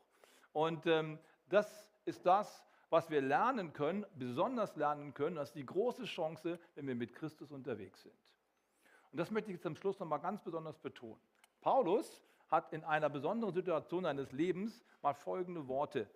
Und 0.54 0.86
ähm, 0.86 1.20
das 1.50 1.90
ist 2.06 2.26
das, 2.26 2.64
was 2.90 3.10
wir 3.10 3.22
lernen 3.22 3.74
können, 3.74 4.06
besonders 4.16 4.76
lernen 4.76 5.14
können, 5.14 5.36
das 5.36 5.50
ist 5.50 5.56
die 5.56 5.66
große 5.66 6.06
Chance, 6.06 6.60
wenn 6.76 6.88
wir 6.88 6.96
mit 6.96 7.14
Christus 7.14 7.52
unterwegs 7.52 8.02
sind. 8.02 8.16
Und 9.12 9.20
das 9.20 9.32
möchte 9.32 9.52
ich 9.52 9.62
zum 9.62 9.76
Schluss 9.76 10.00
nochmal 10.00 10.20
ganz 10.20 10.42
besonders 10.44 10.78
betonen. 10.80 11.22
Paulus 11.62 12.24
hat 12.50 12.74
in 12.74 12.84
einer 12.84 13.10
besonderen 13.10 13.54
Situation 13.54 14.04
seines 14.04 14.32
Lebens 14.32 14.84
mal 15.02 15.14
folgende 15.14 15.68
Worte 15.68 16.10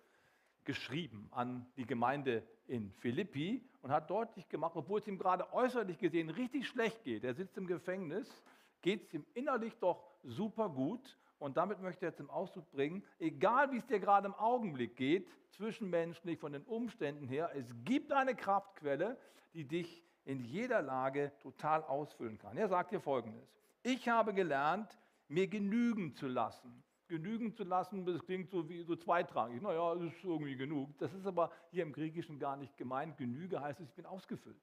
geschrieben 0.64 1.28
an 1.30 1.66
die 1.76 1.86
Gemeinde 1.86 2.42
in 2.66 2.90
Philippi 2.92 3.62
und 3.82 3.90
hat 3.90 4.08
deutlich 4.10 4.48
gemacht, 4.48 4.72
obwohl 4.74 5.00
es 5.00 5.06
ihm 5.06 5.18
gerade 5.18 5.52
äußerlich 5.52 5.98
gesehen 5.98 6.30
richtig 6.30 6.66
schlecht 6.66 7.04
geht, 7.04 7.24
er 7.24 7.34
sitzt 7.34 7.56
im 7.56 7.66
Gefängnis, 7.66 8.42
geht 8.80 9.04
es 9.04 9.14
ihm 9.14 9.26
innerlich 9.34 9.76
doch 9.78 10.02
super 10.22 10.68
gut 10.68 11.18
und 11.44 11.58
damit 11.58 11.78
möchte 11.82 12.06
er 12.06 12.14
zum 12.14 12.30
Ausdruck 12.30 12.70
bringen, 12.70 13.04
egal 13.18 13.70
wie 13.70 13.76
es 13.76 13.84
dir 13.86 14.00
gerade 14.00 14.26
im 14.26 14.34
Augenblick 14.34 14.96
geht, 14.96 15.28
zwischenmenschlich, 15.50 16.38
von 16.38 16.54
den 16.54 16.62
Umständen 16.62 17.28
her, 17.28 17.50
es 17.54 17.66
gibt 17.84 18.12
eine 18.12 18.34
Kraftquelle, 18.34 19.18
die 19.52 19.68
dich 19.68 20.02
in 20.24 20.40
jeder 20.40 20.80
Lage 20.80 21.32
total 21.40 21.84
ausfüllen 21.84 22.38
kann. 22.38 22.56
Er 22.56 22.68
sagt 22.68 22.88
hier 22.88 23.00
folgendes, 23.00 23.46
ich 23.82 24.08
habe 24.08 24.32
gelernt, 24.32 24.98
mir 25.28 25.46
genügen 25.46 26.14
zu 26.14 26.28
lassen. 26.28 26.82
Genügen 27.08 27.52
zu 27.52 27.64
lassen, 27.64 28.06
das 28.06 28.24
klingt 28.24 28.48
so 28.48 28.66
wie 28.70 28.82
so 28.82 28.96
zweitrangig. 28.96 29.60
Naja, 29.60 29.94
das 29.96 30.14
ist 30.14 30.24
irgendwie 30.24 30.56
genug. 30.56 30.96
Das 30.96 31.12
ist 31.12 31.26
aber 31.26 31.50
hier 31.70 31.82
im 31.82 31.92
Griechischen 31.92 32.38
gar 32.38 32.56
nicht 32.56 32.74
gemeint. 32.78 33.18
Genüge 33.18 33.60
heißt 33.60 33.80
es, 33.80 33.88
ich 33.90 33.94
bin 33.94 34.06
ausgefüllt. 34.06 34.56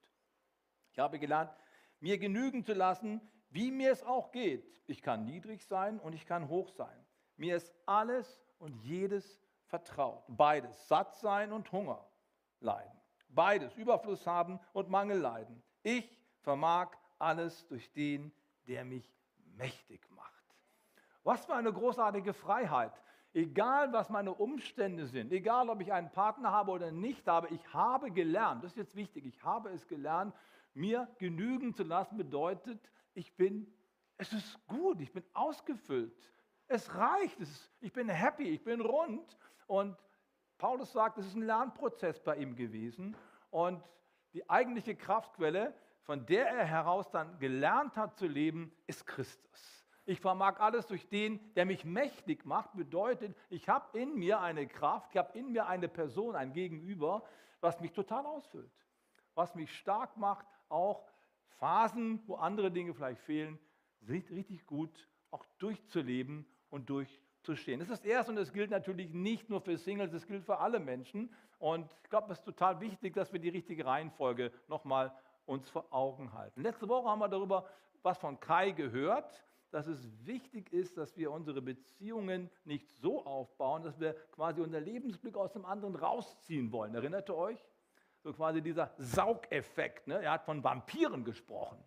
Ich 0.94 0.98
habe 0.98 1.20
gelernt, 1.20 1.52
mir 2.00 2.18
genügen 2.18 2.66
zu 2.66 2.74
lassen, 2.74 3.22
wie 3.52 3.72
mir 3.72 3.92
es 3.92 4.04
auch 4.04 4.32
geht. 4.32 4.66
Ich 4.88 5.02
kann 5.02 5.26
niedrig 5.26 5.64
sein 5.66 6.00
und 6.00 6.14
ich 6.14 6.26
kann 6.26 6.50
hoch 6.50 6.70
sein. 6.70 7.06
Mir 7.38 7.56
ist 7.56 7.74
alles 7.86 8.42
und 8.60 8.74
jedes 8.84 9.40
vertraut. 9.68 10.24
Beides, 10.28 10.88
satt 10.88 11.16
sein 11.16 11.54
und 11.54 11.72
Hunger 11.72 12.06
leiden. 12.60 13.00
Beides, 13.30 13.76
Überfluss 13.76 14.28
haben 14.28 14.60
und 14.74 14.90
Mangel 14.90 15.20
leiden. 15.20 15.64
Ich 15.84 16.18
vermag 16.42 16.90
alles 17.20 17.66
durch 17.68 17.92
den, 17.94 18.32
der 18.68 18.84
mich 18.84 19.06
mächtig 19.56 20.02
macht. 20.12 20.32
Was 21.24 21.46
für 21.46 21.54
eine 21.54 21.72
großartige 21.72 22.34
Freiheit. 22.34 22.94
Egal, 23.34 23.94
was 23.94 24.10
meine 24.10 24.34
Umstände 24.34 25.06
sind, 25.06 25.32
egal, 25.32 25.70
ob 25.70 25.80
ich 25.80 25.94
einen 25.94 26.12
Partner 26.12 26.52
habe 26.52 26.72
oder 26.72 26.92
nicht 26.92 27.26
habe, 27.28 27.48
ich 27.48 27.74
habe 27.74 28.12
gelernt, 28.12 28.64
das 28.64 28.72
ist 28.72 28.78
jetzt 28.78 28.96
wichtig, 28.96 29.26
ich 29.26 29.42
habe 29.42 29.70
es 29.70 29.88
gelernt, 29.88 30.36
mir 30.74 31.08
genügen 31.18 31.74
zu 31.74 31.84
lassen 31.84 32.18
bedeutet, 32.18 32.92
ich 33.14 33.36
bin, 33.36 33.72
es 34.18 34.34
ist 34.34 34.68
gut, 34.68 35.02
ich 35.02 35.12
bin 35.12 35.24
ausgefüllt, 35.34 36.32
es 36.68 36.94
reicht, 36.96 37.40
es 37.40 37.50
ist, 37.50 37.72
ich 37.82 37.92
bin 37.92 38.08
happy, 38.08 38.50
ich 38.50 38.64
bin 38.64 38.82
rund. 38.82 39.38
Und 39.68 39.98
Paulus 40.58 40.94
sagt, 40.94 41.18
es 41.18 41.28
ist 41.28 41.36
ein 41.36 41.42
Lernprozess 41.42 42.20
bei 42.22 42.38
ihm 42.38 42.56
gewesen. 42.56 43.16
Und 43.50 43.84
die 44.34 44.50
eigentliche 44.50 44.96
Kraftquelle, 44.96 45.74
von 46.04 46.26
der 46.26 46.48
er 46.48 46.66
heraus 46.66 47.10
dann 47.12 47.38
gelernt 47.40 47.98
hat 47.98 48.18
zu 48.18 48.26
leben, 48.26 48.72
ist 48.88 49.06
Christus. 49.06 49.86
Ich 50.06 50.20
vermag 50.20 50.60
alles 50.60 50.88
durch 50.88 51.08
den, 51.10 51.54
der 51.54 51.66
mich 51.66 51.86
mächtig 51.86 52.46
macht, 52.46 52.74
bedeutet, 52.74 53.36
ich 53.50 53.70
habe 53.70 53.98
in 54.00 54.16
mir 54.16 54.40
eine 54.40 54.68
Kraft, 54.68 55.12
ich 55.12 55.18
habe 55.18 55.38
in 55.38 55.52
mir 55.52 55.68
eine 55.68 55.88
Person, 55.88 56.36
ein 56.36 56.54
Gegenüber, 56.54 57.24
was 57.60 57.80
mich 57.82 57.92
total 57.92 58.26
ausfüllt, 58.26 58.72
was 59.36 59.54
mich 59.56 59.76
stark 59.78 60.18
macht, 60.18 60.46
auch 60.70 61.04
Phasen, 61.62 62.20
wo 62.26 62.36
andere 62.38 62.72
Dinge 62.72 62.92
vielleicht 62.96 63.22
fehlen, 63.22 63.60
richtig 64.10 64.66
gut 64.66 65.08
auch 65.30 65.46
durchzuleben 65.60 66.44
und 66.72 66.90
durchzustehen. 66.90 67.80
Das 67.80 67.88
ist 67.88 68.00
das 68.00 68.06
Erste 68.06 68.32
und 68.32 68.36
das 68.36 68.52
gilt 68.52 68.72
natürlich 68.72 69.14
nicht 69.14 69.48
nur 69.48 69.62
für 69.62 69.78
Singles, 69.78 70.12
das 70.12 70.26
gilt 70.26 70.44
für 70.44 70.58
alle 70.58 70.80
Menschen. 70.80 71.32
Und 71.60 71.96
ich 72.04 72.10
glaube, 72.10 72.34
es 72.34 72.40
ist 72.40 72.46
total 72.46 72.82
wichtig, 72.82 73.14
dass 73.14 73.32
wir 73.32 73.40
die 73.40 73.50
richtige 73.50 73.86
Reihenfolge 73.86 74.52
nochmal 74.68 75.14
uns 75.46 75.70
vor 75.70 75.86
Augen 75.94 76.34
halten. 76.34 76.64
Letzte 76.64 76.90
Woche 76.90 77.08
haben 77.08 77.20
wir 77.20 77.30
darüber 77.30 77.68
was 78.02 78.18
von 78.18 78.40
Kai 78.40 78.72
gehört 78.72 79.46
dass 79.72 79.88
es 79.88 80.06
wichtig 80.26 80.72
ist, 80.74 80.98
dass 80.98 81.16
wir 81.18 81.32
unsere 81.32 81.62
Beziehungen 81.62 82.50
nicht 82.66 82.90
so 82.90 83.26
aufbauen, 83.26 83.84
dass 83.84 84.00
wir 84.00 84.14
quasi 84.32 84.60
unser 84.60 84.82
Lebensglück 84.82 85.38
aus 85.38 85.54
dem 85.54 85.66
anderen 85.66 85.96
rausziehen 85.96 86.72
wollen. 86.74 86.94
Erinnert 86.94 87.30
ihr 87.30 87.36
euch? 87.36 87.71
So 88.24 88.34
quasi 88.34 88.62
dieser 88.62 88.94
Saugeffekt. 88.98 90.08
Ne? 90.08 90.22
Er 90.22 90.32
hat 90.32 90.46
von 90.46 90.64
Vampiren 90.64 91.24
gesprochen. 91.24 91.84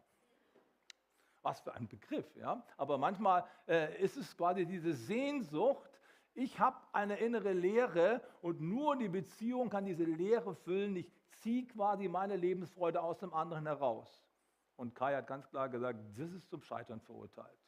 Was 1.42 1.60
für 1.60 1.74
ein 1.74 1.86
Begriff, 1.88 2.34
ja? 2.36 2.64
Aber 2.76 2.96
manchmal 2.96 3.44
äh, 3.68 4.02
ist 4.02 4.16
es 4.16 4.36
quasi 4.36 4.64
diese 4.64 4.94
Sehnsucht, 4.94 5.90
ich 6.34 6.58
habe 6.58 6.76
eine 6.92 7.16
innere 7.18 7.52
Leere 7.52 8.20
und 8.42 8.60
nur 8.60 8.96
die 8.96 9.08
Beziehung 9.08 9.70
kann 9.70 9.84
diese 9.84 10.02
Leere 10.02 10.56
füllen. 10.56 10.96
Ich 10.96 11.12
ziehe 11.42 11.66
quasi 11.66 12.08
meine 12.08 12.36
Lebensfreude 12.36 13.00
aus 13.00 13.18
dem 13.18 13.32
anderen 13.32 13.66
heraus. 13.66 14.26
Und 14.76 14.96
Kai 14.96 15.14
hat 15.14 15.28
ganz 15.28 15.48
klar 15.48 15.68
gesagt, 15.68 16.00
das 16.18 16.32
ist 16.32 16.50
zum 16.50 16.60
Scheitern 16.60 17.00
verurteilt. 17.00 17.58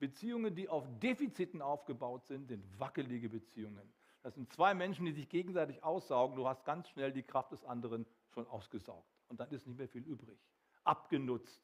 Beziehungen, 0.00 0.54
die 0.54 0.68
auf 0.68 0.84
Defiziten 0.98 1.62
aufgebaut 1.62 2.26
sind, 2.26 2.48
sind 2.48 2.80
wackelige 2.80 3.28
Beziehungen. 3.28 3.92
Das 4.22 4.34
sind 4.34 4.52
zwei 4.52 4.74
Menschen, 4.74 5.06
die 5.06 5.12
sich 5.12 5.28
gegenseitig 5.28 5.82
aussaugen. 5.82 6.36
Du 6.36 6.48
hast 6.48 6.64
ganz 6.64 6.88
schnell 6.88 7.12
die 7.12 7.22
Kraft 7.22 7.52
des 7.52 7.64
anderen 7.64 8.06
schon 8.34 8.46
ausgesaugt. 8.48 9.08
Und 9.28 9.40
dann 9.40 9.50
ist 9.50 9.66
nicht 9.66 9.78
mehr 9.78 9.88
viel 9.88 10.02
übrig. 10.02 10.38
Abgenutzt. 10.84 11.62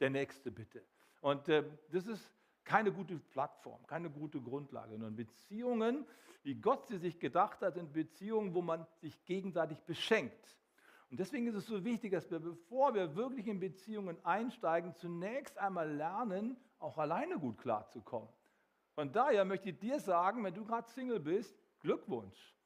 Der 0.00 0.10
nächste 0.10 0.50
bitte. 0.50 0.82
Und 1.20 1.48
äh, 1.48 1.64
das 1.90 2.06
ist 2.06 2.30
keine 2.64 2.92
gute 2.92 3.16
Plattform, 3.16 3.86
keine 3.86 4.10
gute 4.10 4.40
Grundlage, 4.40 4.92
sondern 4.92 5.14
Beziehungen, 5.14 6.06
wie 6.42 6.54
Gott 6.54 6.86
sie 6.86 6.98
sich 6.98 7.18
gedacht 7.18 7.60
hat, 7.62 7.74
sind 7.74 7.92
Beziehungen, 7.92 8.54
wo 8.54 8.62
man 8.62 8.86
sich 9.00 9.24
gegenseitig 9.24 9.80
beschenkt. 9.82 10.56
Und 11.10 11.20
deswegen 11.20 11.46
ist 11.46 11.54
es 11.54 11.66
so 11.66 11.84
wichtig, 11.84 12.12
dass 12.12 12.30
wir, 12.30 12.40
bevor 12.40 12.94
wir 12.94 13.14
wirklich 13.14 13.46
in 13.46 13.60
Beziehungen 13.60 14.16
einsteigen, 14.24 14.94
zunächst 14.96 15.58
einmal 15.58 15.90
lernen, 15.90 16.56
auch 16.78 16.98
alleine 16.98 17.38
gut 17.38 17.58
klarzukommen. 17.58 18.28
Von 18.94 19.12
daher 19.12 19.44
möchte 19.44 19.70
ich 19.70 19.78
dir 19.78 20.00
sagen, 20.00 20.42
wenn 20.44 20.54
du 20.54 20.64
gerade 20.64 20.88
Single 20.88 21.20
bist, 21.20 21.63
Glückwunsch. 21.84 22.56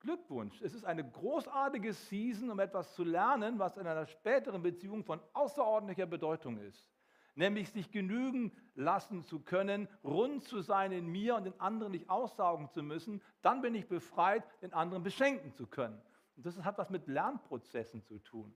Glückwunsch. 0.00 0.60
Es 0.60 0.74
ist 0.74 0.84
eine 0.84 1.08
großartige 1.10 1.94
Season, 1.94 2.50
um 2.50 2.60
etwas 2.60 2.94
zu 2.94 3.02
lernen, 3.02 3.58
was 3.58 3.78
in 3.78 3.86
einer 3.86 4.04
späteren 4.04 4.62
Beziehung 4.62 5.04
von 5.04 5.20
außerordentlicher 5.32 6.04
Bedeutung 6.04 6.58
ist. 6.58 6.86
Nämlich 7.34 7.70
sich 7.70 7.90
genügen 7.90 8.52
lassen 8.74 9.24
zu 9.24 9.40
können, 9.40 9.88
rund 10.04 10.44
zu 10.44 10.60
sein 10.60 10.92
in 10.92 11.06
mir 11.06 11.34
und 11.36 11.44
den 11.44 11.58
anderen 11.58 11.92
nicht 11.92 12.10
aussaugen 12.10 12.68
zu 12.68 12.82
müssen. 12.82 13.22
Dann 13.40 13.62
bin 13.62 13.74
ich 13.74 13.88
befreit, 13.88 14.44
den 14.60 14.74
anderen 14.74 15.02
beschenken 15.02 15.54
zu 15.54 15.66
können. 15.66 15.98
Und 16.36 16.44
das 16.44 16.62
hat 16.62 16.76
was 16.76 16.90
mit 16.90 17.06
Lernprozessen 17.06 18.02
zu 18.04 18.18
tun. 18.18 18.54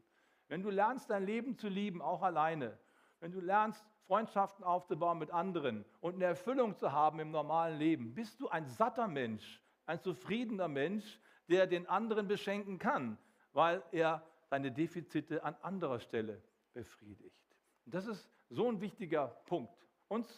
Wenn 0.48 0.62
du 0.62 0.68
lernst, 0.68 1.08
dein 1.08 1.24
Leben 1.24 1.56
zu 1.56 1.68
lieben, 1.68 2.02
auch 2.02 2.20
alleine, 2.20 2.78
wenn 3.20 3.32
du 3.32 3.40
lernst, 3.40 3.82
Freundschaften 4.06 4.62
aufzubauen 4.62 5.18
mit 5.18 5.30
anderen 5.30 5.86
und 6.00 6.16
eine 6.16 6.24
Erfüllung 6.24 6.76
zu 6.76 6.92
haben 6.92 7.18
im 7.18 7.30
normalen 7.30 7.78
Leben, 7.78 8.14
bist 8.14 8.40
du 8.40 8.48
ein 8.48 8.66
satter 8.66 9.08
Mensch, 9.08 9.62
ein 9.90 10.00
zufriedener 10.00 10.68
Mensch, 10.68 11.20
der 11.48 11.66
den 11.66 11.86
anderen 11.88 12.28
beschenken 12.28 12.78
kann, 12.78 13.18
weil 13.52 13.82
er 13.90 14.24
seine 14.48 14.70
Defizite 14.70 15.42
an 15.42 15.56
anderer 15.62 15.98
Stelle 15.98 16.40
befriedigt. 16.72 17.36
Und 17.84 17.94
das 17.94 18.06
ist 18.06 18.30
so 18.50 18.68
ein 18.68 18.80
wichtiger 18.80 19.26
Punkt. 19.46 19.74
Uns 20.06 20.28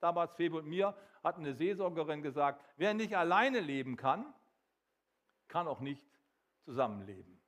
damals 0.00 0.34
Febe 0.34 0.58
und 0.58 0.66
mir, 0.66 0.94
hat 1.22 1.36
eine 1.36 1.54
Seelsorgerin 1.54 2.22
gesagt, 2.22 2.62
wer 2.76 2.94
nicht 2.94 3.16
alleine 3.16 3.60
leben 3.60 3.96
kann, 3.96 4.32
kann 5.48 5.66
auch 5.66 5.80
nicht 5.80 6.06
zusammenleben. 6.64 7.40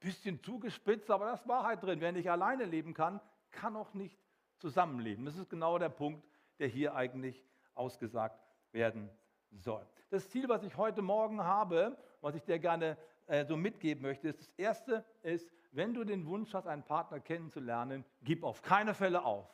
Bisschen 0.00 0.42
zugespitzt, 0.42 1.10
aber 1.10 1.26
das 1.26 1.46
war 1.48 1.64
halt 1.64 1.82
drin. 1.82 2.00
Wer 2.00 2.12
nicht 2.12 2.30
alleine 2.30 2.64
leben 2.64 2.94
kann, 2.94 3.20
kann 3.50 3.76
auch 3.76 3.94
nicht 3.94 4.18
zusammenleben. 4.58 5.24
Das 5.24 5.36
ist 5.36 5.50
genau 5.50 5.78
der 5.78 5.88
Punkt, 5.88 6.24
der 6.58 6.68
hier 6.68 6.94
eigentlich 6.94 7.44
ausgesagt 7.74 8.40
werden 8.72 9.10
soll. 9.58 9.86
Das 10.10 10.28
Ziel, 10.30 10.48
was 10.48 10.62
ich 10.62 10.76
heute 10.76 11.02
Morgen 11.02 11.42
habe, 11.42 11.96
was 12.20 12.34
ich 12.34 12.42
dir 12.44 12.58
gerne 12.58 12.96
äh, 13.26 13.44
so 13.44 13.56
mitgeben 13.56 14.02
möchte, 14.02 14.28
ist, 14.28 14.40
das 14.40 14.52
erste 14.56 15.04
ist, 15.22 15.50
wenn 15.72 15.92
du 15.92 16.04
den 16.04 16.26
Wunsch 16.26 16.54
hast, 16.54 16.66
einen 16.66 16.84
Partner 16.84 17.20
kennenzulernen, 17.20 18.04
gib 18.22 18.44
auf 18.44 18.62
keine 18.62 18.94
Fälle 18.94 19.24
auf. 19.24 19.48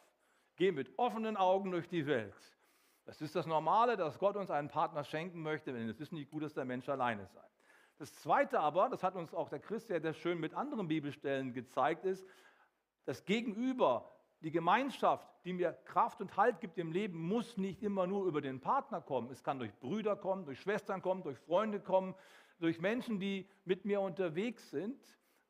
Geh 0.57 0.73
mit 0.73 0.99
offenen 0.99 1.37
Augen 1.37 1.71
durch 1.71 1.89
die 1.89 2.07
Welt. 2.07 2.35
Das 3.07 3.23
ist 3.23 3.35
das 3.35 3.47
Normale, 3.47 3.97
dass 3.97 4.19
Gott 4.19 4.37
uns 4.37 4.51
einen 4.51 4.69
Partner 4.69 5.03
schenken 5.05 5.43
möchte, 5.43 5.73
denn 5.73 5.89
es 5.89 6.01
ist 6.01 6.13
nicht 6.13 6.31
gut, 6.31 6.43
dass 6.43 6.55
der 6.55 6.65
Mensch 6.65 6.89
alleine 6.89 7.27
sei. 7.27 7.43
Das 7.99 8.15
Zweite 8.15 8.61
aber, 8.61 8.89
das 8.89 9.03
hat 9.03 9.15
uns 9.15 9.35
auch 9.35 9.49
der 9.49 9.61
Christ 9.61 9.89
sehr 9.89 10.15
schön 10.15 10.39
mit 10.39 10.55
anderen 10.55 10.89
Bibelstellen 10.89 11.53
gezeigt, 11.53 12.05
ist, 12.05 12.27
das 13.05 13.25
Gegenüber, 13.25 14.11
die 14.41 14.51
Gemeinschaft, 14.51 15.30
die 15.45 15.53
mir 15.53 15.73
Kraft 15.85 16.21
und 16.21 16.37
Halt 16.37 16.61
gibt 16.61 16.79
im 16.79 16.93
Leben, 16.93 17.19
muss 17.19 17.57
nicht 17.57 17.83
immer 17.83 18.07
nur 18.07 18.27
über 18.27 18.41
den 18.41 18.61
Partner 18.61 19.01
kommen. 19.01 19.31
Es 19.31 19.43
kann 19.43 19.59
durch 19.59 19.75
Brüder 19.81 20.17
kommen, 20.17 20.45
durch 20.45 20.61
Schwestern 20.61 21.03
kommen, 21.03 21.23
durch 21.23 21.39
Freunde 21.39 21.81
kommen, 21.81 22.15
durch 22.59 22.81
Menschen, 22.81 23.19
die 23.19 23.49
mit 23.65 23.85
mir 23.85 24.01
unterwegs 24.01 24.71
sind. 24.71 25.01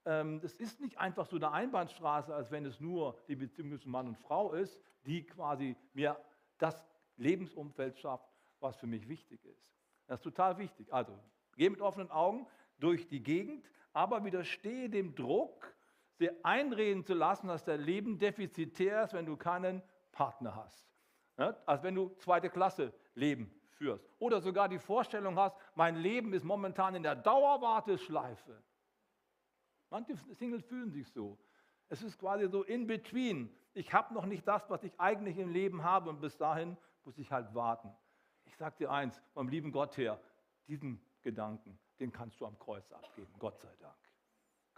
Ähm, 0.04 0.40
das 0.40 0.54
ist 0.54 0.80
nicht 0.80 0.98
einfach 0.98 1.26
so 1.26 1.36
eine 1.36 1.52
Einbahnstraße, 1.52 2.34
als 2.34 2.50
wenn 2.50 2.64
es 2.64 2.80
nur 2.80 3.18
die 3.28 3.36
Beziehung 3.36 3.70
zwischen 3.70 3.90
Mann 3.90 4.08
und 4.08 4.18
Frau 4.18 4.52
ist, 4.52 4.80
die 5.06 5.24
quasi 5.26 5.76
mir 5.92 6.16
das 6.58 6.86
Lebensumfeld 7.16 7.98
schafft, 7.98 8.28
was 8.60 8.76
für 8.76 8.86
mich 8.86 9.08
wichtig 9.08 9.44
ist. 9.44 9.70
Das 10.06 10.20
ist 10.20 10.24
total 10.24 10.58
wichtig. 10.58 10.92
Also, 10.92 11.18
geh 11.56 11.68
mit 11.68 11.80
offenen 11.80 12.10
Augen 12.10 12.46
durch 12.78 13.08
die 13.08 13.22
Gegend, 13.22 13.70
aber 13.92 14.24
widerstehe 14.24 14.88
dem 14.88 15.14
Druck, 15.14 15.74
dir 16.20 16.36
einreden 16.42 17.04
zu 17.04 17.14
lassen, 17.14 17.48
dass 17.48 17.64
dein 17.64 17.80
Leben 17.80 18.18
defizitär 18.18 19.04
ist, 19.04 19.14
wenn 19.14 19.26
du 19.26 19.36
keinen 19.36 19.82
Partner 20.12 20.54
hast. 20.54 20.86
Ja? 21.38 21.56
Also 21.66 21.82
wenn 21.82 21.94
du 21.94 22.14
zweite 22.18 22.50
Klasse 22.50 22.92
Leben 23.14 23.50
führst. 23.70 24.06
Oder 24.18 24.40
sogar 24.40 24.68
die 24.68 24.78
Vorstellung 24.78 25.38
hast, 25.38 25.56
mein 25.74 25.96
Leben 25.96 26.32
ist 26.32 26.44
momentan 26.44 26.94
in 26.94 27.02
der 27.02 27.16
Dauerwarteschleife. 27.16 28.62
Manche 29.88 30.14
Singles 30.16 30.64
fühlen 30.64 30.90
sich 30.90 31.08
so. 31.08 31.38
Es 31.88 32.02
ist 32.02 32.18
quasi 32.18 32.48
so 32.48 32.62
in 32.62 32.86
between. 32.86 33.52
Ich 33.72 33.92
habe 33.92 34.14
noch 34.14 34.26
nicht 34.26 34.46
das, 34.46 34.68
was 34.70 34.84
ich 34.84 34.92
eigentlich 35.00 35.38
im 35.38 35.48
Leben 35.48 35.82
habe 35.82 36.10
und 36.10 36.20
bis 36.20 36.36
dahin 36.36 36.76
muss 37.04 37.18
ich 37.18 37.32
halt 37.32 37.52
warten. 37.54 37.92
Ich 38.44 38.56
sage 38.56 38.76
dir 38.78 38.90
eins, 38.90 39.20
vom 39.32 39.48
lieben 39.48 39.72
Gott 39.72 39.96
her, 39.96 40.20
diesen 40.68 41.00
Gedanken, 41.22 41.78
den 41.98 42.12
kannst 42.12 42.40
du 42.40 42.46
am 42.46 42.58
Kreuz 42.58 42.92
abgeben, 42.92 43.32
Gott 43.38 43.58
sei 43.60 43.74
Dank. 43.80 43.96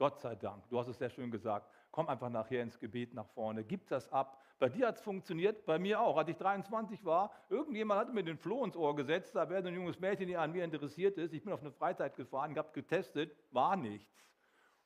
Gott 0.03 0.18
sei 0.18 0.34
Dank. 0.34 0.68
Du 0.68 0.80
hast 0.80 0.88
es 0.88 0.98
sehr 0.98 1.11
schön 1.11 1.30
gesagt. 1.30 1.70
Komm 1.92 2.09
einfach 2.09 2.28
nachher 2.28 2.61
ins 2.61 2.76
Gebet 2.80 3.14
nach 3.14 3.28
vorne. 3.28 3.62
Gib 3.62 3.86
das 3.86 4.11
ab. 4.11 4.36
Bei 4.59 4.68
dir 4.68 4.88
hat 4.88 4.96
es 4.96 5.00
funktioniert, 5.00 5.64
bei 5.64 5.78
mir 5.78 6.00
auch. 6.00 6.16
Als 6.16 6.28
ich 6.28 6.36
23 6.38 7.05
war, 7.05 7.30
irgendjemand 7.48 8.00
hat 8.00 8.12
mir 8.12 8.24
den 8.24 8.36
Floh 8.36 8.64
ins 8.64 8.76
Ohr 8.76 8.96
gesetzt. 8.96 9.36
Da 9.36 9.48
wäre 9.48 9.64
ein 9.64 9.72
junges 9.72 10.00
Mädchen, 10.00 10.26
die 10.26 10.36
an 10.36 10.50
mir 10.50 10.64
interessiert 10.64 11.18
ist. 11.18 11.32
Ich 11.32 11.44
bin 11.44 11.53
auf 11.53 11.61
eine 11.61 11.70
Freizeit 11.70 12.16
gefahren, 12.16 12.59
habe 12.59 12.72
getestet, 12.72 13.32
war 13.53 13.76
nichts. 13.76 14.12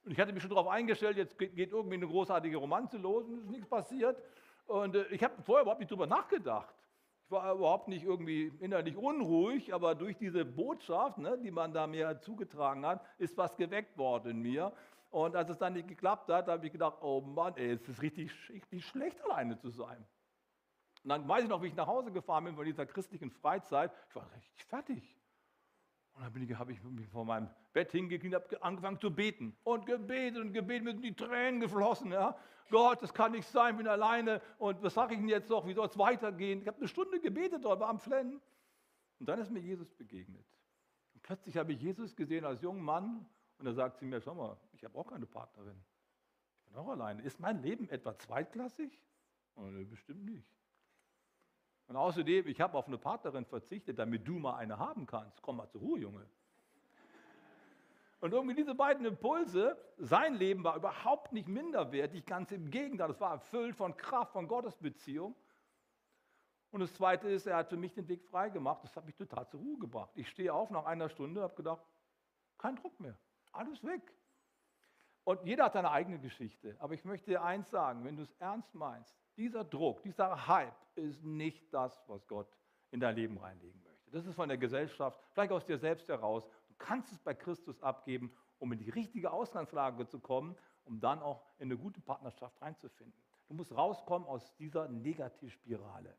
Und 0.04 0.12
ich 0.12 0.20
hatte 0.20 0.34
mich 0.34 0.42
schon 0.42 0.50
darauf 0.50 0.68
eingestellt, 0.68 1.16
jetzt 1.16 1.38
geht 1.38 1.56
irgendwie 1.56 1.96
eine 1.96 2.08
großartige 2.08 2.58
Romanze 2.58 2.98
los 2.98 3.24
und 3.24 3.38
es 3.38 3.44
ist 3.44 3.50
nichts 3.50 3.68
passiert. 3.70 4.22
Und 4.66 4.96
äh, 4.96 5.06
ich 5.06 5.24
habe 5.24 5.42
vorher 5.44 5.62
überhaupt 5.62 5.80
nicht 5.80 5.90
drüber 5.90 6.06
nachgedacht. 6.06 6.74
Ich 7.24 7.30
war 7.30 7.54
überhaupt 7.54 7.88
nicht 7.88 8.04
irgendwie 8.04 8.52
innerlich 8.60 8.96
unruhig, 8.96 9.74
aber 9.74 9.94
durch 9.94 10.16
diese 10.18 10.44
Botschaft, 10.44 11.18
ne, 11.18 11.36
die 11.42 11.50
man 11.50 11.72
da 11.72 11.86
mir 11.86 12.20
zugetragen 12.20 12.84
hat, 12.84 13.02
ist 13.18 13.36
was 13.38 13.56
geweckt 13.56 13.96
worden 13.96 14.32
in 14.32 14.42
mir. 14.42 14.72
Und 15.10 15.36
als 15.36 15.50
es 15.50 15.58
dann 15.58 15.72
nicht 15.72 15.88
geklappt 15.88 16.28
hat, 16.28 16.48
habe 16.48 16.66
ich 16.66 16.72
gedacht, 16.72 16.98
oh 17.00 17.20
Mann, 17.20 17.56
ey, 17.56 17.72
es 17.72 17.88
ist 17.88 18.02
richtig, 18.02 18.32
richtig 18.50 18.84
schlecht, 18.84 19.22
alleine 19.24 19.58
zu 19.58 19.70
sein. 19.70 20.04
Und 21.04 21.10
dann 21.10 21.28
weiß 21.28 21.44
ich 21.44 21.48
noch, 21.48 21.62
wie 21.62 21.68
ich 21.68 21.76
nach 21.76 21.86
Hause 21.86 22.10
gefahren 22.10 22.44
bin 22.44 22.56
von 22.56 22.64
dieser 22.64 22.84
christlichen 22.84 23.30
Freizeit. 23.30 23.92
Ich 24.08 24.16
war 24.16 24.30
richtig 24.34 24.64
fertig. 24.64 25.16
Und 26.14 26.22
dann 26.24 26.42
ich, 26.42 26.58
habe 26.58 26.72
ich 26.72 26.82
mich 26.82 27.06
vor 27.08 27.24
meinem 27.24 27.48
Bett 27.72 27.92
hingekniet 27.92 28.34
und 28.34 28.42
habe 28.42 28.62
angefangen 28.62 28.98
zu 28.98 29.14
beten. 29.14 29.56
Und 29.64 29.86
gebetet 29.86 30.40
und 30.40 30.52
gebetet, 30.52 30.84
mir 30.84 30.92
sind 30.92 31.02
die 31.02 31.14
Tränen 31.14 31.60
geflossen. 31.60 32.10
Ja. 32.10 32.36
Gott, 32.70 33.02
das 33.02 33.14
kann 33.14 33.32
nicht 33.32 33.46
sein, 33.46 33.74
ich 33.74 33.78
bin 33.78 33.86
alleine. 33.86 34.40
Und 34.58 34.82
was 34.82 34.94
sage 34.94 35.14
ich 35.14 35.20
denn 35.20 35.28
jetzt 35.28 35.50
noch? 35.50 35.66
Wie 35.66 35.74
soll 35.74 35.86
es 35.86 35.96
weitergehen? 35.96 36.62
Ich 36.62 36.66
habe 36.66 36.78
eine 36.78 36.88
Stunde 36.88 37.20
gebetet 37.20 37.64
dort, 37.64 37.80
war 37.80 37.88
am 37.88 38.00
Flennen. 38.00 38.40
Und 39.20 39.28
dann 39.28 39.38
ist 39.38 39.50
mir 39.50 39.60
Jesus 39.60 39.94
begegnet. 39.94 40.44
Und 41.14 41.22
plötzlich 41.22 41.56
habe 41.56 41.72
ich 41.72 41.80
Jesus 41.80 42.16
gesehen 42.16 42.44
als 42.44 42.62
jungen 42.62 42.82
Mann 42.82 43.26
und 43.58 43.64
da 43.64 43.72
sagt 43.72 43.98
sie 43.98 44.06
mir, 44.06 44.20
schau 44.20 44.34
mal, 44.34 44.56
ich 44.72 44.84
habe 44.84 44.98
auch 44.98 45.06
keine 45.06 45.26
Partnerin. 45.26 45.80
Ich 46.58 46.66
bin 46.66 46.76
auch 46.76 46.88
alleine. 46.88 47.22
Ist 47.22 47.40
mein 47.40 47.62
Leben 47.62 47.88
etwa 47.88 48.16
zweitklassig? 48.18 49.00
Nee, 49.56 49.84
bestimmt 49.84 50.24
nicht. 50.24 50.46
Und 51.88 51.96
außerdem, 51.96 52.48
ich 52.48 52.60
habe 52.60 52.76
auf 52.76 52.88
eine 52.88 52.98
Partnerin 52.98 53.46
verzichtet, 53.46 53.98
damit 53.98 54.26
du 54.26 54.38
mal 54.38 54.56
eine 54.56 54.78
haben 54.78 55.06
kannst. 55.06 55.40
Komm 55.40 55.56
mal 55.56 55.68
zur 55.68 55.80
Ruhe, 55.80 56.00
Junge. 56.00 56.26
Und 58.20 58.32
irgendwie 58.32 58.54
diese 58.54 58.74
beiden 58.74 59.06
Impulse, 59.06 59.76
sein 59.98 60.34
Leben 60.34 60.64
war 60.64 60.76
überhaupt 60.76 61.32
nicht 61.32 61.48
minderwertig, 61.48 62.24
ganz 62.24 62.50
im 62.50 62.70
Gegenteil, 62.70 63.10
es 63.10 63.20
war 63.20 63.32
erfüllt 63.32 63.76
von 63.76 63.96
Kraft, 63.96 64.32
von 64.32 64.48
Gottesbeziehung. 64.48 65.34
Und 66.70 66.80
das 66.80 66.92
Zweite 66.94 67.28
ist, 67.28 67.46
er 67.46 67.56
hat 67.56 67.68
für 67.68 67.76
mich 67.76 67.92
den 67.92 68.08
Weg 68.08 68.24
freigemacht, 68.24 68.82
das 68.84 68.96
hat 68.96 69.06
mich 69.06 69.14
total 69.14 69.46
zur 69.48 69.60
Ruhe 69.60 69.78
gebracht. 69.78 70.10
Ich 70.14 70.28
stehe 70.28 70.52
auf 70.52 70.70
nach 70.70 70.86
einer 70.86 71.08
Stunde 71.08 71.40
und 71.40 71.44
habe 71.44 71.54
gedacht, 71.54 71.82
kein 72.58 72.76
Druck 72.76 72.98
mehr. 72.98 73.16
Alles 73.56 73.82
weg. 73.84 74.12
Und 75.24 75.44
jeder 75.44 75.64
hat 75.64 75.72
seine 75.72 75.90
eigene 75.90 76.18
Geschichte. 76.18 76.76
Aber 76.78 76.94
ich 76.94 77.04
möchte 77.04 77.30
dir 77.30 77.42
eins 77.42 77.68
sagen, 77.70 78.04
wenn 78.04 78.16
du 78.16 78.22
es 78.22 78.32
ernst 78.38 78.74
meinst, 78.74 79.16
dieser 79.36 79.64
Druck, 79.64 80.02
dieser 80.02 80.46
Hype 80.46 80.76
ist 80.94 81.24
nicht 81.24 81.72
das, 81.74 82.00
was 82.06 82.26
Gott 82.26 82.48
in 82.90 83.00
dein 83.00 83.16
Leben 83.16 83.36
reinlegen 83.36 83.82
möchte. 83.82 84.10
Das 84.12 84.24
ist 84.24 84.34
von 84.34 84.48
der 84.48 84.58
Gesellschaft, 84.58 85.20
vielleicht 85.32 85.52
aus 85.52 85.64
dir 85.64 85.78
selbst 85.78 86.08
heraus. 86.08 86.46
Du 86.68 86.74
kannst 86.78 87.10
es 87.12 87.18
bei 87.18 87.34
Christus 87.34 87.82
abgeben, 87.82 88.32
um 88.58 88.72
in 88.72 88.78
die 88.78 88.90
richtige 88.90 89.32
Ausgangslage 89.32 90.06
zu 90.06 90.20
kommen, 90.20 90.56
um 90.84 91.00
dann 91.00 91.20
auch 91.20 91.42
in 91.58 91.64
eine 91.64 91.76
gute 91.76 92.00
Partnerschaft 92.00 92.62
reinzufinden. 92.62 93.20
Du 93.48 93.54
musst 93.54 93.76
rauskommen 93.76 94.28
aus 94.28 94.54
dieser 94.56 94.88
Negativspirale. 94.88 96.16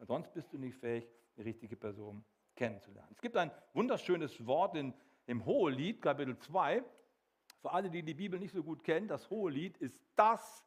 Sonst 0.00 0.32
bist 0.34 0.52
du 0.52 0.58
nicht 0.58 0.76
fähig, 0.76 1.08
die 1.36 1.42
richtige 1.42 1.76
Person 1.76 2.24
kennenzulernen. 2.54 3.10
Es 3.12 3.20
gibt 3.20 3.36
ein 3.36 3.50
wunderschönes 3.72 4.46
Wort 4.46 4.76
in 4.76 4.92
im 5.26 5.44
Hohelied, 5.44 6.00
Kapitel 6.00 6.38
2. 6.38 6.82
Für 7.60 7.72
alle, 7.72 7.90
die 7.90 8.02
die 8.02 8.14
Bibel 8.14 8.38
nicht 8.38 8.54
so 8.54 8.62
gut 8.62 8.84
kennen, 8.84 9.08
das 9.08 9.28
Hohelied 9.28 9.76
ist 9.78 10.00
das 10.14 10.66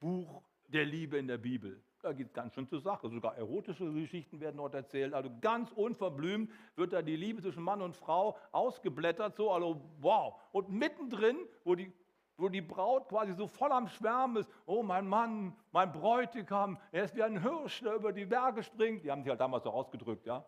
Buch 0.00 0.42
der 0.66 0.84
Liebe 0.84 1.18
in 1.18 1.26
der 1.26 1.38
Bibel. 1.38 1.82
Da 2.00 2.12
geht 2.12 2.28
es 2.28 2.32
ganz 2.32 2.54
schön 2.54 2.68
zur 2.68 2.80
Sache. 2.80 3.08
Sogar 3.08 3.36
erotische 3.36 3.92
Geschichten 3.92 4.40
werden 4.40 4.58
dort 4.58 4.74
erzählt. 4.74 5.14
Also 5.14 5.30
ganz 5.40 5.72
unverblümt 5.72 6.50
wird 6.76 6.92
da 6.92 7.02
die 7.02 7.16
Liebe 7.16 7.42
zwischen 7.42 7.62
Mann 7.62 7.82
und 7.82 7.96
Frau 7.96 8.36
ausgeblättert. 8.52 9.36
So, 9.36 9.50
also 9.50 9.82
wow. 10.00 10.40
Und 10.52 10.70
mittendrin, 10.70 11.36
wo 11.64 11.74
die, 11.74 11.92
wo 12.36 12.48
die 12.48 12.60
Braut 12.60 13.08
quasi 13.08 13.34
so 13.34 13.48
voll 13.48 13.72
am 13.72 13.88
Schwärmen 13.88 14.36
ist. 14.36 14.50
Oh, 14.64 14.84
mein 14.84 15.08
Mann, 15.08 15.56
mein 15.72 15.90
Bräutigam, 15.90 16.78
er 16.92 17.04
ist 17.04 17.16
wie 17.16 17.22
ein 17.24 17.42
Hirsch, 17.42 17.80
der 17.80 17.94
über 17.94 18.12
die 18.12 18.26
Berge 18.26 18.62
springt. 18.62 19.04
Die 19.04 19.10
haben 19.10 19.22
sich 19.22 19.30
halt 19.30 19.40
damals 19.40 19.64
so 19.64 19.70
ausgedrückt, 19.70 20.24
ja. 20.24 20.44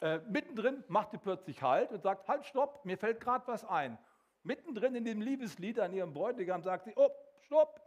Äh, 0.00 0.18
mittendrin 0.28 0.84
macht 0.88 1.10
sie 1.10 1.18
plötzlich 1.18 1.62
Halt 1.62 1.90
und 1.90 2.02
sagt, 2.02 2.28
halt, 2.28 2.44
stopp, 2.46 2.84
mir 2.84 2.96
fällt 2.96 3.20
gerade 3.20 3.46
was 3.48 3.64
ein. 3.64 3.98
Mittendrin 4.44 4.94
in 4.94 5.04
dem 5.04 5.20
Liebeslied 5.20 5.80
an 5.80 5.92
ihrem 5.92 6.12
Bräutigam 6.12 6.62
sagt 6.62 6.84
sie, 6.84 6.92
oh, 6.94 7.10
stopp, 7.40 7.80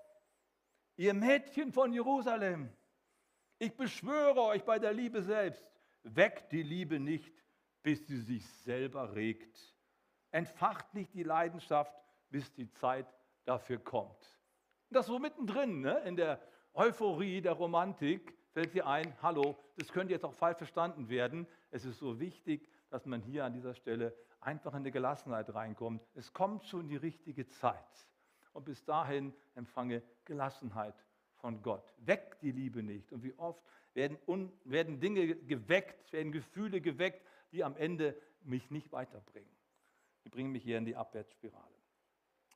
ihr 0.98 1.14
Mädchen 1.14 1.72
von 1.72 1.94
Jerusalem, 1.94 2.70
ich 3.60 3.76
beschwöre 3.78 4.42
euch 4.42 4.64
bei 4.64 4.78
der 4.80 4.94
Liebe 4.94 5.22
selbst, 5.22 5.66
weckt 6.04 6.52
die 6.52 6.64
Liebe 6.64 7.00
nicht, 7.00 7.34
bis 7.84 8.06
sie 8.08 8.20
sich 8.20 8.48
selber 8.64 9.16
regt. 9.16 9.76
Entfacht 10.32 10.94
nicht 10.94 11.14
die 11.14 11.24
Leidenschaft, 11.24 11.94
bis 12.30 12.52
die 12.54 12.70
Zeit 12.72 13.08
dafür 13.46 13.80
kommt. 13.80 14.40
das 14.90 15.06
so 15.06 15.20
mittendrin, 15.20 15.82
ne, 15.82 16.00
in 16.06 16.16
der 16.16 16.42
Euphorie 16.74 17.42
der 17.42 17.54
Romantik, 17.54 18.38
fällt 18.52 18.74
dir 18.74 18.88
ein, 18.88 19.14
hallo, 19.22 19.58
das 19.78 19.92
könnte 19.92 20.14
jetzt 20.14 20.26
auch 20.26 20.34
falsch 20.34 20.58
verstanden 20.58 21.10
werden. 21.10 21.48
Es 21.72 21.86
ist 21.86 22.00
so 22.00 22.20
wichtig, 22.20 22.70
dass 22.90 23.06
man 23.06 23.22
hier 23.22 23.46
an 23.46 23.54
dieser 23.54 23.74
Stelle 23.74 24.16
einfach 24.42 24.74
in 24.74 24.84
die 24.84 24.92
Gelassenheit 24.92 25.54
reinkommt. 25.54 26.02
Es 26.16 26.34
kommt 26.34 26.66
schon 26.66 26.88
die 26.88 26.98
richtige 26.98 27.48
Zeit. 27.48 28.08
Und 28.54 28.66
bis 28.66 28.84
dahin 28.84 29.34
empfange 29.56 30.04
Gelassenheit 30.26 30.96
von 31.36 31.62
Gott. 31.62 31.94
Weckt 32.00 32.42
die 32.42 32.52
Liebe 32.52 32.84
nicht. 32.84 33.12
Und 33.14 33.24
wie 33.24 33.34
oft 33.38 33.64
werden, 33.94 34.18
werden 34.66 35.00
Dinge 35.00 35.36
geweckt, 35.36 36.12
werden 36.12 36.32
Gefühle 36.32 36.82
geweckt, 36.82 37.26
die 37.52 37.64
am 37.64 37.78
Ende 37.78 38.20
mich 38.44 38.70
nicht 38.72 38.92
weiterbringen. 38.92 39.50
Die 40.26 40.30
bringen 40.30 40.52
mich 40.52 40.64
hier 40.64 40.78
in 40.78 40.86
die 40.86 40.96
Abwärtsspirale. 40.96 41.76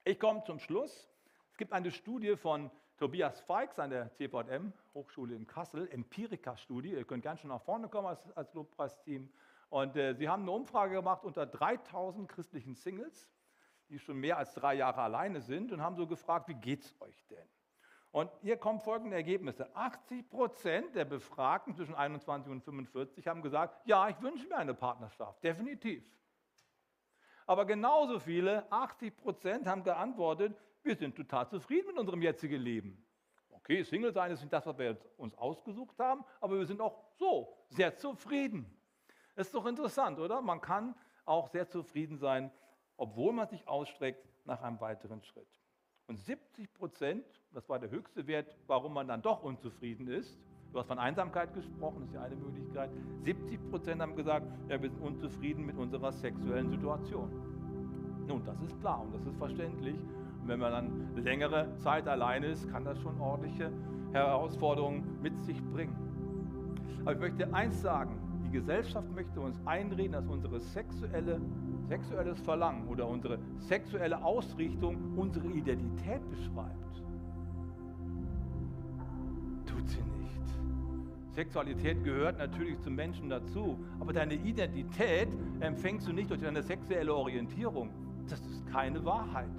Ich 0.03 0.19
komme 0.19 0.43
zum 0.43 0.59
Schluss. 0.59 1.09
Es 1.51 1.57
gibt 1.57 1.71
eine 1.71 1.91
Studie 1.91 2.35
von 2.35 2.69
Tobias 2.97 3.41
Feix 3.41 3.77
an 3.77 3.89
der 3.89 4.09
CVM, 4.13 4.71
Hochschule 4.93 5.35
in 5.35 5.45
Kassel, 5.45 5.89
Empirika-Studie. 5.91 6.91
Ihr 6.91 7.03
könnt 7.03 7.23
gerne 7.23 7.37
schon 7.37 7.49
nach 7.49 7.61
vorne 7.61 7.89
kommen 7.89 8.07
als, 8.07 8.31
als 8.37 8.53
Lobpreisteam. 8.53 9.29
Und 9.69 9.97
äh, 9.97 10.13
sie 10.13 10.29
haben 10.29 10.43
eine 10.43 10.51
Umfrage 10.51 10.95
gemacht 10.95 11.25
unter 11.25 11.45
3000 11.45 12.29
christlichen 12.29 12.75
Singles, 12.75 13.29
die 13.89 13.99
schon 13.99 14.17
mehr 14.17 14.37
als 14.37 14.53
drei 14.53 14.75
Jahre 14.75 15.01
alleine 15.01 15.41
sind 15.41 15.73
und 15.73 15.81
haben 15.81 15.97
so 15.97 16.07
gefragt, 16.07 16.47
wie 16.47 16.53
geht 16.53 16.83
es 16.83 17.01
euch 17.01 17.25
denn? 17.27 17.49
Und 18.11 18.31
hier 18.41 18.55
kommen 18.55 18.79
folgende 18.79 19.17
Ergebnisse. 19.17 19.75
80 19.75 20.29
Prozent 20.29 20.95
der 20.95 21.03
Befragten 21.03 21.75
zwischen 21.75 21.95
21 21.95 22.49
und 22.49 22.61
45 22.61 23.27
haben 23.27 23.41
gesagt, 23.41 23.85
ja, 23.85 24.07
ich 24.07 24.21
wünsche 24.21 24.47
mir 24.47 24.55
eine 24.55 24.73
Partnerschaft, 24.73 25.43
definitiv. 25.43 26.09
Aber 27.45 27.65
genauso 27.65 28.19
viele, 28.19 28.71
80 28.71 29.17
Prozent, 29.17 29.67
haben 29.67 29.83
geantwortet, 29.83 30.57
wir 30.85 30.95
sind 30.95 31.15
total 31.15 31.49
zufrieden 31.49 31.87
mit 31.87 31.97
unserem 31.97 32.21
jetzigen 32.21 32.61
Leben. 32.61 33.03
Okay, 33.49 33.83
Single 33.83 34.13
sein 34.13 34.31
ist 34.31 34.41
nicht 34.41 34.53
das, 34.53 34.65
was 34.65 34.77
wir 34.77 34.97
uns 35.17 35.35
ausgesucht 35.35 35.97
haben, 35.97 36.23
aber 36.39 36.59
wir 36.59 36.65
sind 36.65 36.79
auch 36.79 36.95
so 37.17 37.57
sehr 37.69 37.97
zufrieden. 37.97 38.65
Das 39.35 39.47
ist 39.47 39.55
doch 39.55 39.65
interessant, 39.65 40.19
oder? 40.19 40.41
Man 40.41 40.61
kann 40.61 40.95
auch 41.25 41.47
sehr 41.47 41.67
zufrieden 41.67 42.17
sein, 42.17 42.51
obwohl 42.95 43.33
man 43.33 43.47
sich 43.47 43.67
ausstreckt 43.67 44.23
nach 44.45 44.61
einem 44.61 44.79
weiteren 44.79 45.23
Schritt. 45.23 45.49
Und 46.07 46.17
70 46.17 46.71
Prozent, 46.73 47.25
das 47.51 47.67
war 47.67 47.79
der 47.79 47.89
höchste 47.89 48.27
Wert, 48.27 48.55
warum 48.67 48.93
man 48.93 49.07
dann 49.07 49.23
doch 49.23 49.41
unzufrieden 49.41 50.07
ist, 50.07 50.37
du 50.71 50.79
hast 50.79 50.87
von 50.87 50.99
Einsamkeit 50.99 51.53
gesprochen, 51.53 52.01
das 52.01 52.09
ist 52.09 52.15
ja 52.15 52.21
eine 52.21 52.35
Möglichkeit, 52.35 52.91
70 53.21 53.69
Prozent 53.71 54.01
haben 54.01 54.15
gesagt, 54.15 54.45
ja, 54.69 54.79
wir 54.79 54.89
sind 54.89 55.01
unzufrieden 55.01 55.65
mit 55.65 55.77
unserer 55.77 56.11
sexuellen 56.11 56.69
Situation. 56.69 57.31
Nun, 58.27 58.45
das 58.45 58.61
ist 58.61 58.79
klar 58.79 59.01
und 59.01 59.13
das 59.13 59.25
ist 59.25 59.37
verständlich. 59.37 59.97
Wenn 60.45 60.59
man 60.59 60.71
dann 60.71 61.23
längere 61.23 61.75
Zeit 61.77 62.07
alleine 62.07 62.47
ist, 62.47 62.69
kann 62.71 62.85
das 62.85 62.99
schon 62.99 63.19
ordentliche 63.19 63.71
Herausforderungen 64.11 65.19
mit 65.21 65.41
sich 65.43 65.61
bringen. 65.73 65.95
Aber 67.01 67.13
ich 67.13 67.19
möchte 67.19 67.53
eins 67.53 67.81
sagen, 67.81 68.17
die 68.45 68.51
Gesellschaft 68.51 69.09
möchte 69.13 69.39
uns 69.39 69.59
einreden, 69.65 70.13
dass 70.13 70.27
unsere 70.27 70.59
sexuelle 70.59 71.39
sexuelles 71.87 72.39
Verlangen 72.41 72.87
oder 72.87 73.07
unsere 73.07 73.39
sexuelle 73.59 74.23
Ausrichtung 74.23 74.97
unsere 75.15 75.47
Identität 75.47 76.21
beschreibt. 76.29 77.03
Tut 79.65 79.87
sie 79.87 80.01
nicht. 80.01 81.35
Sexualität 81.35 82.03
gehört 82.03 82.37
natürlich 82.37 82.79
zum 82.79 82.95
Menschen 82.95 83.29
dazu, 83.29 83.77
aber 83.99 84.13
deine 84.13 84.35
Identität 84.35 85.27
empfängst 85.59 86.07
du 86.07 86.13
nicht 86.13 86.29
durch 86.29 86.41
deine 86.41 86.63
sexuelle 86.63 87.13
Orientierung. 87.13 87.89
Das 88.29 88.39
ist 88.39 88.65
keine 88.67 89.03
Wahrheit, 89.05 89.49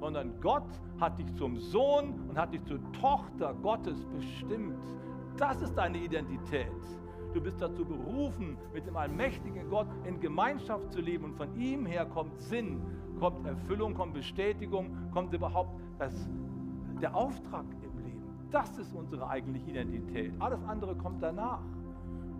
sondern 0.00 0.40
Gott 0.40 0.68
hat 1.00 1.18
dich 1.18 1.34
zum 1.36 1.56
Sohn 1.58 2.14
und 2.28 2.38
hat 2.38 2.52
dich 2.52 2.64
zur 2.64 2.80
Tochter 2.92 3.54
Gottes 3.62 4.04
bestimmt. 4.06 4.78
Das 5.36 5.60
ist 5.62 5.74
deine 5.74 5.98
Identität. 5.98 6.72
Du 7.34 7.40
bist 7.40 7.60
dazu 7.60 7.84
berufen, 7.84 8.56
mit 8.72 8.86
dem 8.86 8.96
allmächtigen 8.96 9.68
Gott 9.68 9.86
in 10.04 10.18
Gemeinschaft 10.18 10.92
zu 10.92 11.00
leben. 11.00 11.24
Und 11.24 11.36
von 11.36 11.54
ihm 11.56 11.84
her 11.84 12.06
kommt 12.06 12.40
Sinn, 12.40 12.80
kommt 13.20 13.46
Erfüllung, 13.46 13.94
kommt 13.94 14.14
Bestätigung, 14.14 14.96
kommt 15.12 15.34
überhaupt 15.34 15.78
das, 15.98 16.28
der 17.00 17.14
Auftrag 17.14 17.66
im 17.82 18.04
Leben. 18.04 18.22
Das 18.50 18.78
ist 18.78 18.94
unsere 18.94 19.28
eigentliche 19.28 19.70
Identität. 19.70 20.32
Alles 20.38 20.64
andere 20.64 20.96
kommt 20.96 21.22
danach. 21.22 21.60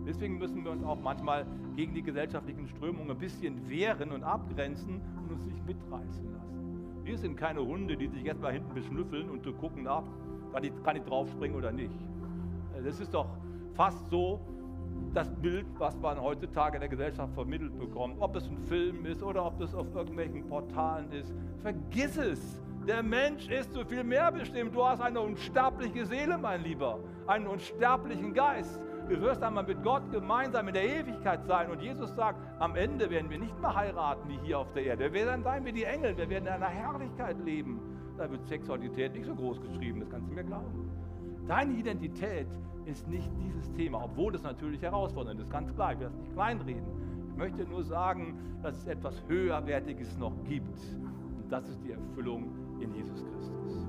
Deswegen 0.07 0.39
müssen 0.39 0.63
wir 0.63 0.71
uns 0.71 0.83
auch 0.83 0.99
manchmal 0.99 1.45
gegen 1.75 1.93
die 1.93 2.01
gesellschaftlichen 2.01 2.67
Strömungen 2.67 3.11
ein 3.11 3.17
bisschen 3.17 3.69
wehren 3.69 4.11
und 4.11 4.23
abgrenzen 4.23 5.01
und 5.23 5.31
uns 5.33 5.45
nicht 5.45 5.63
mitreißen 5.67 6.31
lassen. 6.31 6.78
Wir 7.09 7.17
sind 7.17 7.37
keine 7.37 7.65
Hunde, 7.65 7.97
die 7.97 8.07
sich 8.07 8.21
jetzt 8.21 8.39
mal 8.39 8.53
hinten 8.53 8.71
beschnüffeln 8.71 9.31
und 9.31 9.43
zu 9.43 9.51
gucken, 9.51 9.81
na, 9.85 10.03
kann 10.53 10.63
ich, 10.63 10.71
kann 10.83 10.95
ich 10.95 11.01
draufspringen 11.01 11.57
oder 11.57 11.71
nicht. 11.71 11.97
Das 12.85 12.99
ist 12.99 13.11
doch 13.11 13.25
fast 13.73 14.07
so, 14.11 14.39
das 15.11 15.33
Bild, 15.41 15.65
was 15.79 15.97
man 15.97 16.21
heutzutage 16.21 16.75
in 16.75 16.81
der 16.81 16.89
Gesellschaft 16.89 17.33
vermittelt 17.33 17.79
bekommt, 17.79 18.17
ob 18.19 18.35
es 18.35 18.47
ein 18.47 18.59
Film 18.59 19.07
ist 19.07 19.23
oder 19.23 19.43
ob 19.43 19.59
es 19.59 19.73
auf 19.73 19.87
irgendwelchen 19.95 20.47
Portalen 20.47 21.11
ist. 21.11 21.33
Vergiss 21.63 22.15
es. 22.15 22.61
Der 22.87 23.01
Mensch 23.01 23.47
ist 23.49 23.73
so 23.73 23.83
viel 23.83 24.03
mehr 24.03 24.31
bestimmt. 24.31 24.75
Du 24.75 24.85
hast 24.85 25.01
eine 25.01 25.19
unsterbliche 25.19 26.05
Seele, 26.05 26.37
mein 26.37 26.61
Lieber, 26.61 26.99
einen 27.25 27.47
unsterblichen 27.47 28.35
Geist. 28.35 28.79
Du 29.09 29.19
wirst 29.21 29.41
einmal 29.41 29.63
mit 29.63 29.81
Gott 29.81 30.03
gemeinsam 30.11 30.67
in 30.67 30.75
der 30.75 30.83
Ewigkeit 30.83 31.43
sein. 31.43 31.71
Und 31.71 31.81
Jesus 31.81 32.15
sagt, 32.15 32.39
am 32.59 32.75
Ende 32.75 33.09
werden 33.09 33.27
wir 33.31 33.39
nicht 33.39 33.59
mehr 33.59 33.75
heiraten 33.75 34.29
wie 34.29 34.37
hier 34.43 34.59
auf 34.59 34.71
der 34.73 34.85
Erde. 34.85 35.11
Wir 35.11 35.25
werden 35.25 35.41
sein 35.41 35.65
wie 35.65 35.71
die 35.71 35.83
Engel. 35.83 36.15
Wir 36.15 36.29
werden 36.29 36.45
in 36.45 36.53
einer 36.53 36.67
Herrlichkeit 36.67 37.43
leben. 37.43 37.79
Da 38.19 38.29
wird 38.29 38.45
Sexualität 38.45 39.15
nicht 39.15 39.25
so 39.25 39.33
groß 39.33 39.61
geschrieben, 39.61 40.01
das 40.01 40.09
kannst 40.11 40.29
du 40.29 40.35
mir 40.35 40.43
glauben. 40.43 40.91
Deine 41.47 41.73
Identität 41.73 42.47
ist 42.85 43.07
nicht 43.07 43.31
dieses 43.39 43.71
Thema, 43.71 44.03
obwohl 44.03 44.35
es 44.35 44.43
natürlich 44.43 44.81
herausfordernd 44.83 45.39
ist, 45.39 45.49
ganz 45.49 45.73
klar, 45.73 45.93
ich 45.93 45.99
werde 45.99 46.13
es 46.13 46.19
nicht 46.19 46.33
kleinreden. 46.33 46.83
Ich 47.31 47.35
möchte 47.35 47.63
nur 47.63 47.83
sagen, 47.83 48.37
dass 48.61 48.77
es 48.77 48.85
etwas 48.85 49.23
Höherwertiges 49.27 50.17
noch 50.19 50.33
gibt. 50.43 50.79
Und 51.41 51.51
das 51.51 51.67
ist 51.67 51.81
die 51.83 51.93
Erfüllung 51.93 52.51
in 52.79 52.93
Jesus 52.93 53.23
Christus. 53.23 53.87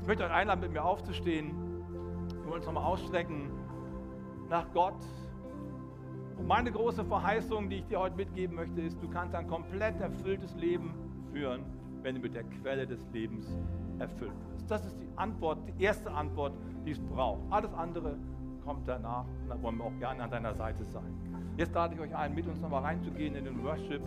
Ich 0.00 0.06
möchte 0.08 0.24
euch 0.24 0.32
einladen, 0.32 0.60
mit 0.60 0.72
mir 0.72 0.84
aufzustehen. 0.84 1.54
Wir 2.28 2.44
wollen 2.46 2.56
uns 2.56 2.66
nochmal 2.66 2.84
ausstrecken 2.84 3.50
nach 4.48 4.66
Gott. 4.72 4.94
Und 6.38 6.46
meine 6.46 6.70
große 6.70 7.04
Verheißung, 7.04 7.70
die 7.70 7.76
ich 7.76 7.86
dir 7.86 7.98
heute 7.98 8.16
mitgeben 8.16 8.56
möchte, 8.56 8.80
ist, 8.80 9.02
du 9.02 9.08
kannst 9.08 9.34
ein 9.34 9.46
komplett 9.46 10.00
erfülltes 10.00 10.54
Leben 10.56 10.94
führen, 11.32 11.64
wenn 12.02 12.16
du 12.16 12.20
mit 12.20 12.34
der 12.34 12.44
Quelle 12.44 12.86
des 12.86 13.00
Lebens 13.12 13.46
erfüllt 13.98 14.32
wirst. 14.50 14.70
Das 14.70 14.84
ist 14.84 15.00
die 15.00 15.08
Antwort, 15.16 15.58
die 15.66 15.82
erste 15.82 16.10
Antwort 16.10 16.52
die 16.86 16.92
es 16.92 17.00
braucht. 17.00 17.40
Alles 17.50 17.74
andere 17.74 18.16
kommt 18.64 18.88
danach 18.88 19.24
und 19.42 19.48
da 19.48 19.60
wollen 19.60 19.76
wir 19.76 19.84
auch 19.84 19.98
gerne 19.98 20.22
an 20.22 20.30
deiner 20.30 20.54
Seite 20.54 20.84
sein. 20.84 21.12
Jetzt 21.56 21.74
lade 21.74 21.94
ich 21.94 22.00
euch 22.00 22.14
ein, 22.14 22.34
mit 22.34 22.46
uns 22.46 22.60
nochmal 22.60 22.82
reinzugehen 22.82 23.34
in 23.34 23.44
den 23.44 23.62
Worship. 23.64 24.02